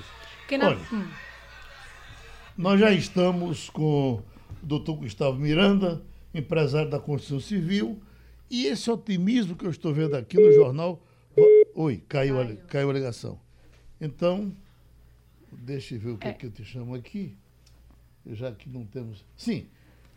Na... 0.57 0.69
Olha, 0.69 0.79
hum. 0.93 1.05
Nós 2.57 2.81
já 2.81 2.93
estamos 2.93 3.69
com 3.71 4.14
o 4.14 4.23
doutor 4.62 4.97
Gustavo 4.97 5.38
Miranda, 5.38 6.03
empresário 6.33 6.90
da 6.90 6.99
construção 6.99 7.40
civil, 7.40 8.01
e 8.51 8.67
esse 8.67 8.90
otimismo 8.90 9.57
que 9.57 9.67
eu 9.67 9.71
estou 9.71 9.93
vendo 9.93 10.14
aqui 10.14 10.37
no 10.37 10.53
jornal. 10.53 11.03
Oi, 11.75 12.03
caiu, 12.09 12.37
caiu. 12.37 12.53
A, 12.53 12.57
caiu 12.69 12.90
a 12.90 12.93
ligação. 12.93 13.40
Então, 14.01 14.53
deixa 15.51 15.95
eu 15.95 16.01
ver 16.01 16.11
o 16.11 16.19
que, 16.19 16.29
é. 16.29 16.33
que 16.33 16.47
eu 16.47 16.51
te 16.51 16.64
chamo 16.64 16.95
aqui 16.95 17.37
já 18.33 18.53
que 18.53 18.69
não 18.69 18.85
temos. 18.85 19.25
Sim, 19.37 19.67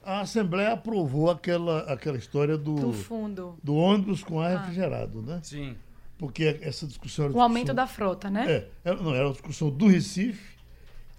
a 0.03 0.21
Assembleia 0.21 0.73
aprovou 0.73 1.29
aquela, 1.29 1.79
aquela 1.81 2.17
história 2.17 2.57
do, 2.57 2.75
do 2.75 2.93
fundo 2.93 3.57
do 3.61 3.75
ônibus 3.75 4.23
com 4.23 4.39
ar 4.39 4.55
ah. 4.55 4.59
refrigerado, 4.59 5.21
né? 5.21 5.39
Sim. 5.43 5.75
Porque 6.17 6.59
essa 6.61 6.87
discussão 6.87 7.25
era 7.25 7.33
o 7.33 7.41
aumento 7.41 7.73
da 7.73 7.85
frota, 7.85 8.29
né? 8.29 8.45
É, 8.49 8.69
era, 8.83 9.01
não, 9.01 9.13
era 9.13 9.25
uma 9.25 9.33
discussão 9.33 9.69
do 9.69 9.87
Recife. 9.87 10.56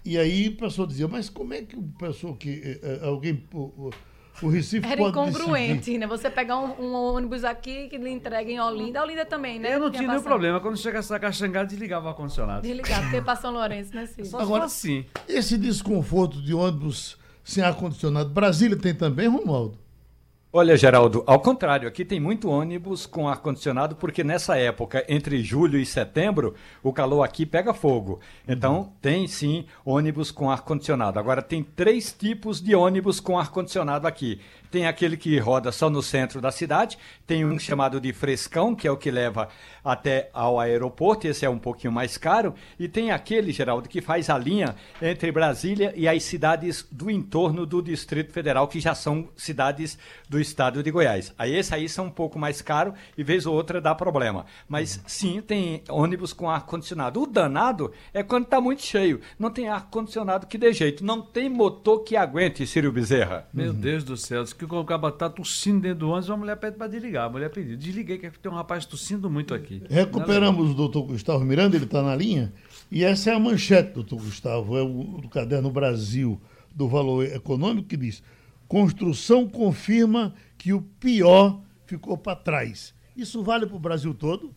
E 0.03 0.17
aí 0.17 0.47
o 0.47 0.57
pessoal 0.57 0.87
dizia, 0.87 1.07
mas 1.07 1.29
como 1.29 1.53
é 1.53 1.61
que 1.61 1.75
o 1.75 1.83
pessoal 1.99 2.35
que. 2.35 2.79
É, 2.81 3.05
alguém. 3.05 3.43
O, 3.53 3.91
o 4.41 4.47
Recife 4.47 4.85
Era 4.87 4.97
pode 4.97 5.09
incongruente, 5.09 5.73
decidir. 5.79 5.97
né? 5.97 6.07
Você 6.07 6.29
pegar 6.29 6.57
um, 6.57 6.81
um, 6.81 6.93
ônibus 6.93 7.43
aqui 7.43 7.89
que 7.89 7.97
lhe 7.97 8.09
entrega 8.09 8.49
em 8.49 8.59
Olinda, 8.59 9.01
Olinda 9.01 9.25
também, 9.25 9.59
né? 9.59 9.75
Eu 9.75 9.79
não 9.79 9.91
tinha 9.91 10.07
nenhum 10.07 10.23
problema. 10.23 10.59
Quando 10.59 10.77
chegasse 10.77 11.11
na 11.11 11.19
Caxangá, 11.19 11.63
desligava 11.63 12.05
o 12.05 12.09
ar-condicionado. 12.09 12.61
Desligava, 12.61 13.01
porque 13.03 13.21
para 13.21 13.35
São 13.35 13.51
Lourenço, 13.51 13.93
né, 13.93 14.05
Cid? 14.05 14.33
Agora, 14.35 14.65
assim. 14.65 15.05
esse 15.27 15.57
desconforto 15.57 16.41
de 16.41 16.53
ônibus 16.53 17.17
sem 17.43 17.63
ar-condicionado, 17.63 18.29
Brasília 18.29 18.77
tem 18.77 18.93
também, 18.93 19.27
Romualdo? 19.27 19.77
Olha, 20.51 20.75
Geraldo, 20.75 21.23
ao 21.27 21.39
contrário, 21.39 21.87
aqui 21.87 22.03
tem 22.03 22.19
muito 22.19 22.49
ônibus 22.49 23.05
com 23.05 23.27
ar-condicionado, 23.27 23.95
porque 23.95 24.23
nessa 24.23 24.57
época, 24.57 25.05
entre 25.07 25.43
julho 25.43 25.77
e 25.77 25.85
setembro, 25.85 26.55
o 26.81 26.91
calor 26.91 27.21
aqui 27.21 27.45
pega 27.45 27.71
fogo. 27.71 28.19
Então, 28.47 28.77
uhum. 28.79 28.91
tem 28.99 29.27
sim 29.27 29.67
ônibus 29.85 30.31
com 30.31 30.49
ar-condicionado. 30.49 31.19
Agora, 31.19 31.43
tem 31.43 31.61
três 31.63 32.11
tipos 32.11 32.59
de 32.59 32.73
ônibus 32.73 33.19
com 33.19 33.37
ar-condicionado 33.37 34.07
aqui. 34.07 34.41
Tem 34.71 34.87
aquele 34.87 35.17
que 35.17 35.37
roda 35.37 35.71
só 35.71 35.87
no 35.87 36.01
centro 36.01 36.41
da 36.41 36.51
cidade, 36.51 36.97
tem 37.27 37.45
um 37.45 37.59
chamado 37.59 38.01
de 38.01 38.11
frescão, 38.11 38.73
que 38.73 38.87
é 38.87 38.91
o 38.91 38.97
que 38.97 39.11
leva 39.11 39.49
até 39.89 40.29
ao 40.33 40.59
aeroporto, 40.59 41.27
esse 41.27 41.45
é 41.45 41.49
um 41.49 41.59
pouquinho 41.59 41.91
mais 41.91 42.17
caro, 42.17 42.53
e 42.77 42.87
tem 42.87 43.11
aquele, 43.11 43.51
Geraldo, 43.51 43.89
que 43.89 44.01
faz 44.01 44.29
a 44.29 44.37
linha 44.37 44.75
entre 45.01 45.31
Brasília 45.31 45.93
e 45.95 46.07
as 46.07 46.23
cidades 46.23 46.87
do 46.91 47.09
entorno 47.09 47.65
do 47.65 47.81
Distrito 47.81 48.31
Federal, 48.31 48.67
que 48.67 48.79
já 48.79 48.93
são 48.93 49.29
cidades 49.35 49.97
do 50.27 50.39
estado 50.39 50.83
de 50.83 50.91
Goiás. 50.91 51.33
Aí 51.37 51.55
esse 51.55 51.73
aí 51.73 51.89
são 51.89 52.05
um 52.05 52.11
pouco 52.11 52.37
mais 52.37 52.61
caro 52.61 52.93
e 53.17 53.23
vez 53.23 53.45
ou 53.45 53.55
outra 53.55 53.81
dá 53.81 53.95
problema. 53.95 54.45
Mas 54.67 55.01
sim, 55.07 55.41
tem 55.41 55.83
ônibus 55.89 56.33
com 56.33 56.49
ar-condicionado. 56.49 57.21
O 57.21 57.27
danado 57.27 57.91
é 58.13 58.21
quando 58.21 58.45
está 58.45 58.61
muito 58.61 58.81
cheio. 58.81 59.21
Não 59.37 59.51
tem 59.51 59.69
ar-condicionado 59.69 60.47
que 60.47 60.57
dê 60.57 60.73
jeito. 60.73 61.03
Não 61.03 61.21
tem 61.21 61.49
motor 61.49 62.03
que 62.03 62.15
aguente, 62.15 62.65
Círio 62.67 62.91
Bezerra. 62.91 63.47
Meu. 63.53 63.73
Deus 63.73 64.03
do 64.03 64.17
céu, 64.17 64.43
que 64.45 64.67
colocar 64.67 64.97
batata 64.97 65.35
tossindo 65.35 65.81
dentro 65.81 65.99
do 65.99 66.09
ônibus, 66.09 66.29
a 66.29 66.37
mulher 66.37 66.57
pede 66.57 66.77
para 66.77 66.87
desligar. 66.87 67.25
A 67.25 67.29
mulher 67.29 67.49
pediu. 67.49 67.77
Desliguei, 67.77 68.17
que 68.17 68.29
tem 68.31 68.51
um 68.51 68.55
rapaz 68.55 68.85
tossindo 68.85 69.29
muito 69.29 69.53
aqui. 69.53 69.78
Recuperamos 69.89 70.71
o 70.71 70.73
doutor 70.73 71.03
Gustavo 71.03 71.45
Miranda, 71.45 71.75
ele 71.75 71.85
está 71.85 72.01
na 72.01 72.15
linha. 72.15 72.51
E 72.91 73.03
essa 73.03 73.31
é 73.31 73.33
a 73.33 73.39
manchete, 73.39 73.93
doutor 73.93 74.17
Gustavo, 74.17 74.77
é 74.77 74.81
o 74.81 75.19
do 75.21 75.29
caderno 75.29 75.69
Brasil 75.69 76.39
do 76.73 76.87
Valor 76.87 77.25
Econômico, 77.25 77.87
que 77.87 77.97
diz: 77.97 78.23
construção 78.67 79.47
confirma 79.47 80.33
que 80.57 80.73
o 80.73 80.81
pior 80.81 81.59
ficou 81.85 82.17
para 82.17 82.35
trás. 82.35 82.95
Isso 83.15 83.43
vale 83.43 83.65
para 83.67 83.75
o 83.75 83.79
Brasil 83.79 84.13
todo? 84.13 84.55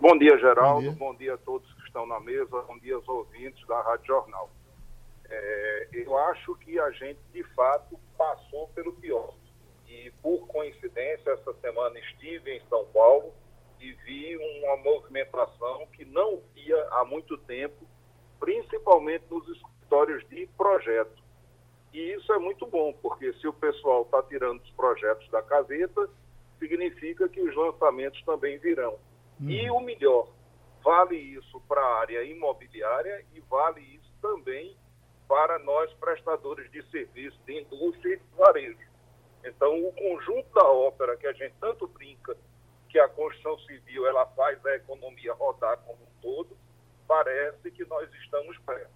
Bom 0.00 0.18
dia, 0.18 0.36
Geraldo. 0.38 0.82
Bom 0.82 0.90
dia. 0.90 0.98
Bom 0.98 1.14
dia. 1.14 1.34
a 1.34 1.38
todos 1.38 1.72
que 1.74 1.82
estão 1.86 2.06
na 2.06 2.20
mesa. 2.20 2.62
Bom 2.68 2.78
dia 2.78 2.94
aos 2.94 3.08
ouvintes 3.08 3.66
da 3.66 3.80
Rádio 3.82 4.06
Jornal. 4.06 4.50
É, 5.30 5.88
eu 5.92 6.16
acho 6.18 6.54
que 6.56 6.78
a 6.78 6.90
gente, 6.90 7.18
de 7.32 7.42
fato, 7.54 7.98
passou 8.18 8.68
pelo 8.74 8.92
pior. 8.92 9.32
Por 10.24 10.46
coincidência, 10.46 11.32
essa 11.32 11.52
semana 11.60 11.98
estive 11.98 12.56
em 12.56 12.60
São 12.70 12.86
Paulo 12.86 13.34
e 13.78 13.92
vi 13.92 14.34
uma 14.38 14.78
movimentação 14.78 15.86
que 15.88 16.02
não 16.06 16.40
via 16.54 16.82
há 16.92 17.04
muito 17.04 17.36
tempo, 17.36 17.86
principalmente 18.40 19.26
nos 19.30 19.46
escritórios 19.46 20.26
de 20.30 20.46
projeto. 20.56 21.22
E 21.92 22.14
isso 22.14 22.32
é 22.32 22.38
muito 22.38 22.66
bom, 22.66 22.94
porque 23.02 23.34
se 23.34 23.46
o 23.46 23.52
pessoal 23.52 24.04
está 24.04 24.22
tirando 24.22 24.62
os 24.62 24.70
projetos 24.70 25.28
da 25.28 25.42
caseta, 25.42 26.08
significa 26.58 27.28
que 27.28 27.42
os 27.42 27.54
lançamentos 27.54 28.22
também 28.24 28.56
virão. 28.56 28.98
Uhum. 29.38 29.50
E 29.50 29.70
o 29.70 29.80
melhor, 29.80 30.26
vale 30.82 31.16
isso 31.16 31.60
para 31.68 31.82
a 31.82 32.00
área 32.00 32.24
imobiliária 32.24 33.26
e 33.34 33.40
vale 33.40 33.82
isso 33.82 34.10
também 34.22 34.74
para 35.28 35.58
nós 35.58 35.92
prestadores 36.00 36.70
de 36.70 36.82
serviço 36.90 37.38
de 37.44 37.60
indústria 37.60 38.14
e 38.14 38.16
de 38.16 38.36
varejo. 38.38 38.93
Então, 39.44 39.86
o 39.86 39.92
conjunto 39.92 40.52
da 40.54 40.64
ópera 40.64 41.16
que 41.16 41.26
a 41.26 41.32
gente 41.32 41.54
tanto 41.60 41.86
brinca 41.86 42.36
que 42.88 42.98
a 42.98 43.08
construção 43.08 43.58
civil 43.66 44.06
ela 44.06 44.24
faz 44.28 44.64
a 44.64 44.76
economia 44.76 45.34
rodar 45.34 45.76
como 45.78 45.98
um 46.02 46.20
todo, 46.22 46.56
parece 47.06 47.70
que 47.70 47.84
nós 47.84 48.08
estamos 48.14 48.56
perto. 48.58 48.90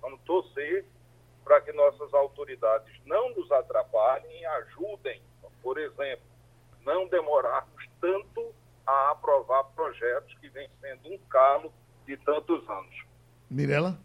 Vamos 0.00 0.20
torcer 0.22 0.84
para 1.44 1.60
que 1.60 1.72
nossas 1.72 2.12
autoridades 2.14 2.92
não 3.04 3.34
nos 3.34 3.50
atrapalhem 3.52 4.40
e 4.40 4.44
ajudem, 4.44 5.22
por 5.62 5.78
exemplo, 5.78 6.24
não 6.84 7.06
demorarmos 7.06 7.88
tanto 8.00 8.54
a 8.86 9.10
aprovar 9.10 9.64
projetos 9.74 10.36
que 10.38 10.48
vêm 10.48 10.68
sendo 10.80 11.12
um 11.12 11.18
calo 11.28 11.72
de 12.06 12.16
tantos 12.16 12.68
anos. 12.68 13.04
Mirela? 13.48 13.98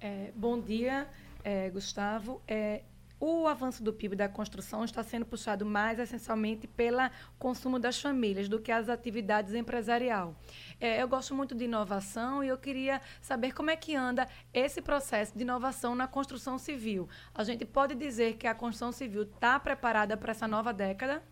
É, 0.00 0.30
bom 0.34 0.60
dia, 0.60 1.08
é, 1.42 1.70
Gustavo. 1.70 2.42
É, 2.46 2.82
o 3.20 3.46
avanço 3.46 3.82
do 3.82 3.92
PIB 3.92 4.14
da 4.14 4.28
construção 4.28 4.84
está 4.84 5.02
sendo 5.02 5.26
puxado 5.26 5.66
mais 5.66 5.98
essencialmente 5.98 6.66
pelo 6.66 6.98
consumo 7.38 7.78
das 7.78 8.00
famílias 8.00 8.48
do 8.48 8.60
que 8.60 8.70
as 8.70 8.88
atividades 8.88 9.54
empresarial. 9.54 10.34
É, 10.80 11.02
eu 11.02 11.08
gosto 11.08 11.34
muito 11.34 11.54
de 11.54 11.64
inovação 11.64 12.44
e 12.44 12.48
eu 12.48 12.58
queria 12.58 13.00
saber 13.20 13.52
como 13.52 13.70
é 13.70 13.76
que 13.76 13.96
anda 13.96 14.28
esse 14.52 14.80
processo 14.80 15.36
de 15.36 15.42
inovação 15.42 15.94
na 15.94 16.06
construção 16.06 16.58
civil. 16.58 17.08
A 17.34 17.42
gente 17.42 17.64
pode 17.64 17.94
dizer 17.94 18.36
que 18.36 18.46
a 18.46 18.54
construção 18.54 18.92
civil 18.92 19.22
está 19.22 19.58
preparada 19.58 20.16
para 20.16 20.30
essa 20.30 20.46
nova 20.46 20.72
década? 20.72 21.22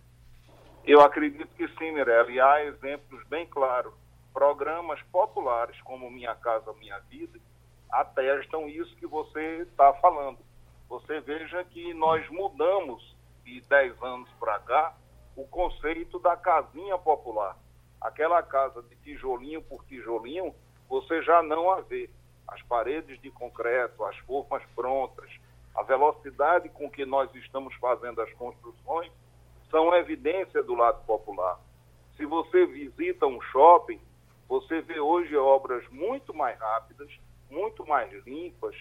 Eu 0.85 1.01
acredito 1.01 1.49
que 1.57 1.67
sim, 1.79 1.93
Mirella, 1.93 2.45
há 2.45 2.65
exemplos 2.65 3.25
bem 3.29 3.47
claros. 3.47 3.93
Programas 4.33 5.01
populares 5.11 5.81
como 5.83 6.11
Minha 6.11 6.35
Casa 6.35 6.73
Minha 6.75 6.99
Vida 7.11 7.41
atestam 7.91 8.69
isso 8.69 8.95
que 8.97 9.07
você 9.07 9.63
está 9.63 9.93
falando. 9.95 10.39
Você 10.89 11.21
veja 11.21 11.65
que 11.65 11.93
nós 11.95 12.29
mudamos 12.31 13.17
de 13.45 13.61
10 13.61 14.03
anos 14.03 14.31
para 14.39 14.59
cá 14.61 14.95
o 15.35 15.47
conceito 15.47 16.19
da 16.19 16.37
casinha 16.37 16.97
popular. 16.97 17.57
Aquela 18.01 18.43
casa 18.43 18.83
de 18.83 18.97
tijolinho 18.97 19.63
por 19.63 19.85
tijolinho, 19.85 20.55
você 20.89 21.23
já 21.23 21.43
não 21.43 21.71
a 21.71 21.81
vê. 21.81 22.09
As 22.49 22.63
paredes 22.63 23.21
de 23.21 23.31
concreto, 23.31 24.05
as 24.05 24.17
formas 24.19 24.63
prontas, 24.75 25.29
a 25.75 25.83
velocidade 25.83 26.69
com 26.69 26.89
que 26.89 27.05
nós 27.05 27.33
estamos 27.35 27.75
fazendo 27.75 28.21
as 28.23 28.33
construções 28.35 29.13
são 29.69 29.95
evidência 29.95 30.63
do 30.63 30.75
lado 30.75 31.05
popular. 31.05 31.61
Se 32.17 32.25
você 32.25 32.65
visita 32.67 33.27
um 33.27 33.41
shopping, 33.41 34.01
você 34.49 34.81
vê 34.81 35.01
hoje 35.01 35.37
obras 35.37 35.87
muito 35.91 36.33
mais 36.33 36.59
rápidas, 36.59 37.11
muito 37.51 37.85
mais 37.87 38.11
limpas, 38.25 38.77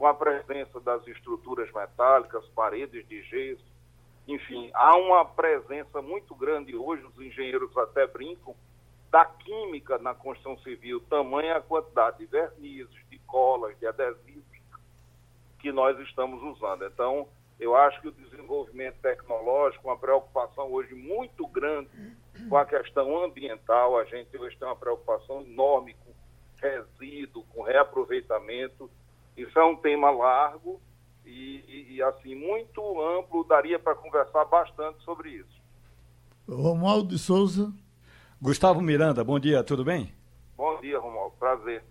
com 0.00 0.06
a 0.06 0.14
presença 0.14 0.80
das 0.80 1.06
estruturas 1.06 1.70
metálicas, 1.74 2.42
paredes 2.54 3.06
de 3.06 3.20
gesso, 3.24 3.62
enfim, 4.26 4.70
há 4.72 4.96
uma 4.96 5.26
presença 5.26 6.00
muito 6.00 6.34
grande 6.34 6.74
hoje, 6.74 7.04
os 7.04 7.20
engenheiros 7.20 7.76
até 7.76 8.06
brincam, 8.06 8.56
da 9.10 9.26
química 9.26 9.98
na 9.98 10.14
construção 10.14 10.56
civil, 10.60 11.02
tamanha 11.02 11.58
a 11.58 11.60
quantidade 11.60 12.16
de 12.16 12.24
vernizes, 12.24 12.96
de 13.10 13.18
colas, 13.26 13.78
de 13.78 13.86
adesivos 13.86 14.42
que 15.58 15.70
nós 15.70 15.98
estamos 15.98 16.42
usando. 16.42 16.86
Então, 16.86 17.28
eu 17.58 17.76
acho 17.76 18.00
que 18.00 18.08
o 18.08 18.12
desenvolvimento 18.12 18.96
tecnológico, 19.02 19.86
uma 19.86 19.98
preocupação 19.98 20.72
hoje 20.72 20.94
muito 20.94 21.46
grande 21.46 21.90
com 22.48 22.56
a 22.56 22.64
questão 22.64 23.22
ambiental, 23.22 23.98
a 23.98 24.04
gente 24.06 24.34
hoje 24.38 24.56
tem 24.56 24.66
uma 24.66 24.76
preocupação 24.76 25.42
enorme 25.42 25.94
com 26.02 26.10
resíduo, 26.56 27.44
com 27.50 27.60
reaproveitamento, 27.60 28.90
isso 29.36 29.58
é 29.58 29.64
um 29.64 29.76
tema 29.76 30.10
largo 30.10 30.80
e, 31.24 31.64
e, 31.66 31.94
e 31.94 32.02
assim, 32.02 32.34
muito 32.34 32.80
amplo, 33.00 33.44
daria 33.44 33.78
para 33.78 33.94
conversar 33.94 34.44
bastante 34.46 35.02
sobre 35.02 35.30
isso. 35.30 35.60
Romualdo 36.48 37.08
de 37.08 37.18
Souza. 37.18 37.72
Gustavo 38.42 38.80
Miranda, 38.80 39.22
bom 39.22 39.38
dia, 39.38 39.62
tudo 39.62 39.84
bem? 39.84 40.12
Bom 40.56 40.80
dia, 40.80 40.98
Romualdo, 40.98 41.36
prazer. 41.38 41.84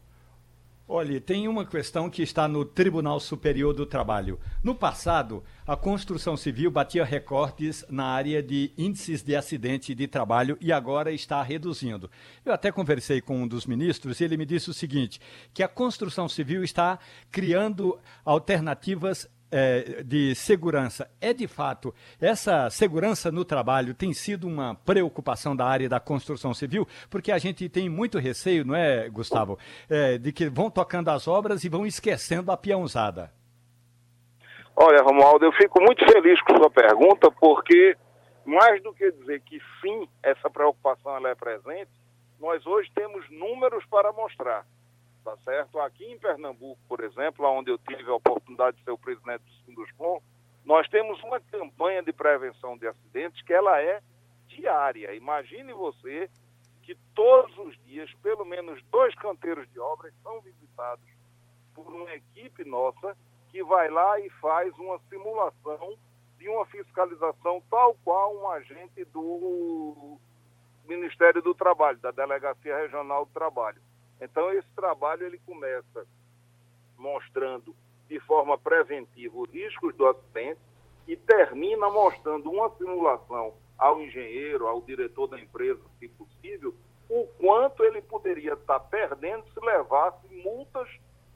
Olha, 0.91 1.21
tem 1.21 1.47
uma 1.47 1.67
questão 1.67 2.09
que 2.09 2.23
está 2.23 2.47
no 2.47 2.65
Tribunal 2.65 3.19
Superior 3.19 3.75
do 3.75 3.85
Trabalho. 3.85 4.39
No 4.63 4.73
passado, 4.73 5.43
a 5.67 5.75
construção 5.75 6.35
civil 6.35 6.71
batia 6.71 7.05
recordes 7.05 7.85
na 7.87 8.05
área 8.05 8.41
de 8.41 8.73
índices 8.75 9.21
de 9.21 9.35
acidente 9.35 9.93
de 9.93 10.07
trabalho 10.07 10.57
e 10.59 10.73
agora 10.73 11.11
está 11.11 11.43
reduzindo. 11.43 12.09
Eu 12.43 12.51
até 12.51 12.71
conversei 12.71 13.21
com 13.21 13.43
um 13.43 13.47
dos 13.47 13.67
ministros 13.67 14.19
e 14.19 14.23
ele 14.23 14.35
me 14.35 14.47
disse 14.47 14.71
o 14.71 14.73
seguinte: 14.73 15.21
que 15.53 15.61
a 15.61 15.67
construção 15.67 16.27
civil 16.27 16.63
está 16.63 16.97
criando 17.29 17.99
alternativas 18.25 19.29
é, 19.52 20.04
de 20.04 20.36
segurança. 20.36 21.10
É 21.20 21.34
de 21.34 21.47
fato, 21.47 21.93
essa 22.20 22.70
segurança 22.70 23.32
no 23.32 23.43
trabalho 23.43 23.93
tem 23.93 24.14
sido 24.14 24.47
uma 24.47 24.76
preocupação 24.76 25.56
da 25.56 25.66
área 25.66 25.89
da 25.89 26.00
construção 26.00 26.54
civil, 26.54 26.88
porque 27.10 27.32
a 27.32 27.38
gente 27.38 27.68
tem 27.70 27.89
muito 27.89 28.18
receio, 28.18 28.66
não 28.66 28.76
é, 28.76 29.10
Gustavo, 29.10 29.58
é, 29.89 30.18
de 30.18 30.32
que 30.32 30.50
vão 30.50 30.70
tocando 30.70 31.10
as 31.10 31.28
obras 31.28 31.64
e 31.64 31.70
vão 31.70 31.86
esquecendo 31.86 32.52
a 32.52 32.58
peãozada. 32.58 33.32
Olha, 34.76 35.02
Romualdo, 35.02 35.45
eu 35.45 35.52
fico 35.54 35.82
muito 35.82 36.06
feliz 36.10 36.41
com 36.41 36.56
sua 36.56 36.70
pergunta, 36.70 37.30
porque 37.32 37.97
mais 38.45 38.82
do 38.82 38.93
que 38.93 39.12
dizer 39.12 39.41
que 39.41 39.60
sim, 39.82 40.08
essa 40.24 40.50
preocupação 40.50 41.16
ela 41.18 41.30
é 41.30 41.36
presente, 41.36 41.91
nós 42.39 42.66
hoje 42.66 42.89
temos 42.95 43.30
números 43.30 43.84
para 43.88 44.14
mostrar 44.14 44.66
tá 45.30 45.38
certo? 45.43 45.80
Aqui 45.80 46.05
em 46.05 46.17
Pernambuco, 46.17 46.80
por 46.88 47.03
exemplo, 47.03 47.45
onde 47.45 47.69
eu 47.69 47.77
tive 47.77 48.09
a 48.09 48.15
oportunidade 48.15 48.77
de 48.77 48.84
ser 48.84 48.91
o 48.91 48.97
presidente 48.97 49.43
do 49.43 49.65
Sinduscom, 49.65 50.21
nós 50.65 50.88
temos 50.89 51.21
uma 51.23 51.39
campanha 51.39 52.01
de 52.01 52.11
prevenção 52.11 52.77
de 52.77 52.88
acidentes 52.88 53.41
que 53.43 53.53
ela 53.53 53.82
é 53.82 54.01
diária. 54.47 55.13
Imagine 55.13 55.73
você 55.73 56.30
que 56.82 56.95
todos 57.13 57.55
os 57.59 57.77
dias, 57.86 58.11
pelo 58.23 58.45
menos 58.45 58.82
dois 58.91 59.13
canteiros 59.15 59.69
de 59.71 59.80
obras 59.80 60.13
são 60.23 60.41
visitados 60.41 61.05
por 61.75 61.88
uma 61.93 62.11
equipe 62.13 62.63
nossa 62.65 63.15
que 63.49 63.63
vai 63.63 63.89
lá 63.89 64.19
e 64.19 64.30
faz 64.32 64.75
uma 64.77 64.99
simulação 65.09 65.97
de 66.38 66.47
uma 66.49 66.65
fiscalização 66.65 67.61
tal 67.69 67.95
qual 68.03 68.36
um 68.36 68.49
agente 68.49 69.03
do 69.05 70.17
Ministério 70.88 71.41
do 71.41 71.53
Trabalho, 71.53 71.99
da 71.99 72.11
Delegacia 72.11 72.77
Regional 72.77 73.25
do 73.25 73.32
Trabalho. 73.32 73.82
Então, 74.22 74.51
esse 74.51 74.67
trabalho 74.76 75.26
ele 75.26 75.39
começa 75.39 76.05
mostrando 76.97 77.76
de 78.07 78.20
forma 78.22 78.57
preventiva 78.57 79.38
os 79.38 79.49
riscos 79.49 79.95
do 79.95 80.05
acidente 80.07 80.59
e 81.07 81.15
termina 81.15 81.89
mostrando 81.89 82.51
uma 82.51 82.70
simulação 82.78 83.53
ao 83.78 84.01
engenheiro, 84.01 84.67
ao 84.67 84.82
diretor 84.82 85.28
da 85.28 85.39
empresa, 85.39 85.82
se 85.99 86.07
possível, 86.09 86.76
o 87.09 87.26
quanto 87.39 87.84
ele 87.84 88.01
poderia 88.01 88.53
estar 88.53 88.80
perdendo 88.82 89.45
se 89.53 89.59
levasse 89.59 90.28
multas 90.43 90.89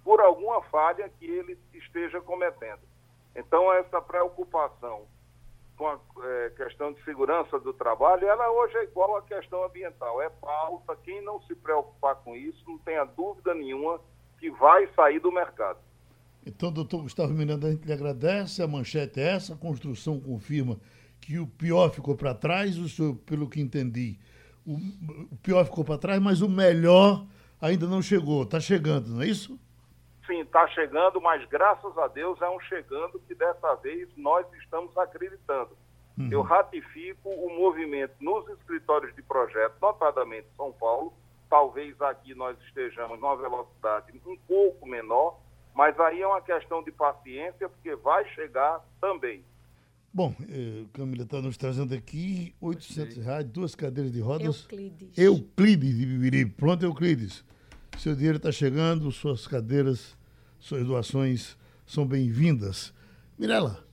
por 0.03 0.19
alguma 0.19 0.61
falha 0.63 1.09
que 1.17 1.25
ele 1.25 1.57
esteja 1.73 2.19
cometendo. 2.21 2.81
Então, 3.35 3.71
essa 3.73 4.01
preocupação 4.01 5.07
com 5.77 5.87
a 5.87 5.99
é, 6.23 6.49
questão 6.51 6.93
de 6.93 7.03
segurança 7.03 7.59
do 7.59 7.73
trabalho, 7.73 8.27
ela 8.27 8.49
hoje 8.51 8.77
é 8.77 8.83
igual 8.83 9.17
à 9.17 9.21
questão 9.21 9.63
ambiental. 9.63 10.21
É 10.21 10.29
pauta, 10.29 10.95
quem 11.03 11.21
não 11.23 11.41
se 11.41 11.55
preocupar 11.55 12.15
com 12.17 12.35
isso, 12.35 12.63
não 12.67 12.77
tenha 12.79 13.03
dúvida 13.05 13.53
nenhuma 13.53 13.99
que 14.39 14.51
vai 14.51 14.87
sair 14.95 15.19
do 15.19 15.31
mercado. 15.31 15.79
Então, 16.45 16.71
doutor 16.71 17.03
Gustavo 17.03 17.33
Miranda, 17.33 17.67
a 17.67 17.71
gente 17.71 17.85
lhe 17.85 17.93
agradece. 17.93 18.61
A 18.61 18.67
manchete 18.67 19.19
é 19.19 19.35
essa, 19.35 19.53
a 19.53 19.57
construção 19.57 20.19
confirma 20.19 20.77
que 21.21 21.39
o 21.39 21.47
pior 21.47 21.89
ficou 21.89 22.15
para 22.15 22.33
trás, 22.33 22.77
o 22.77 22.89
senhor, 22.89 23.15
pelo 23.25 23.49
que 23.49 23.61
entendi, 23.61 24.19
o, 24.65 24.75
o 25.31 25.35
pior 25.37 25.63
ficou 25.65 25.83
para 25.83 25.97
trás, 25.97 26.21
mas 26.21 26.41
o 26.41 26.49
melhor 26.49 27.25
ainda 27.61 27.87
não 27.87 28.01
chegou. 28.01 28.43
Está 28.43 28.59
chegando, 28.59 29.09
não 29.09 29.21
é 29.21 29.27
isso? 29.27 29.57
Sim, 30.25 30.41
está 30.41 30.67
chegando, 30.69 31.19
mas 31.19 31.45
graças 31.49 31.97
a 31.97 32.07
Deus 32.07 32.41
é 32.41 32.49
um 32.49 32.59
chegando 32.61 33.19
que 33.27 33.35
dessa 33.35 33.75
vez 33.75 34.09
nós 34.15 34.45
estamos 34.53 34.97
acreditando. 34.97 35.75
Uhum. 36.17 36.29
Eu 36.31 36.41
ratifico 36.41 37.29
o 37.29 37.49
movimento 37.49 38.13
nos 38.21 38.47
escritórios 38.49 39.13
de 39.15 39.21
projeto, 39.21 39.75
notadamente 39.81 40.47
São 40.55 40.71
Paulo. 40.71 41.13
Talvez 41.49 41.99
aqui 42.01 42.33
nós 42.33 42.57
estejamos 42.61 43.19
numa 43.19 43.35
velocidade 43.35 44.13
um 44.25 44.37
pouco 44.47 44.87
menor, 44.87 45.39
mas 45.73 45.99
aí 45.99 46.21
é 46.21 46.27
uma 46.27 46.41
questão 46.41 46.81
de 46.83 46.91
paciência, 46.91 47.67
porque 47.67 47.95
vai 47.95 48.25
chegar 48.29 48.81
também. 49.01 49.43
Bom, 50.13 50.33
eh, 50.47 50.85
Camila 50.93 51.23
está 51.23 51.41
nos 51.41 51.57
trazendo 51.57 51.93
aqui 51.95 52.53
800 52.61 53.17
reais, 53.17 53.45
duas 53.45 53.73
cadeiras 53.73 54.11
de 54.11 54.21
rodas. 54.21 54.61
Euclides. 54.61 55.17
Euclides 55.17 55.97
de 55.97 56.05
Bibiri. 56.05 56.45
Pronto, 56.45 56.85
Euclides. 56.85 57.43
Seu 57.97 58.15
dinheiro 58.15 58.37
está 58.37 58.51
chegando, 58.51 59.11
suas 59.11 59.47
cadeiras, 59.47 60.17
suas 60.59 60.85
doações 60.85 61.57
são 61.85 62.05
bem-vindas. 62.05 62.93
Mirela, 63.37 63.85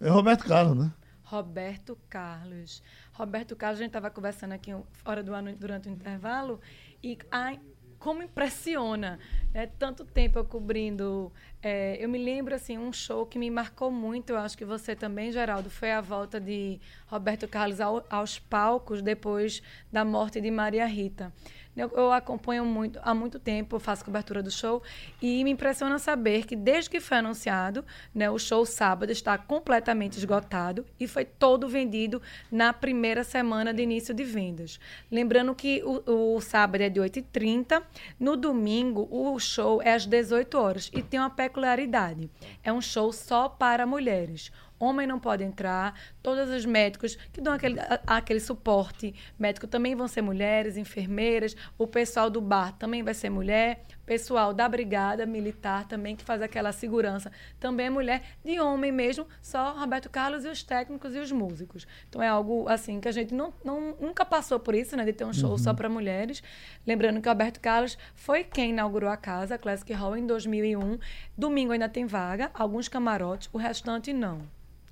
é 0.00 0.08
Roberto 0.08 0.44
Carlos, 0.44 0.76
né? 0.76 0.92
Roberto 1.22 1.98
Carlos. 2.08 2.82
Roberto 3.12 3.56
Carlos, 3.56 3.80
a 3.80 3.82
gente 3.82 3.90
estava 3.90 4.10
conversando 4.10 4.52
aqui 4.52 4.70
fora 4.92 5.22
do 5.22 5.32
ano 5.32 5.54
durante 5.56 5.88
o 5.88 5.92
intervalo 5.92 6.60
e 7.02 7.16
ai, 7.30 7.58
como 7.98 8.22
impressiona. 8.22 9.18
É 9.54 9.66
tanto 9.66 10.04
tempo 10.04 10.36
eu 10.36 10.44
cobrindo. 10.44 11.32
É, 11.62 11.96
eu 12.00 12.08
me 12.08 12.18
lembro 12.18 12.56
assim 12.56 12.76
um 12.76 12.92
show 12.92 13.24
que 13.24 13.38
me 13.38 13.48
marcou 13.48 13.88
muito. 13.88 14.30
Eu 14.30 14.38
acho 14.38 14.58
que 14.58 14.64
você 14.64 14.96
também, 14.96 15.30
Geraldo, 15.30 15.70
foi 15.70 15.92
a 15.92 16.00
volta 16.00 16.40
de 16.40 16.80
Roberto 17.06 17.46
Carlos 17.46 17.80
ao, 17.80 18.04
aos 18.10 18.36
palcos 18.36 19.00
depois 19.00 19.62
da 19.92 20.04
morte 20.04 20.40
de 20.40 20.50
Maria 20.50 20.84
Rita. 20.86 21.32
Eu, 21.76 21.90
eu, 21.96 22.12
acompanho 22.12 22.64
muito 22.64 23.00
há 23.02 23.12
muito 23.12 23.38
tempo, 23.40 23.80
faço 23.80 24.04
cobertura 24.04 24.40
do 24.40 24.50
show 24.50 24.80
e 25.20 25.42
me 25.42 25.50
impressiona 25.50 25.98
saber 25.98 26.46
que 26.46 26.54
desde 26.54 26.88
que 26.88 27.00
foi 27.00 27.18
anunciado, 27.18 27.84
né, 28.14 28.30
o 28.30 28.38
show 28.38 28.64
sábado 28.64 29.10
está 29.10 29.36
completamente 29.36 30.16
esgotado 30.16 30.86
e 31.00 31.08
foi 31.08 31.24
todo 31.24 31.68
vendido 31.68 32.22
na 32.50 32.72
primeira 32.72 33.24
semana 33.24 33.74
de 33.74 33.82
início 33.82 34.14
de 34.14 34.22
vendas. 34.22 34.78
Lembrando 35.10 35.52
que 35.52 35.82
o, 35.84 36.36
o 36.36 36.40
sábado 36.40 36.80
é 36.80 36.88
de 36.88 37.00
8h30, 37.00 37.82
no 38.20 38.36
domingo 38.36 39.08
o 39.10 39.40
show 39.44 39.80
é 39.82 39.94
às 39.94 40.06
18 40.06 40.58
horas 40.58 40.90
e 40.92 41.02
tem 41.02 41.20
uma 41.20 41.30
peculiaridade. 41.30 42.30
É 42.62 42.72
um 42.72 42.80
show 42.80 43.12
só 43.12 43.48
para 43.48 43.86
mulheres 43.86 44.50
homem 44.84 45.06
não 45.06 45.18
pode 45.18 45.42
entrar, 45.42 45.98
todos 46.22 46.50
os 46.50 46.64
médicos 46.64 47.16
que 47.32 47.40
dão 47.40 47.52
aquele, 47.52 47.78
aquele 48.06 48.40
suporte 48.40 49.14
médico 49.38 49.66
também 49.66 49.94
vão 49.94 50.06
ser 50.06 50.22
mulheres, 50.22 50.76
enfermeiras, 50.76 51.56
o 51.78 51.86
pessoal 51.86 52.28
do 52.28 52.40
bar 52.40 52.72
também 52.72 53.02
vai 53.02 53.14
ser 53.14 53.30
mulher, 53.30 53.84
pessoal 54.04 54.52
da 54.52 54.68
brigada 54.68 55.26
militar 55.26 55.86
também 55.86 56.14
que 56.14 56.24
faz 56.24 56.42
aquela 56.42 56.72
segurança 56.72 57.30
também 57.58 57.86
é 57.86 57.90
mulher, 57.90 58.22
de 58.44 58.60
homem 58.60 58.92
mesmo, 58.92 59.26
só 59.42 59.72
Roberto 59.72 60.08
Carlos 60.10 60.44
e 60.44 60.48
os 60.48 60.62
técnicos 60.62 61.14
e 61.14 61.18
os 61.18 61.32
músicos. 61.32 61.86
Então 62.08 62.22
é 62.22 62.28
algo 62.28 62.68
assim 62.68 63.00
que 63.00 63.08
a 63.08 63.12
gente 63.12 63.34
não, 63.34 63.52
não 63.64 63.96
nunca 64.00 64.24
passou 64.24 64.58
por 64.60 64.74
isso, 64.74 64.96
né, 64.96 65.04
de 65.04 65.12
ter 65.12 65.24
um 65.24 65.32
show 65.32 65.52
uhum. 65.52 65.58
só 65.58 65.72
para 65.72 65.88
mulheres. 65.88 66.42
Lembrando 66.86 67.20
que 67.20 67.28
o 67.28 67.30
Roberto 67.30 67.60
Carlos 67.60 67.96
foi 68.14 68.44
quem 68.44 68.70
inaugurou 68.70 69.10
a 69.10 69.16
casa, 69.16 69.54
a 69.54 69.58
Classic 69.58 69.92
Hall, 69.92 70.16
em 70.16 70.26
2001. 70.26 70.98
Domingo 71.36 71.72
ainda 71.72 71.88
tem 71.88 72.06
vaga, 72.06 72.50
alguns 72.54 72.88
camarotes, 72.88 73.48
o 73.52 73.58
restante 73.58 74.12
não. 74.12 74.42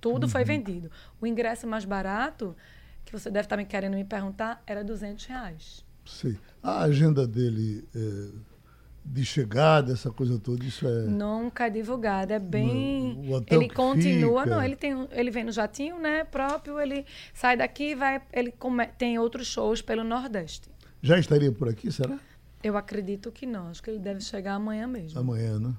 Tudo 0.01 0.25
uhum. 0.25 0.29
foi 0.29 0.45
vendido. 0.45 0.91
O 1.21 1.27
ingresso 1.27 1.67
mais 1.67 1.85
barato, 1.85 2.57
que 3.05 3.13
você 3.13 3.31
deve 3.31 3.47
estar 3.47 3.57
me 3.57 3.65
querendo 3.65 3.95
me 3.95 4.05
perguntar, 4.05 4.63
era 4.67 4.83
200 4.83 5.25
reais. 5.27 5.85
Sim. 6.05 6.37
A 6.63 6.83
agenda 6.83 7.27
dele 7.27 7.87
é, 7.95 7.99
de 9.05 9.25
chegada, 9.25 9.93
essa 9.93 10.11
coisa 10.11 10.39
toda, 10.39 10.65
isso 10.65 10.87
é. 10.87 11.03
Nunca 11.03 11.67
é 11.67 11.71
divulgada. 11.71 12.35
É 12.35 12.39
bem. 12.39 13.19
O, 13.29 13.39
o 13.39 13.45
ele 13.51 13.69
continua, 13.69 14.45
fica... 14.45 14.55
não, 14.55 14.63
ele, 14.63 14.77
tem, 14.77 15.09
ele 15.11 15.31
vem 15.31 15.45
no 15.45 15.53
jatinho, 15.53 15.99
né? 15.99 16.25
Próprio, 16.25 16.81
ele 16.81 17.05
sai 17.35 17.57
daqui 17.57 17.95
vai. 17.95 18.23
Ele 18.33 18.53
come, 18.53 18.87
tem 18.87 19.19
outros 19.19 19.47
shows 19.47 19.83
pelo 19.83 20.05
Nordeste. 20.05 20.71
Já 21.03 21.19
estaria 21.19 21.51
por 21.51 21.69
aqui, 21.69 21.91
será? 21.91 22.19
Eu 22.63 22.77
acredito 22.77 23.33
que 23.33 23.45
não. 23.45 23.69
Acho 23.69 23.83
que 23.83 23.91
ele 23.91 23.99
deve 23.99 24.21
chegar 24.21 24.55
amanhã 24.55 24.87
mesmo. 24.87 25.19
Amanhã, 25.19 25.59
né? 25.59 25.75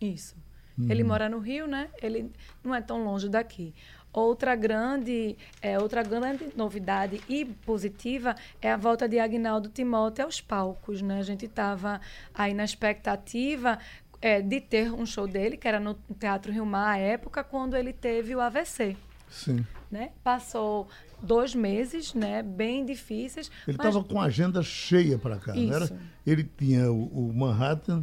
Isso. 0.00 0.36
Uhum. 0.78 0.90
Ele 0.90 1.02
mora 1.02 1.28
no 1.28 1.38
Rio, 1.38 1.66
né? 1.66 1.88
Ele 2.02 2.30
não 2.62 2.74
é 2.74 2.82
tão 2.82 3.02
longe 3.02 3.28
daqui. 3.28 3.74
Outra 4.16 4.56
grande, 4.56 5.36
é, 5.60 5.78
outra 5.78 6.02
grande 6.02 6.48
novidade 6.56 7.20
e 7.28 7.44
positiva 7.44 8.34
é 8.62 8.72
a 8.72 8.76
volta 8.78 9.06
de 9.06 9.18
Agnaldo 9.18 9.68
Timóteo 9.68 10.24
aos 10.24 10.40
palcos, 10.40 11.02
né? 11.02 11.18
A 11.18 11.22
gente 11.22 11.44
estava 11.44 12.00
aí 12.34 12.54
na 12.54 12.64
expectativa 12.64 13.78
é, 14.22 14.40
de 14.40 14.58
ter 14.58 14.90
um 14.90 15.04
show 15.04 15.28
dele, 15.28 15.58
que 15.58 15.68
era 15.68 15.78
no 15.78 15.92
Teatro 16.18 16.50
Rio 16.50 16.64
Mar 16.64 16.94
à 16.94 16.96
época, 16.96 17.44
quando 17.44 17.76
ele 17.76 17.92
teve 17.92 18.34
o 18.34 18.40
AVC. 18.40 18.96
Sim. 19.28 19.66
Né? 19.90 20.12
Passou 20.24 20.88
dois 21.20 21.54
meses, 21.54 22.14
né, 22.14 22.42
bem 22.42 22.86
difíceis. 22.86 23.50
Ele 23.68 23.76
estava 23.76 23.98
mas... 23.98 24.08
com 24.08 24.18
a 24.18 24.24
agenda 24.24 24.62
cheia 24.62 25.18
para 25.18 25.36
cá, 25.36 25.54
Isso. 25.54 25.66
não 25.66 25.76
era? 25.76 26.00
Ele 26.26 26.44
tinha 26.56 26.90
o, 26.90 27.28
o 27.28 27.34
Manhattan, 27.34 28.02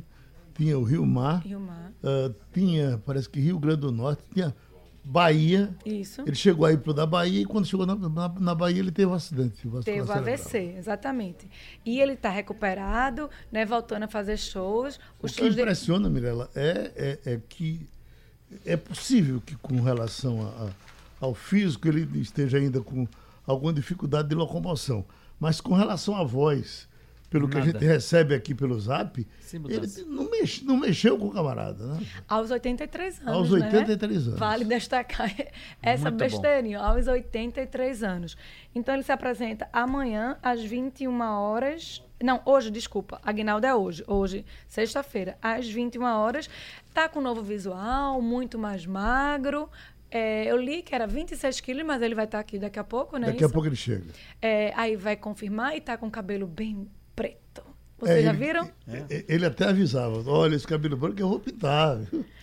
tinha 0.54 0.78
o 0.78 0.84
Rio 0.84 1.08
Mar, 1.08 1.42
Rio 1.42 1.60
Mar. 1.60 1.92
Uh, 2.04 2.36
tinha, 2.54 3.02
parece 3.04 3.28
que 3.28 3.40
Rio 3.40 3.58
Grande 3.58 3.82
do 3.82 3.92
Norte, 3.92 4.22
tinha 4.32 4.54
Bahia. 5.04 5.76
Isso. 5.86 6.22
Ele 6.22 6.36
chegou 6.36 6.66
aí 6.66 6.78
para 6.78 6.94
da 6.94 7.06
Bahia 7.06 7.42
e 7.42 7.46
quando 7.46 7.66
chegou 7.66 7.86
na, 7.86 7.96
na, 7.96 8.30
na, 8.30 8.56
Bahia 8.56 8.80
ele 8.80 8.92
teve 8.92 9.12
um 9.12 9.14
acidente. 9.14 9.68
Teve 9.84 10.02
o 10.02 10.12
AVC, 10.12 10.76
exatamente. 10.78 11.48
E 11.86 12.00
ele 12.00 12.14
está 12.14 12.30
recuperado, 12.30 13.30
né, 13.52 13.66
voltando 13.66 14.04
a 14.04 14.08
fazer 14.08 14.38
shows. 14.38 15.00
o 15.22 15.28
que 15.28 15.46
impressiona, 15.46 16.08
de... 16.08 16.14
Mirella, 16.14 16.50
é, 16.56 17.20
é, 17.26 17.34
é, 17.34 17.42
que 17.50 17.86
é 18.66 18.78
possível 18.78 19.42
que 19.46 19.56
com 19.58 19.82
relação 19.82 20.42
a, 20.42 20.68
a, 20.68 21.26
ao 21.26 21.34
físico 21.34 21.88
ele 21.88 22.08
esteja 22.22 22.58
ainda 22.58 22.80
com 22.80 23.06
alguma 23.46 23.74
dificuldade 23.74 24.30
de 24.30 24.36
locomoção. 24.36 25.04
Mas 25.38 25.60
com 25.60 25.74
relação 25.74 26.16
à 26.16 26.24
voz, 26.24 26.88
pelo 27.34 27.48
Nada. 27.48 27.62
que 27.62 27.68
a 27.68 27.72
gente 27.72 27.84
recebe 27.84 28.36
aqui 28.36 28.54
pelo 28.54 28.80
zap, 28.80 29.28
ele 29.52 30.06
não, 30.06 30.30
mexe, 30.30 30.64
não 30.64 30.78
mexeu 30.78 31.18
com 31.18 31.26
o 31.26 31.32
camarada, 31.32 31.84
né? 31.84 32.06
Aos 32.28 32.52
83 32.52 33.22
anos. 33.22 33.34
Aos 33.34 33.52
83 33.52 34.00
né? 34.00 34.28
anos. 34.28 34.40
Vale 34.40 34.64
destacar 34.66 35.34
essa 35.82 36.12
Muito 36.12 36.20
besteirinha, 36.20 36.78
bom. 36.78 36.86
aos 36.86 37.08
83 37.08 38.04
anos. 38.04 38.38
Então 38.76 38.94
ele 38.94 39.02
se 39.02 39.12
apresenta 39.12 39.68
amanhã 39.74 40.38
às 40.44 40.64
21 40.64 41.22
horas. 41.22 42.04
Não, 42.22 42.40
hoje, 42.46 42.70
desculpa. 42.70 43.20
Aguinaldo 43.24 43.66
é 43.66 43.74
hoje. 43.74 44.04
Hoje, 44.08 44.46
sexta-feira, 44.68 45.36
às 45.42 45.68
21 45.68 46.04
horas. 46.04 46.48
Tá 46.94 47.10
com 47.10 47.20
novo 47.20 47.42
visual, 47.42 48.22
muito 48.22 48.60
mais 48.60 48.86
magro. 48.86 49.68
É, 50.12 50.46
eu 50.46 50.58
li 50.58 50.84
que 50.84 50.94
era 50.94 51.08
26 51.08 51.60
quilos, 51.62 51.84
mas 51.84 52.00
ele 52.04 52.14
vai 52.14 52.26
estar 52.26 52.38
tá 52.38 52.42
aqui 52.42 52.60
daqui 52.60 52.78
a 52.78 52.84
pouco, 52.84 53.18
né? 53.18 53.26
Daqui 53.26 53.38
Isso? 53.38 53.48
a 53.48 53.50
pouco 53.50 53.68
ele 53.68 53.76
chega. 53.76 54.06
É, 54.40 54.72
aí 54.76 54.96
vai 54.96 55.16
confirmar 55.16 55.76
e 55.76 55.82
tá 55.82 55.98
com 55.98 56.06
o 56.06 56.12
cabelo 56.12 56.46
bem 56.46 56.88
preto. 57.16 57.44
Vocês 58.04 58.20
é, 58.20 58.24
já 58.24 58.32
viram? 58.34 58.70
É. 58.86 59.24
Ele 59.30 59.46
até 59.46 59.66
avisava, 59.66 60.30
olha, 60.30 60.56
esse 60.56 60.68
cabelo 60.68 60.98
branco 60.98 61.22
eu 61.22 61.30
vou 61.30 61.40
pintar. 61.40 62.00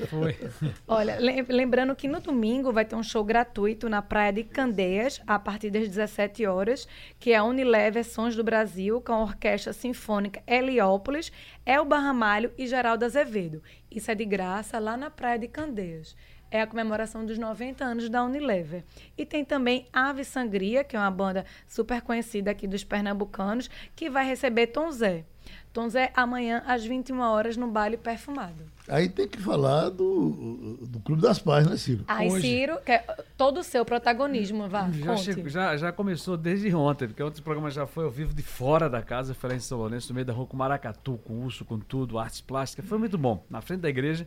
Foi. 0.09 0.35
olha, 0.89 1.19
lembrando 1.49 1.95
que 1.95 2.09
no 2.09 2.19
domingo 2.19 2.73
vai 2.73 2.85
ter 2.85 2.97
um 2.97 3.03
show 3.03 3.23
gratuito 3.23 3.87
na 3.89 4.01
Praia 4.01 4.33
de 4.33 4.45
Candeias, 4.45 5.21
a 5.27 5.39
partir 5.39 5.71
das 5.71 5.87
17 5.87 6.47
horas, 6.47 6.89
que 7.19 7.33
é 7.33 7.37
a 7.37 7.45
Unilever 7.45 8.05
Sons 8.05 8.35
do 8.35 8.43
Brasil, 8.43 9.03
com 9.03 9.13
a 9.13 9.23
Orquestra 9.23 9.75
Sinfônica 9.75 10.43
Heliópolis, 10.47 11.31
El 11.67 11.85
Barramalho 11.85 12.51
e 12.57 12.67
Geraldo 12.67 13.05
Azevedo. 13.05 13.63
Isso 13.91 14.11
é 14.11 14.15
de 14.15 14.25
graça 14.25 14.79
lá 14.79 14.97
na 14.97 15.11
Praia 15.11 15.39
de 15.39 15.49
Candeias. 15.49 16.17
É 16.51 16.61
a 16.61 16.67
comemoração 16.67 17.25
dos 17.25 17.39
90 17.39 17.85
anos 17.85 18.09
da 18.09 18.25
Unilever. 18.25 18.83
E 19.17 19.25
tem 19.25 19.45
também 19.45 19.87
Ave 19.93 20.25
Sangria, 20.25 20.83
que 20.85 20.97
é 20.97 20.99
uma 20.99 21.11
banda 21.11 21.45
super 21.69 22.03
conhecida 22.03 22.51
aqui 22.51 22.67
dos 22.67 22.83
pernambucanos, 22.85 23.71
que 23.95 24.11
vai 24.11 24.27
receber 24.27 24.69
Tom 24.69 24.91
Zé. 24.91 25.25
Tom 25.73 25.89
Zé, 25.89 26.11
amanhã, 26.15 26.63
às 26.67 26.85
21 26.85 27.21
horas, 27.21 27.57
no 27.57 27.69
baile 27.69 27.97
perfumado. 27.97 28.65
Aí 28.89 29.09
tem 29.09 29.29
que 29.29 29.41
falar 29.41 29.89
do, 29.89 30.79
do 30.83 30.99
Clube 31.01 31.23
das 31.23 31.39
Pais, 31.39 31.65
né, 31.69 31.77
Ciro? 31.77 32.05
Aí, 32.09 32.29
Hoje- 32.29 32.43
Ciro, 32.49 32.79
que 32.85 32.91
é 32.91 33.05
todo 33.37 33.61
o 33.61 33.63
seu 33.65 33.85
protagonismo, 33.85 34.69
vá, 34.69 34.91
Já, 34.91 35.07
conte. 35.07 35.23
chegou- 35.23 35.49
já, 35.49 35.77
já 35.77 35.93
começou 35.93 36.37
desde 36.37 36.75
ontem, 36.75 37.07
porque 37.07 37.23
outros 37.23 37.41
programas 37.41 37.73
já 37.73 37.87
foi 37.87 38.05
ao 38.05 38.11
vivo 38.11 38.35
de 38.35 38.43
fora 38.43 38.91
da 38.91 39.01
casa, 39.01 39.33
foi 39.33 39.51
lá 39.51 39.57
em 39.57 39.61
São 39.61 39.79
Lourenço, 39.79 40.09
no 40.09 40.15
meio 40.17 40.25
da 40.27 40.33
rua 40.33 40.47
com 40.47 40.57
maracatu, 40.57 41.19
com 41.25 41.35
urso, 41.45 41.65
com 41.65 41.79
tudo, 41.79 42.19
artes 42.19 42.41
plásticas, 42.41 42.85
foi 42.87 42.99
muito 42.99 43.17
bom, 43.17 43.45
na 43.49 43.61
frente 43.61 43.81
da 43.81 43.89
igreja. 43.89 44.27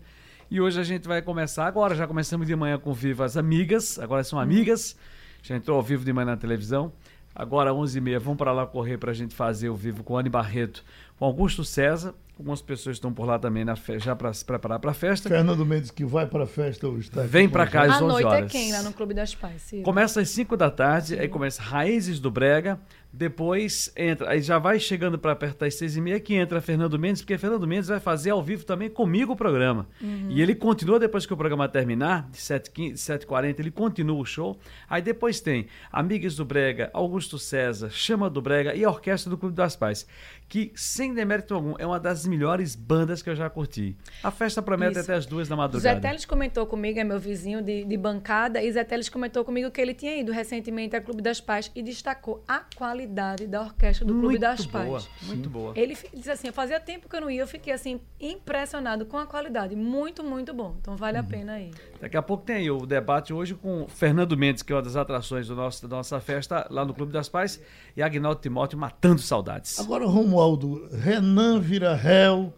E 0.54 0.62
hoje 0.62 0.80
a 0.80 0.84
gente 0.84 1.08
vai 1.08 1.20
começar, 1.20 1.66
agora 1.66 1.95
já 1.95 2.06
começamos 2.06 2.45
de 2.45 2.56
manhã 2.56 2.78
com 2.78 2.93
Viva 2.93 3.26
as 3.26 3.36
Amigas, 3.36 3.97
agora 3.97 4.24
são 4.24 4.39
amigas, 4.39 4.95
já 5.41 5.56
entrou 5.56 5.78
ao 5.78 5.82
vivo 5.82 6.06
de 6.06 6.14
manhã 6.14 6.28
na 6.28 6.38
televisão. 6.38 6.93
Agora, 7.34 7.72
11h30, 7.72 8.20
vamos 8.20 8.38
para 8.38 8.51
lá 8.51 8.68
correr 8.68 8.99
para 8.99 9.10
a 9.10 9.14
gente 9.16 9.34
fazer 9.34 9.70
o 9.70 9.76
vivo 9.76 10.04
com 10.04 10.16
Anne 10.16 10.30
Barreto, 10.30 10.86
com 11.18 11.26
Augusto 11.26 11.64
César. 11.64 12.14
Algumas 12.36 12.64
pessoas 12.64 12.95
estão 12.95 13.14
por 13.14 13.26
lá 13.28 13.38
também 13.38 13.64
na 13.64 13.76
fe- 13.76 13.99
já 13.99 14.16
para 14.16 14.34
se 14.34 14.43
preparar 14.43 14.80
para 14.80 14.89
a 14.89 14.93
festa. 14.93 15.30
Fernando 15.30 15.64
Mendes, 15.64 15.91
que 15.91 16.03
vai 16.03 16.26
para 16.26 16.45
a 16.45 16.47
festa 16.47 16.88
hoje. 16.88 17.11
Tá 17.11 17.22
Vem 17.22 17.45
com 17.47 17.53
pra 17.53 17.64
a 17.64 17.68
cá, 17.68 17.84
às 17.84 17.91
À 17.91 17.95
11 17.97 18.07
noite 18.07 18.24
é 18.26 18.28
horas. 18.28 18.51
quem 18.51 18.72
lá 18.72 18.82
no 18.82 18.91
Clube 18.91 19.14
das 19.14 19.36
Pais, 19.36 19.61
Ciro? 19.61 19.84
Começa 19.84 20.20
às 20.20 20.30
5 20.30 20.57
da 20.57 20.72
tarde, 20.72 21.18
aí 21.20 21.28
começa 21.28 21.61
Raízes 21.61 22.20
do 22.20 22.32
Brega, 22.32 22.80
depois 23.16 23.93
entra, 23.95 24.32
aí 24.32 24.41
já 24.41 24.57
vai 24.57 24.80
chegando 24.80 25.20
para 25.20 25.36
perto 25.36 25.59
das 25.59 25.76
6 25.76 25.95
e 25.95 26.01
meia 26.01 26.20
que 26.20 26.34
entra 26.34 26.59
Fernando 26.59 26.97
Mendes, 26.97 27.22
porque 27.22 27.38
Fernando 27.38 27.68
Mendes 27.68 27.88
vai 27.88 27.99
fazer 27.99 28.32
ao 28.32 28.41
vivo 28.41 28.66
também 28.66 28.89
comigo 28.89 29.34
o 29.34 29.36
programa. 29.36 29.88
E 30.01 30.41
ele 30.41 30.55
continua 30.55 30.99
depois 30.99 31.28
que 31.28 31.34
o 31.34 31.38
programa 31.38 31.70
terminar, 31.70 32.28
de 32.32 32.39
7h15, 32.39 32.93
7h40, 32.95 33.59
ele 33.59 33.70
continua 33.70 34.20
o 34.20 34.26
show. 34.26 34.57
Aí 34.89 35.03
depois 35.03 35.39
tem 35.39 35.68
Amigas 35.91 36.36
do 36.36 36.43
Brega, 36.43 36.89
Augusto 36.91 37.38
César, 37.38 37.91
Chama 37.91 38.28
do 38.28 38.41
Brega 38.41 38.74
e 38.74 38.84
a 38.84 38.89
Orquestra 38.89 39.30
do 39.30 39.38
Clube 39.38 39.55
das 39.55 39.76
Pais, 39.76 40.07
que 40.54 40.72
sem 40.76 41.16
demérito 41.16 41.56
algum 41.56 41.74
é 41.80 41.84
uma 41.88 41.99
das 41.99 42.28
melhores 42.28 42.76
bandas 42.76 43.24
que 43.24 43.30
eu 43.32 43.36
já 43.36 43.49
curti. 43.49 43.97
A 44.22 44.30
festa 44.30 44.62
promete 44.62 44.99
até 44.99 45.16
as 45.16 45.26
duas 45.26 45.47
da 45.49 45.56
Zé 45.56 45.58
madrugada. 45.58 45.99
Teles 45.99 46.26
comentou 46.26 46.68
comigo, 46.68 46.99
é 46.99 47.04
meu 47.04 47.20
vizinho 47.20 47.60
de, 47.60 47.84
de 47.84 47.97
bancada, 47.97 48.62
e 48.62 48.72
Zé 48.72 48.84
Teles 48.84 49.10
comentou 49.10 49.43
comigo 49.43 49.72
que 49.72 49.82
ele 49.82 49.95
tinha 49.95 50.16
ido 50.16 50.32
recentemente 50.32 50.95
ao 50.95 51.01
Clube 51.01 51.24
das 51.24 51.41
Pais 51.41 51.72
e 51.74 51.82
destacou 51.82 52.43
a 52.47 52.60
qualidade 52.76 53.47
da 53.47 53.62
orquestra 53.64 54.06
do 54.06 54.14
Clube 54.14 54.28
muito 54.28 54.41
das 54.41 54.64
boa, 54.68 54.84
Pais. 54.84 55.10
muito 55.24 55.49
boa. 55.49 55.74
Ele 55.76 55.97
disse 56.14 56.30
assim, 56.30 56.51
fazia 56.51 56.80
tempo 56.80 57.10
que 57.10 57.16
eu 57.16 57.22
não 57.22 57.32
ia, 57.32 57.41
eu 57.41 57.47
fiquei 57.47 57.74
assim, 57.74 57.99
impressionado 58.22 59.08
com 59.08 59.18
a 59.18 59.26
qualidade. 59.26 59.76
Muito, 59.76 60.24
muito 60.24 60.54
bom. 60.54 60.76
Então 60.80 60.95
vale 60.95 61.18
Uhum. 61.18 61.24
a 61.24 61.28
pena 61.28 61.60
ir. 61.60 61.72
Daqui 62.04 62.18
a 62.18 62.22
pouco 62.22 62.43
tem 62.43 62.58
aí 62.58 62.70
o 62.70 62.86
debate 62.86 63.32
hoje 63.32 63.56
com 63.56 63.88
Fernando 63.88 64.36
Mendes, 64.36 64.62
que 64.62 64.74
é 64.74 64.76
uma 64.76 64.82
das 64.82 64.97
atrações 64.97 65.47
do 65.47 65.56
nosso, 65.56 65.88
da 65.88 65.95
nossa 65.95 66.20
festa 66.20 66.68
lá 66.70 66.84
no 66.84 66.93
Clube 66.93 67.14
das 67.14 67.30
Pais, 67.30 67.62
e 67.95 68.04
Agnaldo 68.04 68.41
Timóteo 68.41 68.78
matando 68.78 69.22
saudades. 69.22 69.80
Agora, 69.80 70.06
Romualdo, 70.06 70.86
Renan 70.91 71.62
vira 71.62 71.95
réu 71.95 72.54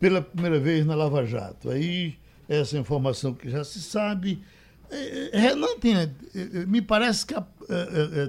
pela 0.00 0.22
primeira 0.22 0.58
vez 0.58 0.86
na 0.86 0.94
Lava 0.94 1.22
Jato. 1.26 1.68
Aí, 1.68 2.16
essa 2.48 2.78
informação 2.78 3.34
que 3.34 3.50
já 3.50 3.62
se 3.62 3.78
sabe. 3.82 4.42
Eh, 4.90 5.32
eh, 5.34 5.38
Renan 5.38 5.76
tem. 5.78 5.94
eh, 5.94 6.08
Me 6.66 6.80
parece 6.80 7.26
que 7.26 7.34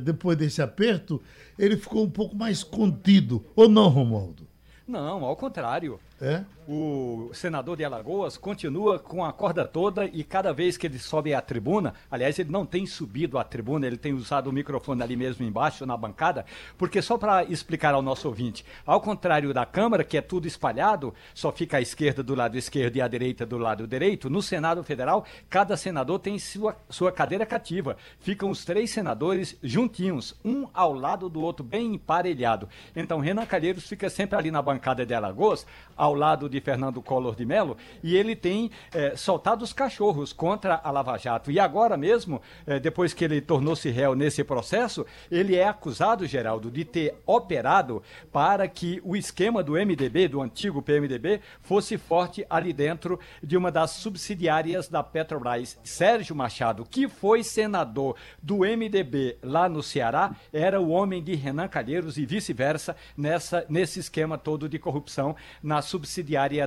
depois 0.04 0.38
desse 0.38 0.62
aperto, 0.62 1.22
ele 1.58 1.78
ficou 1.78 2.04
um 2.04 2.10
pouco 2.10 2.36
mais 2.36 2.66
contido. 2.66 3.46
Ou 3.56 3.70
não, 3.70 3.88
Romualdo? 3.88 4.46
Não, 4.86 5.24
ao 5.24 5.38
contrário. 5.38 5.98
É? 6.22 6.44
O 6.72 7.32
senador 7.34 7.76
de 7.78 7.84
Alagoas 7.84 8.38
continua 8.38 9.00
com 9.00 9.26
a 9.26 9.34
corda 9.34 9.66
toda 9.66 10.06
e 10.06 10.24
cada 10.24 10.54
vez 10.54 10.78
que 10.78 10.86
ele 10.86 11.00
sobe 11.00 11.34
à 11.34 11.42
tribuna, 11.42 11.96
aliás, 12.12 12.38
ele 12.38 12.52
não 12.52 12.64
tem 12.64 12.86
subido 12.86 13.40
à 13.40 13.44
tribuna, 13.44 13.88
ele 13.88 13.98
tem 13.98 14.14
usado 14.14 14.52
o 14.52 14.54
microfone 14.54 15.02
ali 15.02 15.16
mesmo 15.16 15.44
embaixo, 15.44 15.84
na 15.84 15.98
bancada, 15.98 16.46
porque 16.78 17.02
só 17.02 17.18
para 17.18 17.44
explicar 17.46 17.96
ao 17.96 18.04
nosso 18.04 18.28
ouvinte, 18.28 18.64
ao 18.86 19.02
contrário 19.02 19.52
da 19.52 19.66
Câmara, 19.66 20.04
que 20.04 20.16
é 20.16 20.22
tudo 20.22 20.48
espalhado, 20.48 21.12
só 21.34 21.52
fica 21.52 21.78
a 21.78 21.82
esquerda 21.82 22.22
do 22.22 22.36
lado 22.36 22.56
esquerdo 22.56 22.98
e 22.98 23.02
a 23.02 23.08
direita 23.08 23.48
do 23.48 23.58
lado 23.58 23.88
direito, 23.88 24.30
no 24.30 24.40
Senado 24.40 24.84
Federal, 24.84 25.26
cada 25.50 25.76
senador 25.76 26.20
tem 26.20 26.38
sua, 26.38 26.78
sua 26.88 27.12
cadeira 27.12 27.48
cativa. 27.48 27.98
Ficam 28.20 28.52
os 28.52 28.64
três 28.64 28.92
senadores 28.92 29.58
juntinhos, 29.64 30.36
um 30.46 30.68
ao 30.72 30.94
lado 30.94 31.30
do 31.30 31.42
outro, 31.42 31.66
bem 31.66 31.96
emparelhado. 31.96 32.70
Então, 32.96 33.20
Renan 33.20 33.48
Calheiros 33.48 33.88
fica 33.88 34.08
sempre 34.08 34.38
ali 34.38 34.52
na 34.52 34.62
bancada 34.62 35.04
de 35.04 35.16
Alagoas, 35.16 35.66
ao 35.98 36.09
lado 36.14 36.50
de 36.50 36.60
Fernando 36.60 37.02
Collor 37.02 37.36
de 37.36 37.46
Mello, 37.46 37.78
e 38.04 38.16
ele 38.16 38.36
tem 38.36 38.72
eh, 38.94 39.16
soltado 39.16 39.64
os 39.64 39.74
cachorros 39.74 40.34
contra 40.34 40.80
a 40.84 40.92
Lava 40.92 41.18
Jato. 41.18 41.52
E 41.52 41.60
agora 41.60 41.96
mesmo, 41.98 42.42
eh, 42.66 42.80
depois 42.80 43.14
que 43.14 43.24
ele 43.24 43.42
tornou-se 43.42 43.90
réu 43.90 44.16
nesse 44.16 44.44
processo, 44.44 45.06
ele 45.32 45.56
é 45.56 45.68
acusado, 45.68 46.26
Geraldo, 46.26 46.72
de 46.72 46.84
ter 46.86 47.16
operado 47.26 48.02
para 48.32 48.68
que 48.68 49.02
o 49.04 49.16
esquema 49.16 49.64
do 49.64 49.74
MDB, 49.74 50.28
do 50.28 50.42
antigo 50.42 50.82
PMDB, 50.82 51.42
fosse 51.62 51.98
forte 51.98 52.46
ali 52.50 52.74
dentro 52.74 53.20
de 53.42 53.58
uma 53.58 53.72
das 53.72 53.92
subsidiárias 53.92 54.88
da 54.88 55.04
Petrobras. 55.04 55.80
Sérgio 55.84 56.36
Machado, 56.36 56.86
que 56.86 57.08
foi 57.08 57.44
senador 57.44 58.16
do 58.42 58.60
MDB 58.60 59.38
lá 59.42 59.70
no 59.70 59.82
Ceará, 59.84 60.36
era 60.52 60.80
o 60.80 60.90
homem 60.90 61.24
de 61.24 61.36
Renan 61.36 61.68
Calheiros 61.68 62.18
e 62.18 62.26
vice-versa 62.26 62.96
nessa 63.16 63.66
nesse 63.70 64.00
esquema 64.00 64.38
todo 64.38 64.68
de 64.68 64.80
corrupção 64.80 65.36
na 65.62 65.82
subsidiária 65.82 65.99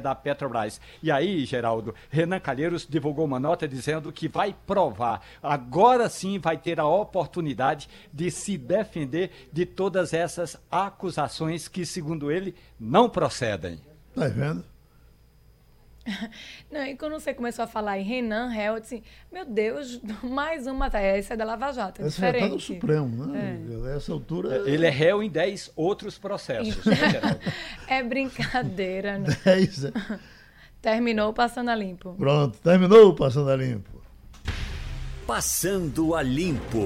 da 0.01 0.15
Petrobras. 0.15 0.81
E 1.03 1.11
aí, 1.11 1.45
Geraldo, 1.45 1.95
Renan 2.11 2.41
Calheiros 2.41 2.87
divulgou 2.89 3.25
uma 3.25 3.41
nota 3.41 3.69
dizendo 3.69 4.13
que 4.13 4.29
vai 4.29 4.55
provar, 4.67 5.23
agora 5.43 6.09
sim 6.09 6.39
vai 6.39 6.57
ter 6.57 6.81
a 6.81 6.87
oportunidade 6.87 7.89
de 8.13 8.31
se 8.31 8.57
defender 8.57 9.31
de 9.53 9.67
todas 9.67 10.13
essas 10.13 10.57
acusações 10.71 11.69
que, 11.69 11.85
segundo 11.85 12.31
ele, 12.31 12.55
não 12.79 13.09
procedem. 13.09 13.81
Tá 14.15 14.29
vendo? 14.29 14.72
Não, 16.71 16.85
e 16.85 16.97
quando 16.97 17.13
você 17.13 17.33
começou 17.33 17.65
a 17.65 17.69
falar 17.69 17.99
em 17.99 18.03
Renan 18.03 18.49
Réu, 18.49 18.75
eu 18.75 18.81
disse, 18.81 18.97
assim, 18.97 19.05
meu 19.31 19.45
Deus, 19.45 20.01
mais 20.23 20.67
uma. 20.67 20.87
Essa 20.87 21.35
é 21.35 21.37
da 21.37 21.45
Lava 21.45 21.73
Jato, 21.73 22.03
é 22.03 22.07
Essa 22.07 22.21
já 22.21 22.27
está 22.29 22.39
diferente. 22.39 22.53
no 22.55 22.61
Supremo, 22.61 23.27
né? 23.27 23.59
A 23.87 23.97
essa 23.97 24.13
altura. 24.13 24.69
Ele 24.69 24.87
é 24.87 24.91
réu 24.91 25.23
em 25.23 25.31
10 25.31 25.73
outros 25.77 26.19
processos, 26.19 26.85
né, 26.85 26.95
Geraldo? 27.11 27.41
É 27.87 28.03
brincadeira, 28.03 29.19
né? 29.19 29.29
É 29.45 29.61
isso. 29.61 29.89
é. 29.89 29.93
Terminou 30.81 31.33
passando 31.33 31.69
a 31.71 31.75
limpo. 31.77 32.15
Pronto, 32.15 32.59
terminou 32.59 33.11
o 33.11 33.15
Passando 33.15 33.51
a 33.51 33.57
Limpo. 33.57 34.03
Passando 35.25 36.15
a 36.17 36.23
Limpo. 36.23 36.81